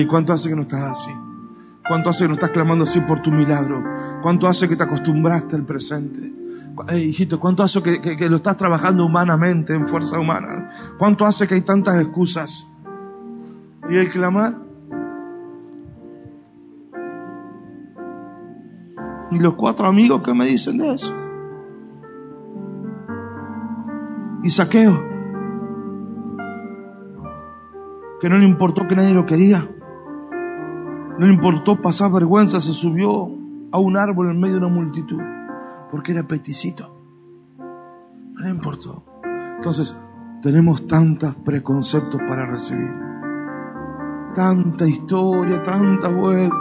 ¿Cuánto 0.10 0.34
hace 0.34 0.50
que 0.50 0.56
no 0.56 0.64
estás 0.64 0.82
así? 0.82 1.12
¿Cuánto 1.88 2.10
hace 2.10 2.24
que 2.24 2.28
no 2.30 2.34
estás 2.34 2.50
clamando 2.50 2.86
así 2.86 3.00
por 3.02 3.22
tu 3.22 3.32
milagro? 3.32 3.84
¿Cuánto 4.22 4.48
hace 4.48 4.68
que 4.68 4.76
te 4.76 4.84
acostumbraste 4.84 5.56
al 5.56 5.64
presente? 5.64 6.34
Hey, 6.88 7.10
hijito, 7.10 7.40
¿cuánto 7.40 7.64
hace 7.64 7.82
que, 7.82 8.02
que 8.02 8.30
lo 8.30 8.38
estás 8.38 8.58
trabajando 8.58 9.06
humanamente, 9.06 9.74
en 9.74 9.88
fuerza 9.88 10.20
humana? 10.20 10.70
¿Cuánto 10.98 11.26
hace 11.26 11.48
que 11.48 11.56
hay 11.56 11.62
tantas 11.62 12.02
excusas? 12.02 12.68
¿Y 13.90 13.98
el 13.98 14.10
clamar? 14.10 14.56
¿Y 19.32 19.40
los 19.40 19.54
cuatro 19.54 19.88
amigos 19.88 20.22
qué 20.24 20.34
me 20.34 20.46
dicen 20.46 20.78
de 20.78 20.94
eso? 20.94 21.14
Y 24.44 24.50
saqueo. 24.50 25.15
Que 28.20 28.30
no 28.30 28.38
le 28.38 28.46
importó 28.46 28.88
que 28.88 28.96
nadie 28.96 29.14
lo 29.14 29.26
quería. 29.26 29.68
No 31.18 31.26
le 31.26 31.34
importó 31.34 31.82
pasar 31.82 32.12
vergüenza, 32.12 32.60
se 32.60 32.74
subió 32.74 33.30
a 33.72 33.80
un 33.80 33.98
árbol 33.98 34.30
en 34.32 34.40
medio 34.40 34.56
de 34.56 34.66
una 34.66 34.74
multitud, 34.74 35.22
porque 35.92 36.12
era 36.12 36.24
peticito. 36.24 36.94
No 37.58 38.42
le 38.42 38.50
importó. 38.50 39.04
Entonces, 39.56 39.96
tenemos 40.42 40.86
tantos 40.88 41.36
preconceptos 41.36 42.22
para 42.28 42.46
recibir. 42.46 42.92
Tanta 44.34 44.86
historia, 44.88 45.64
tanta 45.64 46.10
vuelta. 46.10 46.56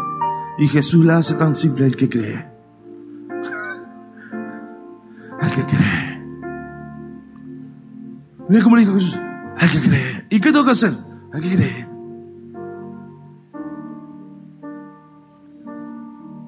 Y 0.58 0.68
Jesús 0.68 1.04
la 1.04 1.18
hace 1.18 1.34
tan 1.34 1.54
simple 1.54 1.86
el 1.86 1.96
que 1.96 2.08
cree. 2.08 2.36
Al 5.40 5.50
que 5.50 5.64
cree. 5.66 6.24
Mira 8.48 8.62
cómo 8.62 8.76
le 8.76 8.82
dijo 8.82 8.94
Jesús. 8.94 9.20
Al 9.58 9.70
que 9.70 9.80
cree. 9.80 10.26
¿Y 10.30 10.40
qué 10.40 10.52
tengo 10.52 10.64
que 10.64 10.70
hacer? 10.70 10.94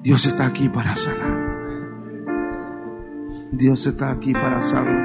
Dios 0.01 0.25
está 0.25 0.45
aquí 0.45 0.69
para 0.69 0.95
sanar. 0.95 1.51
Dios 3.51 3.85
está 3.85 4.11
aquí 4.11 4.31
para 4.31 4.59
hacerlo. 4.59 4.97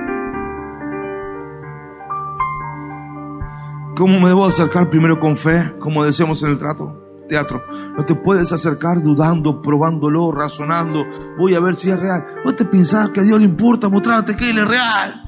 ¿Cómo 3.97 4.21
me 4.21 4.29
debo 4.29 4.47
acercar 4.47 4.89
primero 4.89 5.19
con 5.19 5.37
fe? 5.37 5.75
Como 5.81 6.05
decíamos 6.05 6.41
en 6.45 6.51
el 6.51 6.59
trato, 6.59 7.25
teatro. 7.29 7.65
No 7.97 8.05
te 8.05 8.15
puedes 8.15 8.53
acercar 8.53 9.03
dudando, 9.03 9.61
probándolo, 9.61 10.31
razonando. 10.31 11.05
Voy 11.37 11.57
a 11.57 11.61
ver 11.61 11.75
si 11.75 11.91
es 11.91 11.99
real. 11.99 12.25
Vos 12.45 12.55
te 12.55 12.65
pensás 12.65 13.09
que 13.09 13.19
a 13.19 13.25
Dios 13.25 13.41
le 13.41 13.47
importa 13.47 13.89
mostrarte 13.89 14.37
que 14.37 14.51
Él 14.51 14.59
es 14.59 14.69
real. 14.69 15.22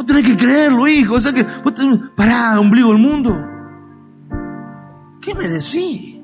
Vos 0.00 0.06
tenés 0.06 0.24
que 0.24 0.34
creerlo, 0.34 0.88
hijo. 0.88 1.16
O 1.16 1.20
sea 1.20 1.30
que 1.30 1.44
vos 1.62 1.74
tenés, 1.74 1.98
pará, 2.16 2.58
ombligo 2.58 2.88
del 2.88 3.02
mundo. 3.02 3.38
¿Qué 5.20 5.34
me 5.34 5.46
decís? 5.46 6.22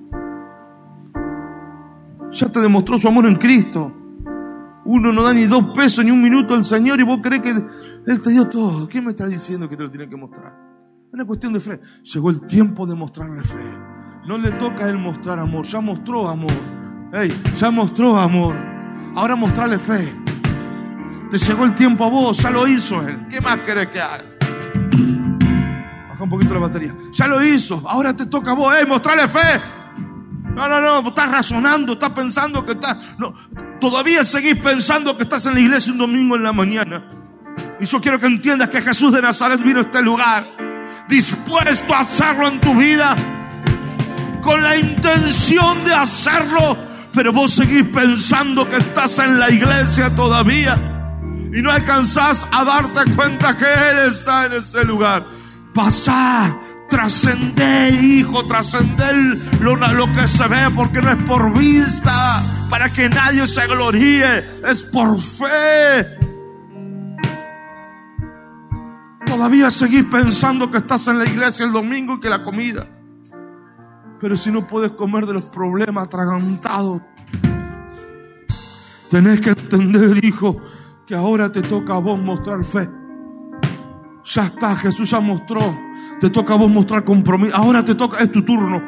Ya 2.33 2.49
te 2.51 2.59
demostró 2.59 2.97
su 2.97 3.07
amor 3.07 3.27
en 3.27 3.35
Cristo. 3.37 3.95
Uno 4.87 5.13
no 5.13 5.23
da 5.23 5.35
ni 5.35 5.45
dos 5.45 5.75
pesos 5.75 6.03
ni 6.03 6.11
un 6.11 6.23
minuto 6.23 6.55
al 6.55 6.65
Señor 6.65 7.01
y 7.01 7.03
vos 7.03 7.19
crees 7.23 7.43
que 7.43 7.51
Él 8.07 8.23
te 8.23 8.31
dio 8.31 8.49
todo. 8.49 8.89
¿Qué 8.89 9.03
me 9.03 9.11
está 9.11 9.27
diciendo 9.27 9.69
que 9.69 9.77
te 9.77 9.83
lo 9.83 9.91
tiene 9.91 10.09
que 10.09 10.17
mostrar? 10.17 10.55
Es 11.09 11.13
una 11.13 11.27
cuestión 11.27 11.53
de 11.53 11.61
fe. 11.61 11.79
Llegó 12.03 12.31
el 12.31 12.47
tiempo 12.47 12.87
de 12.87 12.95
mostrarle 12.95 13.43
fe. 13.43 13.61
No 14.27 14.39
le 14.39 14.53
toca 14.53 14.87
a 14.87 14.89
Él 14.89 14.97
mostrar 14.97 15.39
amor. 15.39 15.67
Ya 15.67 15.81
mostró 15.81 16.29
amor. 16.29 16.55
Hey, 17.13 17.31
ya 17.59 17.71
mostró 17.71 18.17
amor. 18.17 18.57
Ahora 19.15 19.37
mostrarle 19.37 19.79
fe. 19.79 20.17
Te 21.31 21.39
llegó 21.39 21.65
el 21.65 21.75
tiempo 21.75 22.05
a 22.05 22.09
vos. 22.09 22.39
Ya 22.39 22.51
lo 22.51 22.67
hizo 22.67 23.03
Él. 23.03 23.27
¿Qué 23.31 23.41
más 23.41 23.57
querés 23.59 23.89
que 23.89 24.01
haga? 24.01 24.25
Baja 26.09 26.23
un 26.23 26.31
poquito 26.31 26.55
la 26.55 26.61
batería. 26.61 26.95
Ya 27.13 27.27
lo 27.27 27.45
hizo. 27.45 27.83
Ahora 27.87 28.15
te 28.15 28.27
toca 28.27 28.53
a 28.53 28.55
vos. 28.55 28.73
Hey, 28.77 28.87
mostrarle 28.87 29.29
fe. 29.29 29.61
No, 30.55 30.69
no, 30.69 30.81
no, 30.81 31.09
estás 31.09 31.31
razonando, 31.31 31.93
estás 31.93 32.11
pensando 32.11 32.65
que 32.65 32.73
estás... 32.73 32.97
No, 33.19 33.35
todavía 33.79 34.25
seguís 34.25 34.57
pensando 34.57 35.15
que 35.15 35.25
estás 35.25 35.45
en 35.45 35.55
la 35.55 35.61
iglesia 35.61 35.93
un 35.93 35.99
domingo 35.99 36.35
en 36.35 36.45
la 36.45 36.53
mañana. 36.55 37.05
Y 37.79 37.85
yo 37.85 38.01
quiero 38.01 38.19
que 38.19 38.27
entiendas 38.27 38.71
que 38.71 38.81
Jesús 38.81 39.13
de 39.13 39.21
Nazaret 39.21 39.63
vino 39.63 39.81
a 39.81 39.83
este 39.83 40.01
lugar 40.01 40.47
dispuesto 41.09 41.95
a 41.95 42.01
hacerlo 42.01 42.49
en 42.49 42.61
tu 42.61 42.75
vida, 42.75 43.15
con 44.43 44.63
la 44.63 44.79
intención 44.79 45.85
de 45.85 45.93
hacerlo, 45.93 46.77
pero 47.13 47.35
vos 47.35 47.53
seguís 47.53 47.85
pensando 47.89 48.67
que 48.69 48.77
estás 48.77 49.19
en 49.19 49.39
la 49.39 49.51
iglesia 49.51 50.15
todavía 50.15 50.96
y 51.53 51.63
no 51.63 51.71
alcanzás 51.71 52.47
a 52.51 52.65
darte 52.65 53.13
cuenta 53.15 53.57
que 53.57 53.65
Él 53.65 54.11
está 54.11 54.47
en 54.47 54.55
ese 54.55 54.85
lugar. 54.85 55.27
Pasá, 55.75 56.59
Trascender, 56.89 57.95
hijo, 57.95 58.47
trascender 58.47 59.17
lo, 59.61 59.75
lo, 59.75 60.13
que 60.13 60.29
se 60.29 60.47
ve, 60.47 60.71
porque 60.73 61.01
no 61.03 61.11
es 61.11 61.23
por 61.25 61.53
vista, 61.59 62.43
para 62.71 62.93
que 62.93 63.09
nadie 63.09 63.45
se 63.49 63.67
gloríe, 63.67 64.45
es 64.65 64.85
por 64.85 65.19
fe. 65.19 66.17
Todavía 69.27 69.69
seguís 69.73 70.05
pensando 70.05 70.71
que 70.71 70.79
estás 70.79 71.09
en 71.09 71.19
la 71.19 71.25
iglesia 71.25 71.67
el 71.67 71.73
domingo 71.73 72.15
y 72.15 72.21
que 72.21 72.31
la 72.31 72.45
comida. 72.45 72.87
Pero 74.21 74.37
si 74.37 74.53
no 74.53 74.65
puedes 74.65 74.91
comer 74.93 75.27
de 75.27 75.33
los 75.35 75.43
problemas 75.43 76.07
atragantados, 76.07 77.03
tenés 79.11 79.41
que 79.41 79.51
entender, 79.51 80.25
hijo, 80.25 80.63
que 81.07 81.15
ahora 81.15 81.51
te 81.51 81.63
toca 81.63 81.95
a 81.95 81.99
vos 81.99 82.19
mostrar 82.19 82.65
fe. 82.65 82.89
Ya 84.25 84.47
está, 84.47 84.75
Jesús 84.77 85.09
ya 85.09 85.21
mostró. 85.21 85.61
Te 86.21 86.31
toca 86.31 86.55
a 86.55 86.57
vos 86.57 86.71
mostrar 86.71 87.05
compromiso. 87.05 87.55
Ahora 87.55 87.85
te 87.85 87.95
toca, 87.95 88.19
es 88.19 88.33
tu 88.33 88.43
turno. 88.43 88.83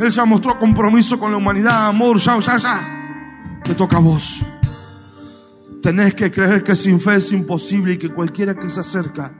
Él 0.00 0.10
ya 0.10 0.24
mostró 0.24 0.58
compromiso 0.58 1.18
con 1.18 1.30
la 1.30 1.36
humanidad, 1.36 1.88
amor, 1.88 2.18
ya, 2.18 2.38
ya, 2.38 2.56
ya. 2.56 3.60
Te 3.62 3.74
toca 3.74 3.98
a 3.98 4.00
vos. 4.00 4.42
Tenés 5.82 6.14
que 6.14 6.30
creer 6.30 6.64
que 6.64 6.74
sin 6.74 6.98
fe 6.98 7.16
es 7.16 7.30
imposible 7.32 7.94
y 7.94 7.98
que 7.98 8.08
cualquiera 8.08 8.54
que 8.54 8.70
se 8.70 8.80
acerca 8.80 9.32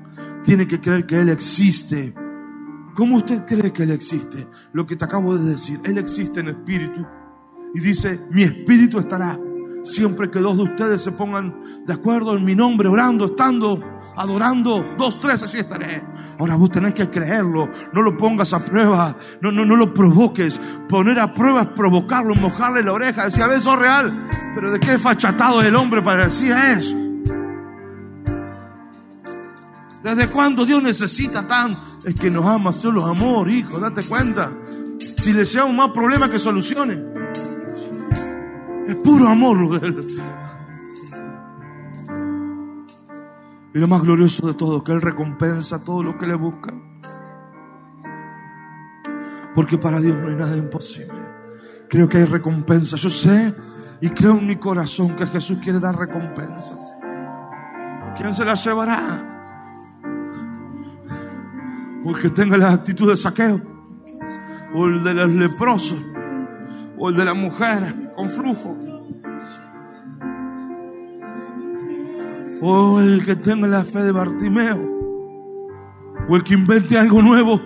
tiene 0.44 0.68
que 0.68 0.80
creer 0.80 1.06
que 1.06 1.18
Él 1.20 1.30
existe. 1.30 2.14
¿Cómo 2.94 3.16
usted 3.16 3.44
cree 3.46 3.72
que 3.72 3.84
Él 3.84 3.92
existe? 3.92 4.46
Lo 4.72 4.86
que 4.86 4.96
te 4.96 5.04
acabo 5.04 5.36
de 5.36 5.52
decir, 5.52 5.80
Él 5.84 5.98
existe 5.98 6.40
en 6.40 6.48
espíritu. 6.48 7.06
Y 7.74 7.80
dice, 7.80 8.20
mi 8.30 8.42
espíritu 8.42 8.98
estará 8.98 9.38
siempre 9.84 10.30
que 10.30 10.38
dos 10.38 10.56
de 10.56 10.64
ustedes 10.64 11.02
se 11.02 11.12
pongan 11.12 11.84
de 11.86 11.92
acuerdo 11.92 12.36
en 12.36 12.44
mi 12.44 12.54
nombre, 12.54 12.88
orando, 12.88 13.26
estando, 13.26 13.80
adorando, 14.16 14.84
dos, 14.96 15.18
tres, 15.20 15.42
así 15.42 15.58
estaré. 15.58 16.02
Ahora 16.38 16.56
vos 16.56 16.70
tenés 16.70 16.94
que 16.94 17.08
creerlo, 17.08 17.68
no 17.92 18.02
lo 18.02 18.16
pongas 18.16 18.52
a 18.52 18.64
prueba, 18.64 19.16
no, 19.40 19.50
no, 19.50 19.64
no 19.64 19.76
lo 19.76 19.92
provoques. 19.92 20.60
Poner 20.88 21.18
a 21.18 21.32
prueba 21.32 21.62
es 21.62 21.68
provocarlo, 21.68 22.34
mojarle 22.34 22.82
la 22.82 22.92
oreja, 22.92 23.24
decir, 23.24 23.42
a 23.42 23.46
ver, 23.46 23.58
eso 23.58 23.74
es 23.74 23.78
real, 23.78 24.28
pero 24.54 24.70
de 24.70 24.80
qué 24.80 24.98
fachatado 24.98 25.60
el 25.60 25.74
hombre 25.74 26.02
para 26.02 26.24
decir 26.24 26.52
eso. 26.52 26.96
¿Desde 30.02 30.28
cuándo 30.28 30.64
Dios 30.64 30.82
necesita 30.82 31.46
tan? 31.46 31.76
Es 32.04 32.14
que 32.14 32.30
nos 32.30 32.46
ama 32.46 32.72
solo 32.72 33.04
amor, 33.04 33.50
hijo, 33.50 33.80
date 33.80 34.04
cuenta. 34.04 34.50
Si 35.16 35.32
le 35.32 35.44
llevamos 35.44 35.74
más 35.74 35.90
problemas 35.90 36.30
que 36.30 36.38
soluciones. 36.38 36.98
Es 38.88 38.96
puro 38.96 39.28
amor. 39.28 39.78
Y 43.74 43.78
lo 43.78 43.86
más 43.86 44.00
glorioso 44.00 44.46
de 44.46 44.54
todo, 44.54 44.82
que 44.82 44.92
Él 44.92 45.02
recompensa 45.02 45.76
a 45.76 45.84
todo 45.84 46.02
lo 46.02 46.16
que 46.16 46.26
le 46.26 46.34
busca. 46.34 46.72
Porque 49.54 49.76
para 49.76 50.00
Dios 50.00 50.16
no 50.16 50.28
hay 50.28 50.36
nada 50.36 50.56
imposible. 50.56 51.12
Creo 51.90 52.08
que 52.08 52.16
hay 52.16 52.24
recompensa. 52.24 52.96
Yo 52.96 53.10
sé 53.10 53.54
y 54.00 54.08
creo 54.08 54.38
en 54.38 54.46
mi 54.46 54.56
corazón 54.56 55.14
que 55.16 55.26
Jesús 55.26 55.58
quiere 55.62 55.80
dar 55.80 55.94
recompensas. 55.94 56.96
¿Quién 58.16 58.32
se 58.32 58.42
las 58.42 58.64
llevará? 58.64 59.22
O 62.06 62.16
el 62.16 62.22
que 62.22 62.30
tenga 62.30 62.56
la 62.56 62.72
actitud 62.72 63.10
de 63.10 63.18
saqueo. 63.18 63.60
O 64.74 64.86
el 64.86 65.04
de 65.04 65.12
los 65.12 65.28
leprosos. 65.28 66.02
O 66.96 67.10
el 67.10 67.16
de 67.16 67.24
la 67.26 67.34
mujer 67.34 68.07
con 68.18 68.28
flujo. 68.30 68.76
O 72.60 73.00
el 73.00 73.24
que 73.24 73.36
tenga 73.36 73.68
la 73.68 73.84
fe 73.84 74.02
de 74.02 74.10
Bartimeo. 74.10 74.80
O 76.28 76.34
el 76.34 76.42
que 76.42 76.54
invente 76.54 76.98
algo 76.98 77.22
nuevo. 77.22 77.60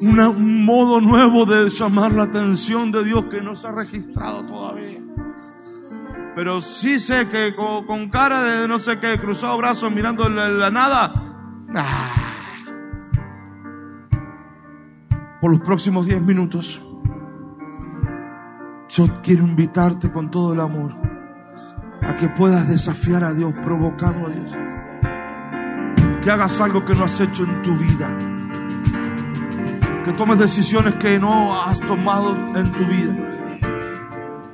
un 0.00 0.64
modo 0.64 1.00
nuevo 1.00 1.46
de 1.46 1.68
llamar 1.68 2.12
la 2.12 2.24
atención 2.24 2.90
de 2.90 3.04
Dios 3.04 3.26
que 3.30 3.40
no 3.40 3.54
se 3.54 3.68
ha 3.68 3.72
registrado 3.72 4.44
todavía. 4.44 5.00
Pero 6.34 6.60
sí 6.60 6.98
sé 6.98 7.28
que 7.28 7.54
con, 7.54 8.08
cara 8.10 8.42
de 8.42 8.66
no 8.66 8.80
sé 8.80 8.98
qué, 8.98 9.20
cruzado 9.20 9.56
brazos 9.56 9.92
mirando 9.92 10.28
la, 10.28 10.68
nada. 10.70 11.12
Ah. 11.76 12.16
por 15.40 15.52
los 15.52 15.60
próximos 15.60 16.06
10 16.06 16.20
minutos, 16.22 16.82
yo 18.92 19.06
quiero 19.22 19.44
invitarte 19.44 20.10
con 20.10 20.30
todo 20.30 20.52
el 20.52 20.60
amor 20.60 20.96
a 22.02 22.16
que 22.16 22.28
puedas 22.28 22.68
desafiar 22.68 23.22
a 23.22 23.32
Dios, 23.32 23.52
provocarlo 23.62 24.26
a 24.26 24.30
Dios. 24.30 24.52
Que 26.22 26.30
hagas 26.30 26.60
algo 26.60 26.84
que 26.84 26.94
no 26.94 27.04
has 27.04 27.20
hecho 27.20 27.44
en 27.44 27.62
tu 27.62 27.76
vida. 27.76 28.08
Que 30.04 30.12
tomes 30.12 30.38
decisiones 30.38 30.94
que 30.94 31.18
no 31.18 31.54
has 31.62 31.78
tomado 31.80 32.36
en 32.56 32.72
tu 32.72 32.84
vida. 32.86 33.16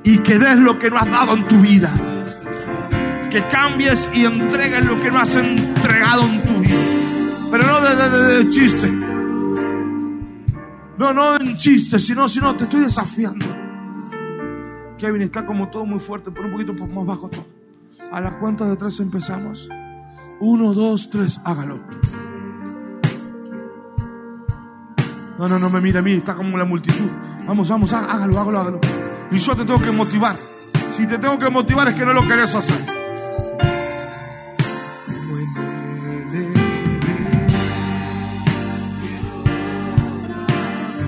Y 0.03 0.19
que 0.19 0.37
des 0.37 0.55
lo 0.57 0.77
que 0.77 0.91
no 0.91 0.97
has 0.97 1.09
dado 1.09 1.33
en 1.33 1.47
tu 1.47 1.59
vida. 1.59 1.91
Que 3.31 3.43
cambies 3.47 4.09
y 4.13 4.25
entregues 4.25 4.85
lo 4.85 5.01
que 5.01 5.09
no 5.09 5.19
has 5.19 5.35
entregado 5.35 6.23
en 6.23 6.45
tu 6.45 6.59
vida. 6.59 6.75
Pero 7.49 7.63
no 7.65 7.81
de, 7.81 8.49
chiste. 8.51 8.89
No, 10.97 11.13
no 11.13 11.35
en 11.37 11.57
chiste, 11.57 11.97
sino, 11.97 12.29
sino 12.29 12.55
te 12.55 12.65
estoy 12.65 12.81
desafiando. 12.81 13.66
Kevin 14.97 15.21
está 15.21 15.45
como 15.45 15.69
todo 15.69 15.85
muy 15.85 15.99
fuerte, 15.99 16.31
pero 16.31 16.47
un 16.47 16.53
poquito 16.53 16.73
más 16.73 17.05
bajo 17.05 17.29
todo. 17.29 17.45
A 18.11 18.19
las 18.19 18.33
cuentas 18.35 18.69
de 18.69 18.75
tres 18.75 18.99
empezamos. 18.99 19.69
Uno, 20.39 20.73
dos, 20.73 21.09
tres, 21.09 21.39
hágalo. 21.43 21.79
No, 25.37 25.47
no, 25.47 25.59
no 25.59 25.69
me 25.69 25.81
mire 25.81 25.99
a 25.99 26.01
mí, 26.01 26.13
está 26.13 26.35
como 26.35 26.57
la 26.57 26.65
multitud. 26.65 27.09
Vamos, 27.45 27.69
vamos, 27.69 27.93
hágalo, 27.93 28.39
hágalo, 28.39 28.59
hágalo. 28.59 28.81
Y 29.31 29.37
yo 29.37 29.55
te 29.55 29.65
tengo 29.65 29.79
que 29.79 29.91
motivar. 29.91 30.35
Si 30.91 31.05
te 31.05 31.19
tengo 31.19 31.37
que 31.37 31.49
motivar 31.49 31.87
es 31.89 31.95
que 31.95 32.05
no 32.05 32.13
lo 32.13 32.27
querés 32.27 32.55
hacer. 32.55 32.77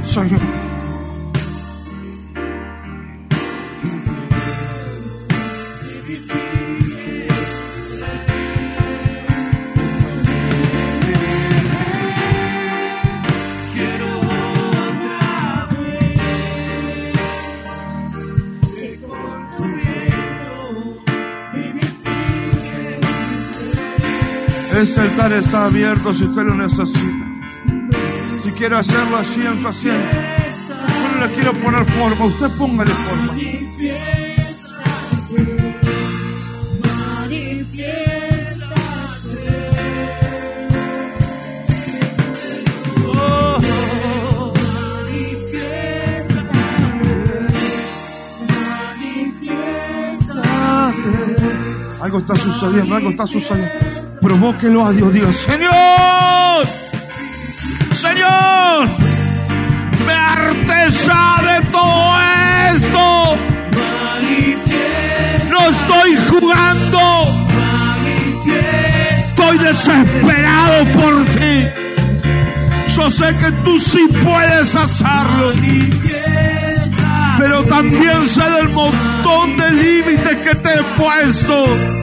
Señor. 0.06 0.69
Ese 24.80 25.02
altar 25.02 25.34
está 25.34 25.66
abierto 25.66 26.14
si 26.14 26.24
usted 26.24 26.42
lo 26.42 26.56
necesita. 26.56 27.26
Si 28.42 28.50
quiere 28.52 28.78
hacerlo 28.78 29.18
así 29.18 29.42
en 29.42 29.62
su 29.62 29.68
asiento. 29.68 30.18
Solo 30.70 31.28
le 31.28 31.34
quiero 31.34 31.54
poner 31.56 31.84
forma. 31.84 32.26
Usted 32.26 32.50
póngale 32.58 32.92
forma. 32.94 33.34
Algo 52.02 52.20
está 52.20 52.36
sucediendo, 52.38 52.96
algo 52.96 53.10
está 53.10 53.28
sucediendo. 53.28 53.89
Provóquelo 54.22 54.86
a 54.86 54.92
Dios. 54.92 55.14
Dios, 55.14 55.36
Señor, 55.38 56.68
Señor, 57.94 58.88
me 60.06 60.14
artesa 60.14 61.42
de 61.42 61.66
todo 61.72 62.20
esto. 62.76 63.38
No 65.50 65.70
estoy 65.70 66.18
jugando. 66.30 67.00
Estoy 69.20 69.58
desesperado 69.60 70.86
por 70.86 71.26
ti. 71.26 71.68
Yo 72.96 73.10
sé 73.10 73.36
que 73.38 73.52
tú 73.64 73.80
sí 73.80 74.06
puedes 74.22 74.76
hacerlo. 74.76 75.54
Pero 77.38 77.64
también 77.64 78.26
sé 78.26 78.50
del 78.50 78.68
montón 78.70 79.56
de 79.56 79.72
límites 79.72 80.38
que 80.40 80.56
te 80.56 80.74
he 80.74 80.84
puesto 80.98 81.99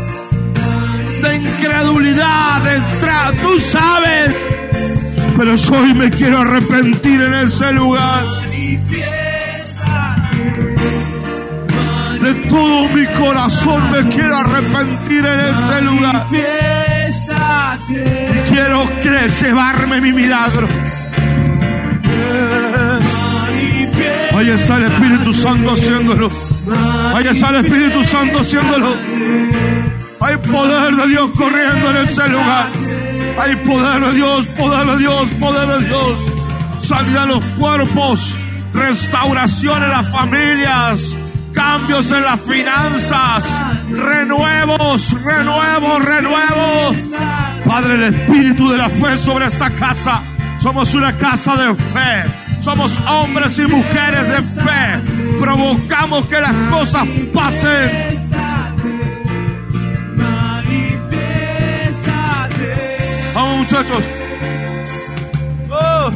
de 1.29 1.37
incredulidad, 1.37 2.63
de 2.63 2.77
entrada, 2.77 3.33
tú 3.43 3.59
sabes. 3.59 4.35
Pero 5.37 5.55
yo 5.55 5.75
hoy 5.75 5.95
me 5.95 6.11
quiero 6.11 6.39
arrepentir 6.39 7.21
en 7.21 7.35
ese 7.35 7.73
lugar. 7.73 8.25
De 12.21 12.35
todo 12.49 12.89
mi 12.89 13.07
corazón 13.19 13.91
me 13.91 14.09
quiero 14.09 14.37
arrepentir 14.37 15.25
en 15.27 15.41
ese 15.41 15.81
lugar. 15.83 16.27
Y 17.89 18.51
quiero 18.51 18.89
llevarme 19.41 20.01
mi 20.01 20.13
milagro. 20.13 20.69
Ahí 24.37 24.51
está 24.51 24.77
el 24.77 24.85
Espíritu 24.85 25.33
Santo 25.33 25.73
haciéndolo. 25.73 26.31
Ahí 27.15 27.27
está 27.27 27.51
el 27.51 27.65
Espíritu 27.65 28.05
Santo 28.05 28.41
haciéndolo. 28.41 28.97
Poder 30.39 30.95
de 30.95 31.09
Dios 31.09 31.31
corriendo 31.37 31.91
en 31.91 31.97
ese 31.97 32.29
lugar. 32.29 32.67
Hay 33.39 33.57
poder 33.57 34.01
de 34.01 34.15
Dios, 34.15 34.47
poder 34.49 34.87
de 34.87 34.99
Dios, 34.99 35.31
poder 35.41 35.69
de 35.69 35.87
Dios. 35.87 36.19
Sanidad 36.79 37.25
en 37.25 37.29
los 37.31 37.45
cuerpos, 37.59 38.37
restauración 38.73 39.83
en 39.83 39.91
las 39.91 40.11
familias, 40.11 41.17
cambios 41.53 42.13
en 42.13 42.23
las 42.23 42.41
finanzas, 42.43 43.45
renuevos, 43.91 45.11
renuevos, 45.23 46.05
renuevos. 46.05 46.97
Padre, 47.65 47.95
el 47.95 48.15
espíritu 48.15 48.71
de 48.71 48.77
la 48.77 48.91
fe 48.91 49.17
sobre 49.17 49.47
esta 49.47 49.71
casa. 49.71 50.23
Somos 50.61 50.95
una 50.95 51.17
casa 51.17 51.57
de 51.57 51.75
fe. 51.75 52.25
Somos 52.61 52.99
hombres 53.09 53.59
y 53.59 53.63
mujeres 53.63 54.29
de 54.29 54.43
fe. 54.63 55.39
Provocamos 55.39 56.27
que 56.27 56.41
las 56.41 56.55
cosas 56.71 57.07
pasen 57.33 58.26
muchachos. 63.67 64.03
Oh. 65.71 66.13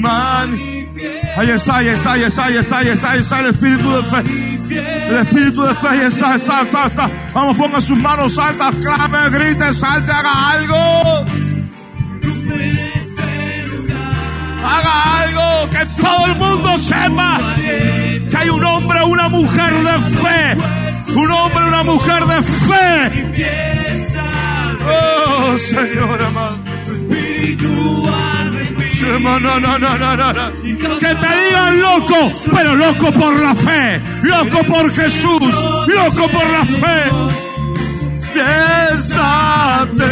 Manifiesta. 0.00 1.04
Ahí 1.36 1.50
está, 1.50 1.76
ahí 1.76 1.88
está, 1.88 2.12
ahí 2.12 2.22
está, 2.22 2.44
ahí 2.44 2.56
está, 2.56 2.78
ahí 2.78 2.88
está, 2.88 3.10
ahí 3.10 3.20
está 3.20 3.40
el 3.40 3.46
espíritu 3.46 3.90
de 3.90 4.02
fe. 4.04 4.22
El 5.08 5.16
espíritu 5.18 5.62
de 5.62 5.74
fe, 5.74 5.88
ahí 5.88 6.00
está, 6.00 6.36
está, 6.36 6.62
está, 6.62 6.86
está. 6.86 7.10
Vamos, 7.34 7.56
ponga 7.56 7.80
sus 7.80 7.98
manos 7.98 8.38
altas, 8.38 8.74
clame, 8.76 9.30
grite, 9.30 9.74
salte, 9.74 10.12
haga 10.12 10.50
algo. 10.50 11.24
Haga 14.64 15.20
algo 15.20 15.70
que 15.70 16.02
todo 16.02 16.26
el 16.26 16.34
mundo 16.36 16.78
sepa 16.78 17.38
que 18.30 18.36
hay 18.36 18.48
un 18.48 18.64
hombre 18.64 19.00
o 19.00 19.06
una 19.08 19.28
mujer 19.28 19.74
de 19.74 19.98
fe 20.22 20.83
un 21.14 21.30
hombre, 21.30 21.64
una 21.66 21.82
mujer 21.82 22.24
de 22.26 22.42
fe. 22.42 23.10
Oh, 24.86 25.58
Señor 25.58 26.22
amado. 26.22 26.58
Espíritu 26.92 27.68
No, 29.22 29.38
no, 29.40 29.60
no, 29.60 29.78
no, 29.78 29.98
no, 29.98 30.32
no. 30.32 30.52
Que 30.98 31.14
te 31.14 31.30
digan 31.44 31.80
loco, 31.80 32.32
pero 32.54 32.74
loco 32.74 33.12
por 33.12 33.38
la 33.40 33.54
fe, 33.54 34.00
loco 34.22 34.62
por 34.64 34.90
Jesús, 34.90 35.54
loco 35.86 36.28
por 36.28 36.50
la 36.50 36.64
fe. 36.64 37.10
Piénsate. 38.32 40.04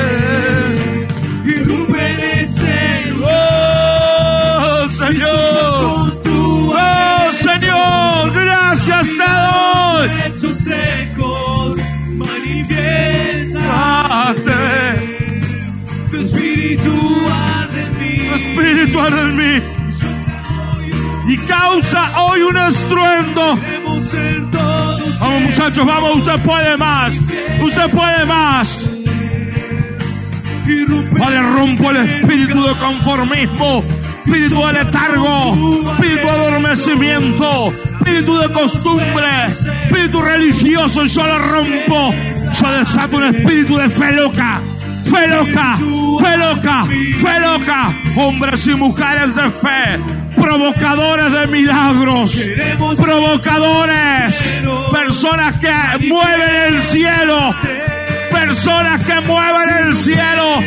En 1.45 2.21
este 2.21 3.13
Oh, 3.25 4.89
Señor. 4.89 6.23
Oh, 6.29 7.33
Señor. 7.33 8.33
Gracias 8.35 9.09
te 9.09 9.17
doy. 9.17 9.72
Secos 10.73 11.77
manifiesta 12.09 13.61
Piénsate. 14.41 14.63
tu 16.11 16.17
espíritu 16.21 16.95
arde 17.31 17.83
en 17.83 17.99
mí. 17.99 18.15
Tu 18.29 18.35
espíritu 18.35 19.01
arde 19.01 19.21
en 19.21 19.37
mí 19.37 19.83
y 21.29 21.37
causa 21.39 22.21
hoy 22.21 22.43
un 22.43 22.57
estruendo. 22.57 23.59
Vamos 25.21 25.43
muchachos, 25.43 25.87
vamos, 25.87 26.17
usted 26.17 26.41
puede 26.43 26.77
más. 26.77 27.15
Usted 27.63 27.91
puede 27.91 28.25
más. 28.27 28.89
Padre, 31.19 31.43
rompo 31.43 31.91
el 31.91 31.97
espíritu 31.99 32.63
de 32.63 32.75
conformismo, 32.77 33.85
espíritu 34.25 34.67
de 34.67 34.73
letargo, 34.73 35.55
espíritu 35.93 36.23
de 36.23 36.31
adormecimiento, 36.31 37.73
espíritu 38.13 38.39
de 38.39 38.49
costumbre, 38.53 39.47
espíritu 39.85 40.21
religioso. 40.21 41.05
Yo 41.07 41.27
lo 41.27 41.39
rompo. 41.39 42.15
Yo 42.61 42.73
desato 42.73 43.17
un 43.17 43.35
espíritu 43.35 43.77
de 43.77 43.89
fe 43.89 44.13
loca. 44.13 44.61
Fe 45.05 45.29
loca, 45.29 45.77
fe 46.21 46.37
loca, 46.39 46.85
fe 46.85 47.41
loca. 47.41 47.95
Hombres 48.17 48.67
y 48.67 48.75
mujeres 48.75 49.35
de 49.35 49.51
fe, 49.51 50.01
provocadores 50.37 51.33
de 51.33 51.47
milagros, 51.49 52.41
provocadores, 52.97 54.61
personas 54.91 55.59
que 55.59 56.07
mueven 56.07 56.75
el 56.75 56.83
cielo, 56.83 57.55
personas 58.33 59.05
que 59.05 59.21
mueven 59.21 59.87
el 59.87 59.97
cielo. 59.97 60.61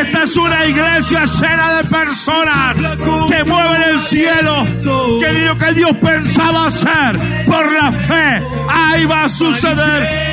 Esta 0.00 0.22
es 0.22 0.36
una 0.36 0.64
iglesia 0.66 1.24
llena 1.24 1.74
de 1.74 1.84
personas 1.84 2.76
que 3.28 3.44
mueven 3.44 3.82
el 3.82 4.00
cielo. 4.00 4.64
Que 5.20 5.32
lo 5.32 5.58
que 5.58 5.72
Dios 5.74 5.92
pensaba 5.96 6.66
hacer 6.66 7.44
por 7.46 7.72
la 7.72 7.92
fe, 7.92 8.42
ahí 8.68 9.04
va 9.04 9.24
a 9.24 9.28
suceder. 9.28 10.28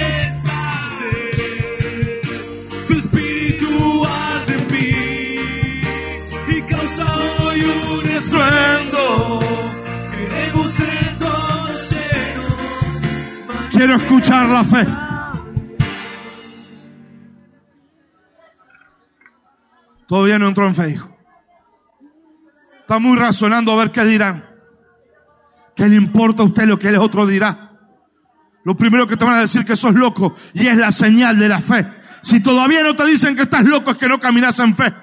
Quiero 13.71 13.95
escuchar 13.97 14.47
la 14.47 14.63
fe. 14.63 15.04
Todavía 20.07 20.39
no 20.39 20.47
entró 20.47 20.67
en 20.67 20.75
fe, 20.75 20.89
hijo. 20.91 21.15
Está 22.79 22.99
muy 22.99 23.17
razonando 23.17 23.71
a 23.71 23.77
ver 23.77 23.91
qué 23.91 24.03
dirán. 24.05 24.45
¿Qué 25.75 25.87
le 25.87 25.95
importa 25.95 26.43
a 26.43 26.45
usted 26.45 26.65
lo 26.65 26.77
que 26.77 26.89
el 26.89 26.97
otro 26.97 27.25
dirá? 27.25 27.71
Lo 28.63 28.75
primero 28.75 29.07
que 29.07 29.17
te 29.17 29.25
van 29.25 29.35
a 29.35 29.41
decir 29.41 29.65
que 29.65 29.75
sos 29.75 29.93
loco 29.93 30.35
y 30.53 30.67
es 30.67 30.77
la 30.77 30.91
señal 30.91 31.37
de 31.37 31.49
la 31.49 31.59
fe. 31.59 31.85
Si 32.21 32.41
todavía 32.41 32.83
no 32.83 32.95
te 32.95 33.05
dicen 33.05 33.35
que 33.35 33.43
estás 33.43 33.63
loco 33.63 33.91
es 33.91 33.97
que 33.97 34.07
no 34.07 34.19
caminas 34.19 34.59
en 34.59 34.75
fe. 34.75 34.93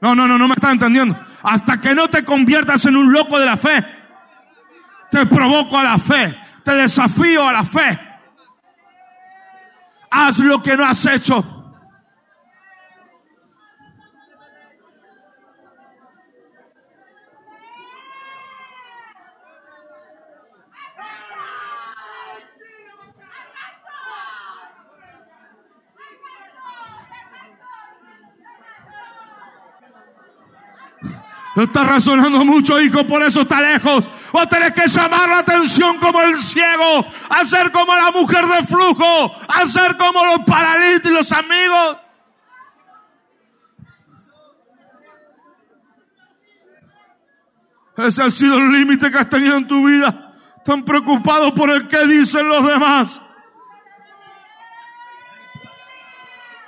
No, 0.00 0.14
no, 0.14 0.28
no, 0.28 0.36
no 0.36 0.48
me 0.48 0.54
estás 0.54 0.72
entendiendo. 0.72 1.18
Hasta 1.42 1.80
que 1.80 1.94
no 1.94 2.08
te 2.08 2.24
conviertas 2.24 2.84
en 2.86 2.96
un 2.96 3.10
loco 3.12 3.38
de 3.38 3.46
la 3.46 3.56
fe, 3.56 3.84
te 5.10 5.24
provoco 5.26 5.78
a 5.78 5.84
la 5.84 5.98
fe, 5.98 6.36
te 6.62 6.74
desafío 6.74 7.48
a 7.48 7.52
la 7.52 7.64
fe. 7.64 7.98
Haz 10.16 10.38
lo 10.38 10.62
que 10.62 10.76
no 10.76 10.84
has 10.84 11.04
hecho. 11.06 11.53
No 31.54 31.62
estás 31.62 31.86
razonando 31.86 32.44
mucho, 32.44 32.80
hijo, 32.80 33.06
por 33.06 33.22
eso 33.22 33.42
está 33.42 33.60
lejos. 33.60 34.04
Vos 34.32 34.48
tenés 34.48 34.72
que 34.72 34.88
llamar 34.88 35.28
la 35.28 35.38
atención 35.38 35.98
como 35.98 36.20
el 36.20 36.36
ciego, 36.36 37.06
hacer 37.30 37.70
como 37.70 37.94
la 37.94 38.10
mujer 38.10 38.44
de 38.44 38.66
flujo, 38.66 39.32
hacer 39.48 39.96
como 39.96 40.24
los 40.24 40.38
paralíticos 40.44 41.12
los 41.12 41.32
amigos. 41.32 41.96
Ese 47.96 48.22
ha 48.24 48.30
sido 48.30 48.56
el 48.56 48.72
límite 48.72 49.08
que 49.08 49.18
has 49.18 49.28
tenido 49.28 49.56
en 49.56 49.68
tu 49.68 49.86
vida. 49.86 50.32
Tan 50.64 50.84
preocupado 50.84 51.54
por 51.54 51.70
el 51.70 51.86
que 51.86 52.04
dicen 52.06 52.48
los 52.48 52.66
demás. 52.66 53.20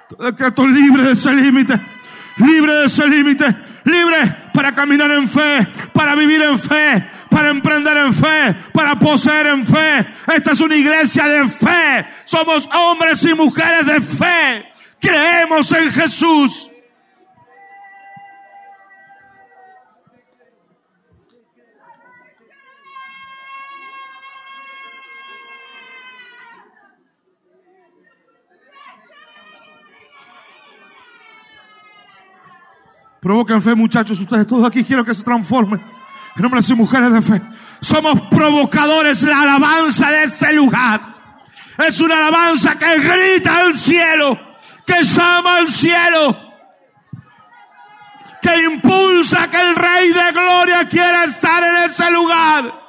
Te 0.08 0.24
decreto 0.24 0.64
libre 0.64 1.02
de 1.02 1.12
ese 1.12 1.32
límite. 1.32 1.95
Libre 2.36 2.74
de 2.74 2.86
ese 2.86 3.06
límite. 3.06 3.56
Libre 3.84 4.36
para 4.52 4.74
caminar 4.74 5.10
en 5.12 5.28
fe, 5.28 5.66
para 5.92 6.14
vivir 6.14 6.42
en 6.42 6.58
fe, 6.58 7.08
para 7.30 7.50
emprender 7.50 7.96
en 7.96 8.12
fe, 8.12 8.54
para 8.72 8.98
poseer 8.98 9.46
en 9.46 9.66
fe. 9.66 10.06
Esta 10.34 10.52
es 10.52 10.60
una 10.60 10.76
iglesia 10.76 11.28
de 11.28 11.48
fe. 11.48 12.06
Somos 12.24 12.68
hombres 12.74 13.24
y 13.24 13.34
mujeres 13.34 13.86
de 13.86 14.00
fe. 14.00 14.72
Creemos 15.00 15.70
en 15.72 15.90
Jesús. 15.92 16.65
Provoquen 33.26 33.60
fe, 33.60 33.74
muchachos. 33.74 34.20
Ustedes 34.20 34.46
todos 34.46 34.64
aquí 34.64 34.84
quiero 34.84 35.04
que 35.04 35.12
se 35.12 35.24
transformen 35.24 35.82
en 36.36 36.44
hombres 36.44 36.70
y 36.70 36.74
mujeres 36.76 37.12
de 37.12 37.20
fe. 37.20 37.42
Somos 37.80 38.20
provocadores. 38.30 39.20
La 39.24 39.42
alabanza 39.42 40.12
de 40.12 40.22
ese 40.22 40.52
lugar 40.52 41.00
es 41.76 42.00
una 42.00 42.18
alabanza 42.18 42.78
que 42.78 43.00
grita 43.00 43.58
al 43.58 43.76
cielo, 43.76 44.38
que 44.86 45.02
llama 45.02 45.56
al 45.56 45.72
cielo, 45.72 46.36
que 48.40 48.62
impulsa 48.62 49.50
que 49.50 49.60
el 49.60 49.74
Rey 49.74 50.12
de 50.12 50.30
Gloria 50.30 50.88
quiera 50.88 51.24
estar 51.24 51.64
en 51.64 51.90
ese 51.90 52.08
lugar. 52.12 52.85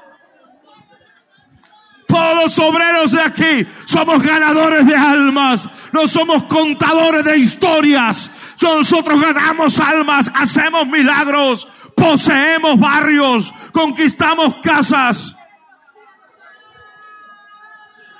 Todos 2.08 2.36
los 2.36 2.60
obreros 2.60 3.12
de 3.12 3.22
aquí 3.22 3.68
somos 3.86 4.24
ganadores 4.24 4.86
de 4.88 4.96
almas, 4.96 5.68
no 5.92 6.08
somos 6.08 6.44
contadores 6.44 7.24
de 7.26 7.38
historias. 7.38 8.32
Nosotros 8.62 9.22
ganamos 9.22 9.78
almas, 9.78 10.32
hacemos 10.34 10.88
milagros, 10.88 11.68
poseemos 11.96 12.80
barrios, 12.80 13.54
conquistamos 13.74 14.56
casas. 14.64 15.36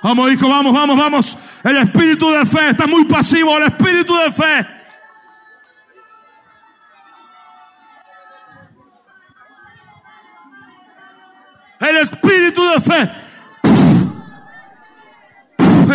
Vamos, 0.02 0.32
hijo, 0.32 0.48
vamos, 0.48 0.74
vamos, 0.74 0.96
vamos. 0.98 1.38
El 1.64 1.78
espíritu 1.78 2.30
de 2.30 2.44
fe 2.44 2.70
está 2.70 2.86
muy 2.86 3.06
pasivo, 3.06 3.56
el 3.56 3.64
espíritu 3.64 4.14
de 4.16 4.32
fe. 4.32 4.66
El 11.80 11.96
espíritu 11.96 12.62
de 12.68 12.80
fe 12.82 13.27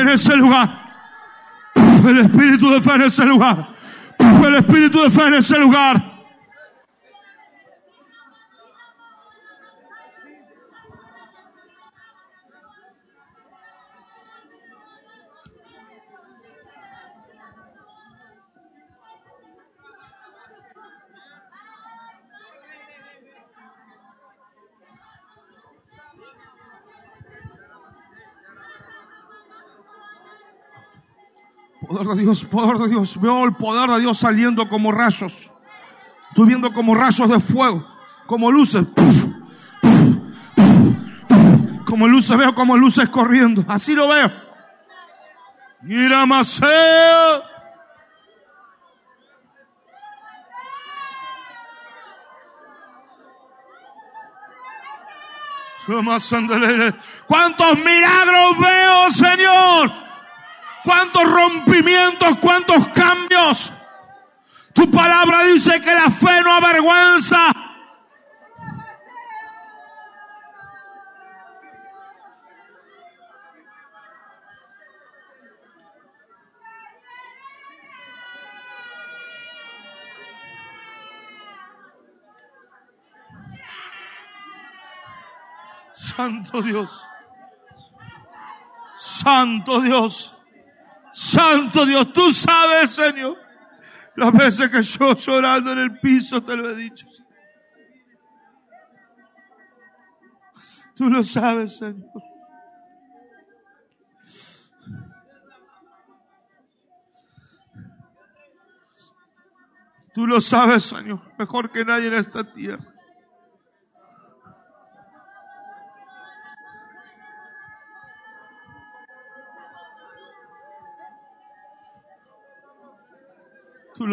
en 0.03 0.09
ese 0.09 0.35
lugar. 0.35 0.83
El 1.75 2.19
espíritu 2.19 2.69
de 2.69 2.81
fe 2.81 2.93
en 2.93 3.01
ese 3.03 3.25
lugar. 3.25 3.69
El 4.19 4.55
espíritu 4.55 5.01
de 5.01 5.09
fe 5.09 5.27
en 5.27 5.33
ese 5.35 5.57
lugar. 5.57 6.12
De 32.07 32.21
Dios, 32.21 32.43
poder 32.45 32.77
de 32.77 32.89
Dios. 32.89 33.19
Veo 33.19 33.45
el 33.45 33.53
poder 33.53 33.89
de 33.89 33.99
Dios 34.01 34.17
saliendo 34.17 34.67
como 34.67 34.91
rayos. 34.91 35.51
Estoy 36.29 36.47
viendo 36.47 36.73
como 36.73 36.95
rayos 36.95 37.29
de 37.29 37.39
fuego, 37.39 37.87
como 38.25 38.51
luces. 38.51 38.85
Como 41.85 42.07
luces, 42.07 42.37
veo 42.37 42.55
como 42.55 42.75
luces 42.75 43.07
corriendo. 43.09 43.63
Así 43.67 43.93
lo 43.93 44.07
veo. 44.07 44.31
Mira 45.83 46.25
más. 46.25 46.59
¿Cuántos 57.27 57.77
milagros 57.77 58.59
veo, 58.59 59.09
Señor? 59.11 60.02
¿Cuántos 60.83 61.23
rompimientos? 61.23 62.37
¿Cuántos 62.39 62.87
cambios? 62.89 63.73
Tu 64.73 64.89
palabra 64.91 65.43
dice 65.43 65.79
que 65.81 65.93
la 65.93 66.09
fe 66.09 66.41
no 66.41 66.51
avergüenza. 66.53 67.53
Santo 85.93 86.61
Dios. 86.61 87.07
Santo 88.97 89.79
Dios. 89.81 90.35
Santo 91.13 91.85
Dios, 91.85 92.11
tú 92.11 92.31
sabes, 92.31 92.91
Señor, 92.91 93.37
las 94.15 94.31
veces 94.31 94.69
que 94.69 94.81
yo 94.81 95.15
llorando 95.15 95.71
en 95.71 95.79
el 95.79 95.99
piso 95.99 96.43
te 96.43 96.55
lo 96.55 96.69
he 96.69 96.75
dicho. 96.75 97.07
Tú 100.95 101.09
lo 101.09 101.23
sabes, 101.23 101.77
Señor. 101.77 102.11
Tú 110.13 110.27
lo 110.27 110.39
sabes, 110.41 110.83
Señor, 110.83 111.21
mejor 111.39 111.71
que 111.71 111.83
nadie 111.83 112.07
en 112.07 112.13
esta 112.13 112.43
tierra. 112.43 112.92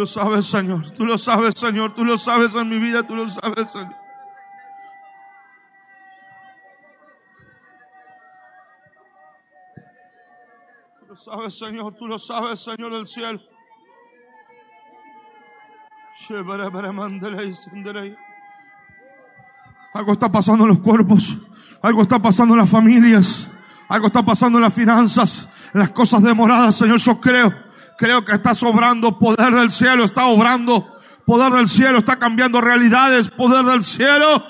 Lo 0.00 0.06
sabes, 0.06 0.46
Señor. 0.46 0.90
Tú 0.90 1.04
lo 1.04 1.18
sabes, 1.18 1.54
Señor. 1.58 1.94
Tú 1.94 2.04
lo 2.04 2.16
sabes 2.16 2.54
en 2.54 2.68
mi 2.68 2.78
vida. 2.78 3.02
Tú 3.02 3.14
lo 3.14 3.28
sabes, 3.28 3.70
Señor. 3.70 3.94
Tú 10.98 11.06
lo 11.06 11.16
sabes, 11.16 11.58
Señor. 11.58 11.94
Tú 11.94 12.06
lo 12.06 12.18
sabes, 12.18 12.60
Señor 12.60 12.94
del 12.94 13.06
cielo. 13.06 13.40
Algo 19.92 20.12
está 20.12 20.32
pasando 20.32 20.64
en 20.64 20.68
los 20.68 20.78
cuerpos. 20.78 21.36
Algo 21.82 22.02
está 22.02 22.20
pasando 22.20 22.54
en 22.54 22.60
las 22.60 22.70
familias. 22.70 23.50
Algo 23.88 24.06
está 24.06 24.24
pasando 24.24 24.58
en 24.58 24.62
las 24.62 24.74
finanzas. 24.74 25.48
En 25.74 25.80
las 25.80 25.90
cosas 25.90 26.22
demoradas, 26.22 26.76
Señor. 26.76 26.98
Yo 26.98 27.20
creo. 27.20 27.69
Creo 28.00 28.24
que 28.24 28.32
está 28.32 28.54
sobrando 28.54 29.18
poder 29.18 29.54
del 29.54 29.70
cielo, 29.70 30.04
está 30.04 30.24
obrando 30.24 30.90
poder 31.26 31.52
del 31.52 31.68
cielo, 31.68 31.98
está 31.98 32.18
cambiando 32.18 32.58
realidades, 32.58 33.28
poder 33.28 33.62
del 33.66 33.84
cielo. 33.84 34.42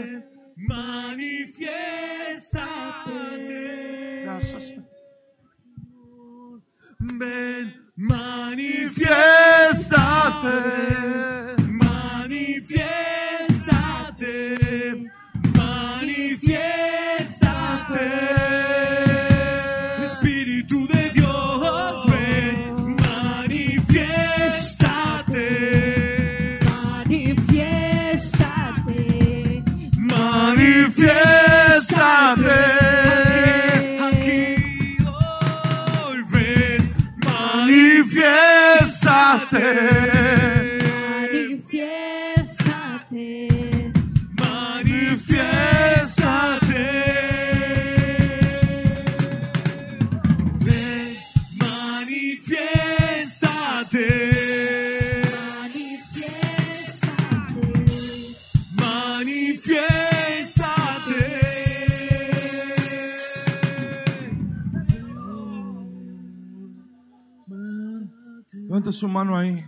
Su 68.96 69.08
mano 69.08 69.38
ahí. 69.38 69.66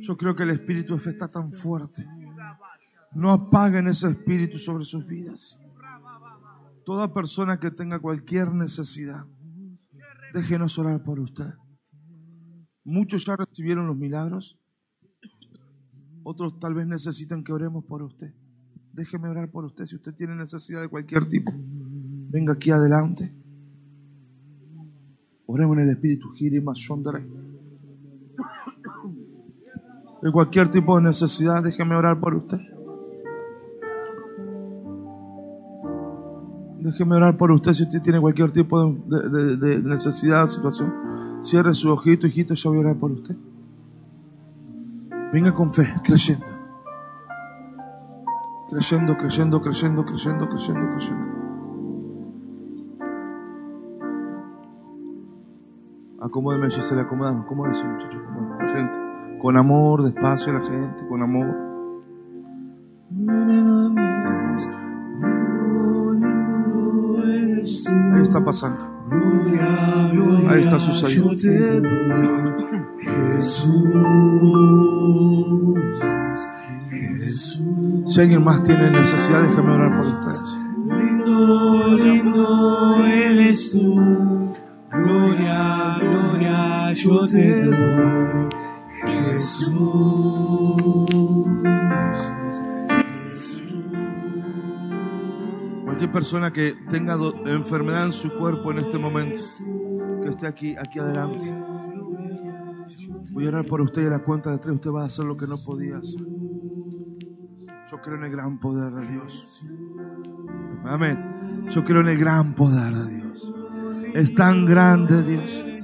Yo 0.00 0.16
creo 0.16 0.36
que 0.36 0.44
el 0.44 0.50
espíritu 0.50 0.94
de 0.94 1.00
fe 1.00 1.10
está 1.10 1.28
tan 1.28 1.52
fuerte. 1.52 2.06
No 3.12 3.32
apaguen 3.32 3.88
ese 3.88 4.08
espíritu 4.08 4.58
sobre 4.58 4.84
sus 4.84 5.06
vidas. 5.06 5.58
Toda 6.84 7.12
persona 7.12 7.58
que 7.58 7.70
tenga 7.70 7.98
cualquier 7.98 8.52
necesidad, 8.52 9.24
déjenos 10.32 10.78
orar 10.78 11.02
por 11.02 11.18
usted. 11.18 11.54
Muchos 12.84 13.24
ya 13.24 13.36
recibieron 13.36 13.86
los 13.86 13.96
milagros. 13.96 14.58
Otros 16.22 16.60
tal 16.60 16.74
vez 16.74 16.86
necesitan 16.86 17.42
que 17.42 17.52
oremos 17.52 17.84
por 17.84 18.02
usted. 18.02 18.32
Déjeme 18.92 19.28
orar 19.28 19.50
por 19.50 19.64
usted 19.64 19.86
si 19.86 19.96
usted 19.96 20.14
tiene 20.14 20.36
necesidad 20.36 20.82
de 20.82 20.88
cualquier 20.88 21.28
tipo. 21.28 21.52
Venga 21.56 22.52
aquí 22.52 22.70
adelante. 22.70 23.34
Oremos 25.46 25.76
en 25.78 25.82
el 25.84 25.90
espíritu. 25.90 26.28
De 30.22 30.32
cualquier 30.32 30.70
tipo 30.70 30.96
de 30.96 31.02
necesidad, 31.02 31.62
déjeme 31.62 31.94
orar 31.94 32.18
por 32.18 32.34
usted. 32.34 32.58
Déjeme 36.86 37.16
orar 37.16 37.36
por 37.36 37.50
usted 37.50 37.72
si 37.72 37.82
usted 37.82 38.00
tiene 38.00 38.20
cualquier 38.20 38.52
tipo 38.52 38.84
de, 38.84 39.82
necesidad, 39.82 40.46
situación. 40.46 40.92
Cierre 41.42 41.74
su 41.74 41.90
ojito, 41.90 42.26
hijito, 42.26 42.54
yo 42.54 42.70
voy 42.70 42.78
a 42.78 42.80
orar 42.82 42.96
por 42.96 43.10
usted. 43.10 43.36
Venga 45.32 45.52
con 45.52 45.74
fe, 45.74 45.92
creyendo. 46.04 46.46
Creyendo, 48.70 49.16
creyendo, 49.16 49.60
creyendo, 49.60 50.04
creyendo, 50.04 50.48
creyendo, 50.48 50.86
creyendo. 50.92 51.36
Acomódeme, 56.20 56.70
Gisela, 56.70 57.02
acomódame, 57.02 57.40
acomódese, 57.40 57.84
muchachos, 57.84 58.20
acomódame. 58.22 58.72
Gente. 58.72 59.05
Con 59.40 59.56
amor, 59.56 60.02
despacio, 60.02 60.52
la 60.52 60.60
gente, 60.60 61.06
con 61.08 61.22
amor. 61.22 61.46
Ahí 68.14 68.22
está 68.22 68.44
pasando. 68.44 68.78
Ahí 70.48 70.62
está 70.62 70.78
Jesús, 70.78 71.04
Jesús. 73.34 73.84
Si 78.06 78.20
alguien 78.20 78.44
más 78.44 78.62
tiene 78.62 78.90
necesidad, 78.90 79.42
déjame 79.42 79.72
orar 79.72 79.98
por 79.98 80.06
ustedes. 80.06 80.58
Lindo, 80.86 81.96
lindo 81.96 83.04
eres 83.04 83.70
tú. 83.72 84.52
Gloria, 84.90 85.96
gloria, 86.00 86.92
yo 86.92 87.26
te 87.26 87.64
doy. 87.64 88.48
Jesús. 89.02 89.76
Cualquier 95.84 96.12
persona 96.12 96.52
que 96.52 96.74
tenga 96.90 97.16
enfermedad 97.46 98.06
en 98.06 98.12
su 98.12 98.32
cuerpo 98.34 98.70
en 98.72 98.78
este 98.78 98.98
momento, 98.98 99.42
que 100.22 100.28
esté 100.28 100.46
aquí, 100.46 100.76
aquí 100.76 100.98
adelante. 100.98 101.54
Voy 103.30 103.44
a 103.46 103.48
orar 103.48 103.66
por 103.66 103.80
usted 103.80 104.02
y 104.02 104.06
a 104.06 104.10
la 104.10 104.18
cuenta 104.20 104.50
de 104.50 104.58
tres 104.58 104.74
usted 104.74 104.90
va 104.90 105.02
a 105.02 105.06
hacer 105.06 105.24
lo 105.24 105.36
que 105.36 105.46
no 105.46 105.58
podía 105.62 105.98
hacer. 105.98 106.22
Yo 107.90 108.00
creo 108.02 108.16
en 108.16 108.24
el 108.24 108.30
gran 108.30 108.58
poder 108.58 108.92
de 108.92 109.06
Dios. 109.06 109.62
Amén. 110.84 111.66
Yo 111.70 111.84
creo 111.84 112.00
en 112.00 112.08
el 112.08 112.18
gran 112.18 112.54
poder 112.54 112.94
de 112.94 113.14
Dios. 113.14 113.54
Es 114.14 114.34
tan 114.34 114.64
grande 114.64 115.22
Dios. 115.22 115.75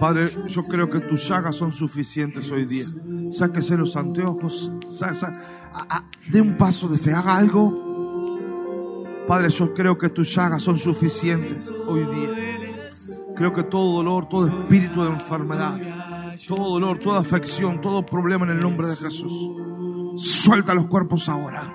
Padre, 0.00 0.30
yo 0.46 0.62
creo 0.62 0.88
que 0.88 1.00
tus 1.00 1.28
llagas 1.28 1.56
son 1.56 1.72
suficientes 1.72 2.50
hoy 2.52 2.64
día. 2.66 2.86
Sáquese 3.32 3.76
los 3.76 3.96
anteojos, 3.96 4.70
sa- 4.88 5.14
sa- 5.14 5.36
a- 5.72 6.04
dé 6.30 6.40
un 6.40 6.56
paso 6.56 6.86
de 6.88 6.98
fe, 6.98 7.12
haga 7.12 7.36
algo. 7.36 7.86
Padre, 9.26 9.50
yo 9.50 9.74
creo 9.74 9.98
que 9.98 10.08
tus 10.08 10.32
llagas 10.34 10.62
son 10.62 10.78
suficientes 10.78 11.72
hoy 11.86 12.04
día. 12.04 12.30
Creo 13.36 13.52
que 13.52 13.64
todo 13.64 13.96
dolor, 13.96 14.28
todo 14.28 14.46
espíritu 14.46 15.02
de 15.02 15.10
enfermedad, 15.10 15.78
todo 16.46 16.70
dolor, 16.70 16.98
toda 16.98 17.20
afección, 17.20 17.80
todo 17.80 18.04
problema 18.06 18.44
en 18.46 18.52
el 18.52 18.60
nombre 18.60 18.86
de 18.86 18.96
Jesús. 18.96 19.32
Suelta 20.16 20.74
los 20.74 20.86
cuerpos 20.86 21.28
ahora. 21.28 21.74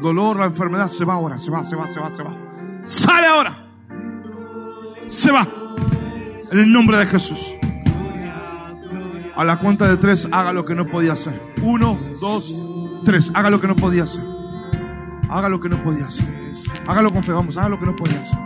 Dolor, 0.00 0.38
la 0.38 0.46
enfermedad 0.46 0.88
se 0.88 1.04
va 1.04 1.14
ahora, 1.14 1.38
se 1.38 1.50
va, 1.50 1.64
se 1.64 1.74
va, 1.76 1.88
se 1.88 2.00
va, 2.00 2.10
se 2.10 2.22
va. 2.22 2.36
Sale 2.84 3.26
ahora. 3.26 3.66
Se 5.06 5.30
va. 5.30 5.46
En 6.50 6.58
el 6.58 6.72
nombre 6.72 6.98
de 6.98 7.06
Jesús. 7.06 7.56
A 9.34 9.44
la 9.44 9.58
cuenta 9.58 9.88
de 9.88 9.96
tres, 9.96 10.28
haga 10.30 10.52
lo 10.52 10.64
que 10.64 10.74
no 10.74 10.86
podía 10.86 11.12
hacer. 11.12 11.40
Uno, 11.62 11.98
dos, 12.20 12.62
tres. 13.04 13.30
Haga 13.34 13.50
lo 13.50 13.60
que 13.60 13.66
no 13.66 13.76
podía 13.76 14.04
hacer. 14.04 14.24
Haga 15.28 15.48
lo 15.48 15.60
que 15.60 15.68
no 15.68 15.82
podía 15.82 16.06
hacer. 16.06 16.24
Hágalo 16.86 17.10
con 17.10 17.22
fe, 17.22 17.32
vamos, 17.32 17.56
haga 17.56 17.70
lo 17.70 17.78
que 17.78 17.86
no 17.86 17.96
podía 17.96 18.20
hacer. 18.20 18.38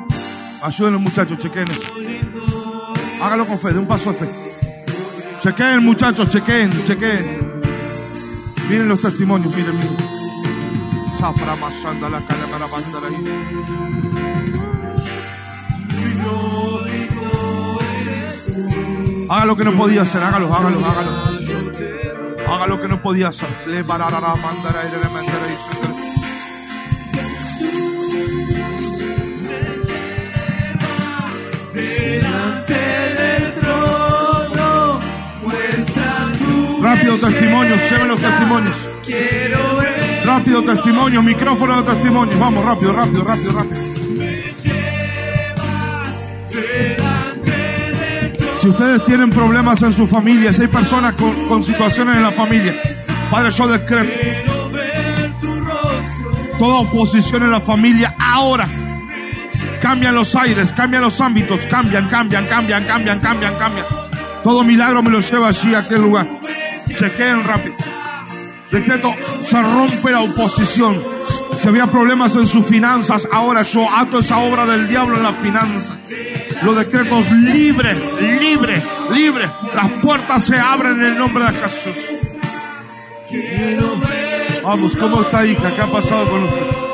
Ayúdenlo 0.62 0.98
muchachos, 0.98 1.38
chequen 1.38 1.70
eso. 1.70 1.92
Hágalo 3.22 3.46
con 3.46 3.58
fe, 3.58 3.72
de 3.72 3.78
un 3.78 3.86
paso 3.86 4.12
de 4.12 4.18
fe. 4.18 4.28
Chequen 5.42 5.84
muchachos, 5.84 6.30
chequen, 6.30 6.70
chequen. 6.84 7.62
Miren 8.68 8.88
los 8.88 9.00
testimonios, 9.00 9.54
miren, 9.54 9.76
miren. 9.76 9.96
La 11.20 11.32
Haga 19.30 19.44
lo 19.44 19.56
que 19.56 19.62
no 19.62 19.76
podía 19.76 20.02
hacer, 20.02 20.20
hágalo, 20.24 20.52
hágalo, 20.52 20.84
hágalo. 20.84 21.10
Haga 22.48 22.66
lo 22.66 22.80
que 22.80 22.88
no 22.88 23.00
podía 23.00 23.28
hacer. 23.28 23.48
Le 23.64 23.84
trono, 33.60 35.00
muestra 35.42 36.26
Rápido 36.82 37.16
testimonios, 37.18 37.80
lleven 37.88 38.08
los 38.08 38.20
testimonios. 38.20 38.76
Rápido 40.24 40.64
testimonios, 40.64 41.22
micrófono 41.22 41.82
de 41.82 41.94
testimonios. 41.94 42.40
Vamos, 42.40 42.64
rápido, 42.64 42.92
rápido, 42.94 43.22
rápido, 43.22 43.52
rápido. 43.52 43.89
Si 48.60 48.68
ustedes 48.68 49.02
tienen 49.06 49.30
problemas 49.30 49.80
en 49.82 49.90
su 49.90 50.06
familia, 50.06 50.52
si 50.52 50.60
hay 50.60 50.68
personas 50.68 51.14
con, 51.14 51.64
situaciones 51.64 52.16
en 52.16 52.22
la 52.22 52.30
familia, 52.30 52.74
Padre, 53.30 53.50
yo 53.50 53.66
decreto 53.66 54.70
toda 56.58 56.80
oposición 56.80 57.44
en 57.44 57.52
la 57.52 57.60
familia 57.62 58.14
ahora. 58.18 58.68
Cambian 59.80 60.14
los 60.14 60.36
aires, 60.36 60.72
cambian 60.72 61.02
los 61.02 61.18
ámbitos, 61.22 61.64
cambian, 61.64 62.06
cambian, 62.10 62.46
cambian, 62.48 62.84
cambian, 62.84 63.18
cambian, 63.18 63.58
cambian. 63.58 63.86
Todo 64.42 64.62
milagro 64.62 65.02
me 65.02 65.08
lo 65.08 65.20
lleva 65.20 65.48
allí 65.48 65.74
a 65.74 65.78
aquel 65.78 66.02
lugar. 66.02 66.26
Chequeen 66.86 67.42
rápido. 67.44 67.76
Decreto, 68.70 69.14
se 69.42 69.62
rompe 69.62 70.10
la 70.10 70.20
oposición. 70.20 71.02
Si 71.56 71.66
había 71.66 71.86
problemas 71.86 72.36
en 72.36 72.46
sus 72.46 72.66
finanzas, 72.66 73.26
ahora 73.32 73.62
yo 73.62 73.88
ato 73.90 74.18
esa 74.18 74.36
obra 74.36 74.66
del 74.66 74.86
diablo 74.86 75.16
en 75.16 75.22
las 75.22 75.36
finanzas. 75.36 75.96
Los 76.62 76.76
decretos 76.76 77.30
libre, 77.32 77.94
libre, 78.20 78.82
libre. 79.12 79.50
Las 79.74 79.90
puertas 80.02 80.44
se 80.44 80.58
abren 80.58 80.92
en 80.92 81.04
el 81.04 81.18
nombre 81.18 81.44
de 81.44 81.52
Jesús. 81.52 81.96
Vamos, 84.62 84.96
¿cómo 84.96 85.22
está 85.22 85.46
hija? 85.46 85.74
¿Qué 85.74 85.80
ha 85.80 85.90
pasado 85.90 86.30
con 86.30 86.44
usted? 86.44 86.89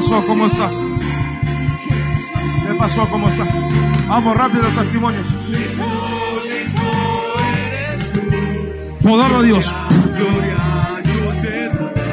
Pasó? 0.00 0.24
¿Cómo 0.26 0.46
está? 0.46 0.66
¿Qué 2.66 2.74
pasó? 2.78 3.06
¿Cómo 3.10 3.28
está? 3.28 3.44
Vamos 4.08 4.34
rápido 4.34 4.62
los 4.62 4.74
testimonios. 4.74 5.26
Poder 9.02 9.32
de 9.32 9.46
Dios. 9.46 9.74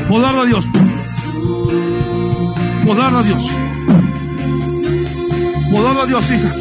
Poder 0.10 0.36
de 0.36 0.48
Dios. 0.48 0.68
Poder 2.86 3.14
de 3.14 3.24
Dios. 3.24 3.50
Poder 5.72 5.94
de 5.96 6.08
Dios, 6.08 6.32
hija. 6.32 6.52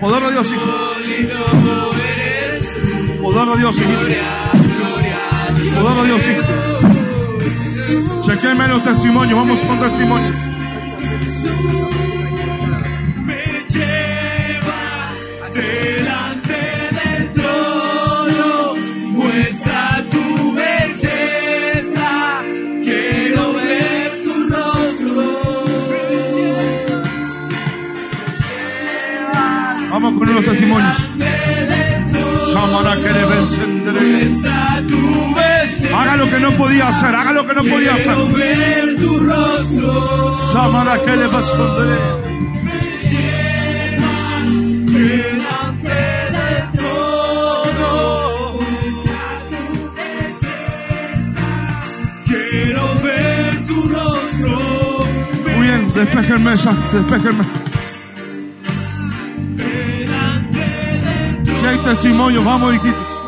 Poder 0.00 0.22
de 0.22 0.30
Dios, 0.30 0.52
hija. 0.52 0.62
Poder 3.20 3.48
de 3.48 3.56
Dios, 3.58 3.76
hija. 3.76 3.88
Poder 5.82 5.96
de 5.96 6.06
Dios, 6.06 6.26
hija. 6.28 6.59
Chequenme 8.30 8.68
los 8.68 8.84
testimonios. 8.84 9.36
Vamos 9.36 9.60
con 9.62 9.80
testimonios. 9.80 10.49
No 36.50 36.56
podía 36.56 36.88
hacer. 36.88 37.14
Haga 37.14 37.32
lo 37.32 37.46
que 37.46 37.54
no 37.54 37.62
podía 37.62 37.94
hacer. 37.94 38.14
quiero 38.14 38.28
ver 38.28 38.96
tu 38.96 39.20
rostro. 39.20 40.52
Llamara 40.52 40.98
que 41.02 41.16
le 41.16 41.26
vencendré. 41.28 41.98
Delante 44.86 45.88
del 45.88 46.70
trono, 46.72 48.58
quiero 52.26 52.82
ver 53.02 53.66
tu 53.66 53.88
rostro. 53.88 54.58
Muy 55.56 55.66
bien, 55.66 55.92
despejenme 55.94 56.56
ya. 56.56 56.72
Despejenme. 56.92 57.44
Si 61.60 61.66
hay 61.66 61.78
testimonios, 61.78 62.44
vamos, 62.44 62.74
hijitos. 62.74 63.19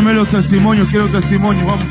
Acomódame 0.00 0.18
los 0.18 0.30
testimonios, 0.30 0.88
quiero 0.88 1.08
testimonios, 1.08 1.66
vamos. 1.66 1.84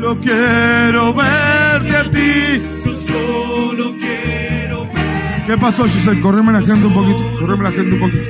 Lo 0.00 0.16
quiero 0.16 1.14
verte 1.14 1.96
a 1.96 2.10
ti. 2.10 2.62
Yo 2.84 2.92
solo 2.92 3.94
quiero 4.00 4.82
verte 4.86 5.44
¿Qué 5.46 5.56
pasó, 5.58 5.84
Giselle? 5.84 6.20
Correme 6.20 6.50
la 6.54 6.60
gente 6.62 6.86
un 6.86 6.92
poquito. 6.92 7.38
Correme 7.38 7.62
la 7.62 7.70
gente 7.70 7.92
un 7.94 8.00
poquito. 8.00 8.24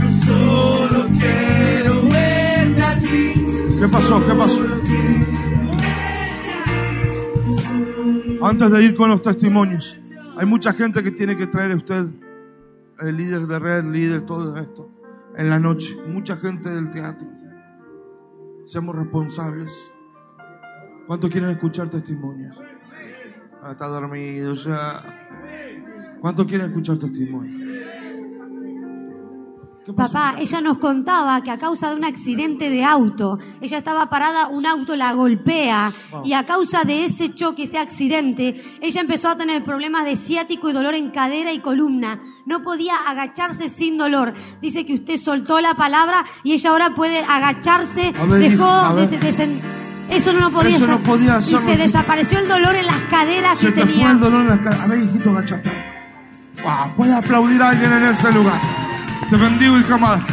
Yo 0.00 0.12
solo 0.24 1.08
quiero 1.18 2.02
verte 2.08 2.82
a 2.82 2.98
ti. 3.00 3.46
¿Qué 3.80 3.88
pasó? 3.88 4.24
¿Qué 4.24 4.34
pasó? 4.34 4.60
Antes 8.42 8.70
de 8.70 8.84
ir 8.84 8.94
con 8.94 9.10
los 9.10 9.22
testimonios, 9.22 9.98
hay 10.42 10.48
mucha 10.48 10.72
gente 10.72 11.04
que 11.04 11.12
tiene 11.12 11.36
que 11.36 11.46
traer 11.46 11.70
a 11.70 11.76
usted, 11.76 12.04
el 12.98 13.16
líder 13.16 13.46
de 13.46 13.60
red, 13.60 13.84
líder, 13.84 14.22
todo 14.22 14.56
esto, 14.56 14.90
en 15.36 15.48
la 15.48 15.60
noche. 15.60 15.96
Mucha 16.08 16.36
gente 16.36 16.68
del 16.68 16.90
teatro. 16.90 17.28
Seamos 18.64 18.96
responsables. 18.96 19.70
¿Cuántos 21.06 21.30
quieren 21.30 21.50
escuchar 21.50 21.88
testimonios? 21.90 22.58
Ah, 23.62 23.70
está 23.70 23.86
dormido 23.86 24.54
ya. 24.54 26.18
¿Cuántos 26.20 26.46
quieren 26.46 26.70
escuchar 26.70 26.98
testimonios? 26.98 27.61
Papá, 29.96 30.36
ella 30.38 30.60
nos 30.60 30.78
contaba 30.78 31.42
que 31.42 31.50
a 31.50 31.58
causa 31.58 31.90
de 31.90 31.96
un 31.96 32.04
accidente 32.04 32.70
de 32.70 32.84
auto, 32.84 33.38
ella 33.60 33.78
estaba 33.78 34.08
parada, 34.08 34.46
un 34.46 34.64
auto 34.64 34.94
la 34.94 35.12
golpea 35.12 35.92
Wow. 36.12 36.22
y 36.24 36.34
a 36.34 36.46
causa 36.46 36.84
de 36.84 37.04
ese 37.06 37.34
choque, 37.34 37.64
ese 37.64 37.78
accidente, 37.78 38.62
ella 38.80 39.00
empezó 39.00 39.28
a 39.30 39.36
tener 39.36 39.64
problemas 39.64 40.04
de 40.04 40.14
ciático 40.14 40.70
y 40.70 40.72
dolor 40.72 40.94
en 40.94 41.10
cadera 41.10 41.52
y 41.52 41.58
columna. 41.58 42.20
No 42.46 42.62
podía 42.62 42.94
agacharse 43.08 43.68
sin 43.68 43.98
dolor. 43.98 44.32
Dice 44.60 44.86
que 44.86 44.94
usted 44.94 45.18
soltó 45.18 45.60
la 45.60 45.74
palabra 45.74 46.24
y 46.44 46.52
ella 46.52 46.70
ahora 46.70 46.94
puede 46.94 47.18
agacharse. 47.18 48.12
Ver, 48.12 48.50
Dejó 48.50 48.94
de- 48.94 49.08
de- 49.08 49.18
de 49.18 49.32
sen- 49.34 49.60
eso 50.10 50.32
no 50.32 50.38
lo 50.40 50.50
podía 50.52 50.76
Eso 50.76 50.86
no 50.86 50.94
hacer. 50.94 51.06
podía 51.06 51.26
Y 51.26 51.28
hacerlo, 51.38 51.58
se 51.58 51.64
hijito. 51.72 51.82
desapareció 51.82 52.38
el 52.38 52.48
dolor 52.48 52.76
en 52.76 52.86
las 52.86 53.00
caderas 53.10 53.58
Se 53.58 53.66
que 53.66 53.72
te 53.72 53.80
fue 53.82 53.90
tenía. 53.90 54.10
el 54.12 54.20
dolor 54.20 54.42
en 54.42 54.48
la 54.48 54.60
cara. 54.60 54.84
A 54.84 54.86
ver, 54.86 55.00
hijito, 55.02 55.30
agachate. 55.30 55.70
Wow, 56.62 56.94
puede 56.96 57.12
aplaudir 57.14 57.60
a 57.60 57.70
alguien 57.70 57.92
en 57.92 58.04
ese 58.04 58.30
lugar. 58.32 58.60
Te 59.30 59.36
bendigo, 59.36 59.78
hija 59.78 59.94
amada. 59.94 60.26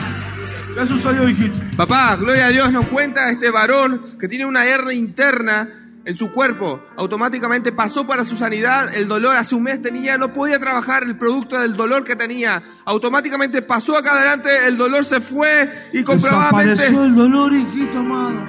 ¿Qué 0.75 0.85
sucedió, 0.87 1.27
hijito? 1.29 1.59
Papá, 1.77 2.15
gloria 2.15 2.47
a 2.47 2.49
Dios, 2.49 2.71
nos 2.71 2.85
cuenta 2.87 3.29
este 3.31 3.49
varón 3.49 4.17
que 4.19 4.27
tiene 4.27 4.45
una 4.45 4.65
hernia 4.65 4.93
interna 4.93 5.67
en 6.05 6.15
su 6.15 6.31
cuerpo. 6.31 6.81
Automáticamente 6.97 7.71
pasó 7.71 8.05
para 8.07 8.23
su 8.25 8.35
sanidad, 8.35 8.93
el 8.95 9.07
dolor 9.07 9.35
hace 9.35 9.55
un 9.55 9.63
mes 9.63 9.81
tenía, 9.81 10.17
no 10.17 10.31
podía 10.33 10.59
trabajar 10.59 11.03
el 11.03 11.17
producto 11.17 11.59
del 11.59 11.75
dolor 11.75 12.03
que 12.03 12.15
tenía. 12.15 12.63
Automáticamente 12.85 13.61
pasó 13.61 13.97
acá 13.97 14.13
adelante, 14.13 14.49
el 14.67 14.77
dolor 14.77 15.03
se 15.05 15.21
fue 15.21 15.69
y 15.93 16.03
comprobadamente... 16.03 16.71
Desapareció 16.83 17.05
el 17.05 17.15
dolor, 17.15 17.53
hijito 17.53 17.99
amado. 17.99 18.45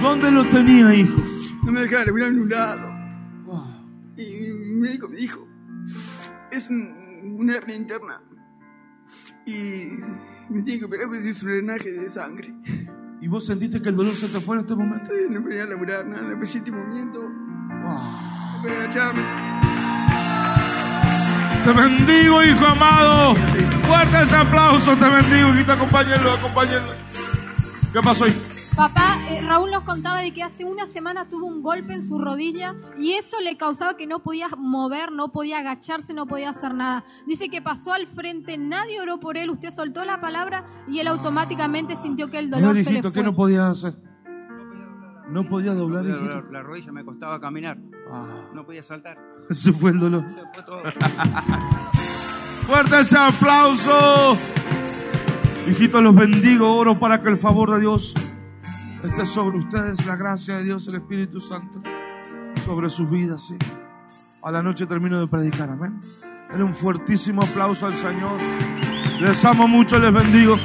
¿Dónde 0.00 0.30
lo 0.30 0.48
tenía, 0.48 0.94
hijo? 0.94 1.16
No 1.64 1.72
me 1.72 1.80
dejaron 1.82 2.14
mirar 2.14 2.30
en 2.30 2.40
un 2.40 2.48
lado. 2.48 2.88
Y 4.16 4.24
mi 4.64 4.80
médico 4.80 5.08
me 5.08 5.16
dijo, 5.16 5.46
es 6.50 6.68
un- 6.70 7.36
una 7.38 7.56
hernia 7.56 7.76
interna. 7.76 8.20
Y 9.48 9.98
me 10.50 10.60
tiene 10.60 10.78
que 10.78 10.84
operar 10.84 11.06
porque 11.06 11.30
es 11.30 11.42
un 11.42 11.48
drenaje 11.48 11.90
de 11.90 12.10
sangre. 12.10 12.54
¿Y 13.18 13.28
vos 13.28 13.46
sentiste 13.46 13.80
que 13.80 13.88
el 13.88 13.96
dolor 13.96 14.14
se 14.14 14.28
te 14.28 14.40
fue 14.40 14.56
en 14.56 14.60
este 14.60 14.74
momento? 14.74 15.10
No 15.30 15.42
podía 15.42 15.64
laburar 15.64 16.06
nada, 16.06 16.20
no 16.20 16.38
podía 16.38 16.60
movimiento. 16.70 17.20
Wow. 17.20 18.52
No 18.52 18.60
podía 18.60 18.78
agacharme. 18.80 19.22
Te 21.64 21.72
bendigo, 21.72 22.42
hijo 22.42 22.66
amado. 22.66 23.34
Fuerte 23.86 24.22
ese 24.22 24.36
aplauso, 24.36 24.94
te 24.98 25.08
bendigo, 25.08 25.48
hijito, 25.54 25.72
acompáñenlo, 25.72 26.32
acompáñenlo. 26.32 26.92
¿Qué 27.90 28.00
pasó 28.02 28.24
ahí? 28.24 28.57
Papá, 28.78 29.18
eh, 29.30 29.40
Raúl 29.42 29.72
nos 29.72 29.82
contaba 29.82 30.20
de 30.20 30.32
que 30.32 30.40
hace 30.44 30.64
una 30.64 30.86
semana 30.86 31.28
tuvo 31.28 31.46
un 31.46 31.62
golpe 31.62 31.94
en 31.94 32.06
su 32.06 32.16
rodilla 32.20 32.76
y 32.96 33.14
eso 33.14 33.40
le 33.42 33.56
causaba 33.56 33.96
que 33.96 34.06
no 34.06 34.20
podía 34.22 34.46
mover, 34.56 35.10
no 35.10 35.32
podía 35.32 35.58
agacharse, 35.58 36.14
no 36.14 36.26
podía 36.26 36.50
hacer 36.50 36.74
nada. 36.74 37.04
Dice 37.26 37.48
que 37.48 37.60
pasó 37.60 37.92
al 37.92 38.06
frente, 38.06 38.56
nadie 38.56 39.00
oró 39.00 39.18
por 39.18 39.36
él, 39.36 39.50
usted 39.50 39.72
soltó 39.72 40.04
la 40.04 40.20
palabra 40.20 40.64
y 40.86 41.00
él 41.00 41.08
automáticamente 41.08 41.96
sintió 41.96 42.28
que 42.28 42.38
el 42.38 42.50
dolor 42.50 42.76
se 42.76 42.90
le 42.92 43.02
fue. 43.02 43.12
¿qué 43.12 43.22
no 43.24 43.34
podías 43.34 43.64
hacer? 43.64 43.96
No 45.28 45.42
podía 45.48 45.74
doblar, 45.74 46.04
La, 46.04 46.16
hijito. 46.16 46.30
la- 46.42 46.50
la 46.52 46.62
rodilla 46.62 46.92
me 46.92 47.04
costaba 47.04 47.40
caminar, 47.40 47.78
Ah, 48.08 48.28
no 48.54 48.64
podía 48.64 48.84
saltar. 48.84 49.18
se 49.50 49.72
fue 49.72 49.90
el 49.90 49.98
dolor. 49.98 50.24
Se 50.30 50.40
fue 50.54 50.62
todo. 50.64 50.82
Fuerte 52.68 53.00
ese 53.00 53.18
aplauso. 53.18 54.38
Hijitos, 55.68 56.00
los 56.00 56.14
bendigo, 56.14 56.76
oro 56.76 56.98
para 57.00 57.20
que 57.20 57.28
el 57.28 57.38
favor 57.38 57.72
de 57.74 57.80
Dios 57.80 58.14
esté 59.08 59.26
sobre 59.26 59.58
ustedes, 59.58 60.04
la 60.06 60.16
gracia 60.16 60.58
de 60.58 60.64
Dios, 60.64 60.86
el 60.88 60.96
Espíritu 60.96 61.40
Santo, 61.40 61.80
sobre 62.64 62.90
sus 62.90 63.08
vidas. 63.10 63.46
¿sí? 63.46 63.56
A 64.42 64.50
la 64.50 64.62
noche 64.62 64.86
termino 64.86 65.18
de 65.18 65.26
predicar, 65.26 65.70
amén. 65.70 66.00
Denle 66.50 66.64
un 66.64 66.74
fuertísimo 66.74 67.42
aplauso 67.42 67.86
al 67.86 67.94
Señor. 67.94 68.38
Les 69.20 69.44
amo 69.44 69.66
mucho, 69.66 69.98
les 69.98 70.12
bendigo. 70.12 70.56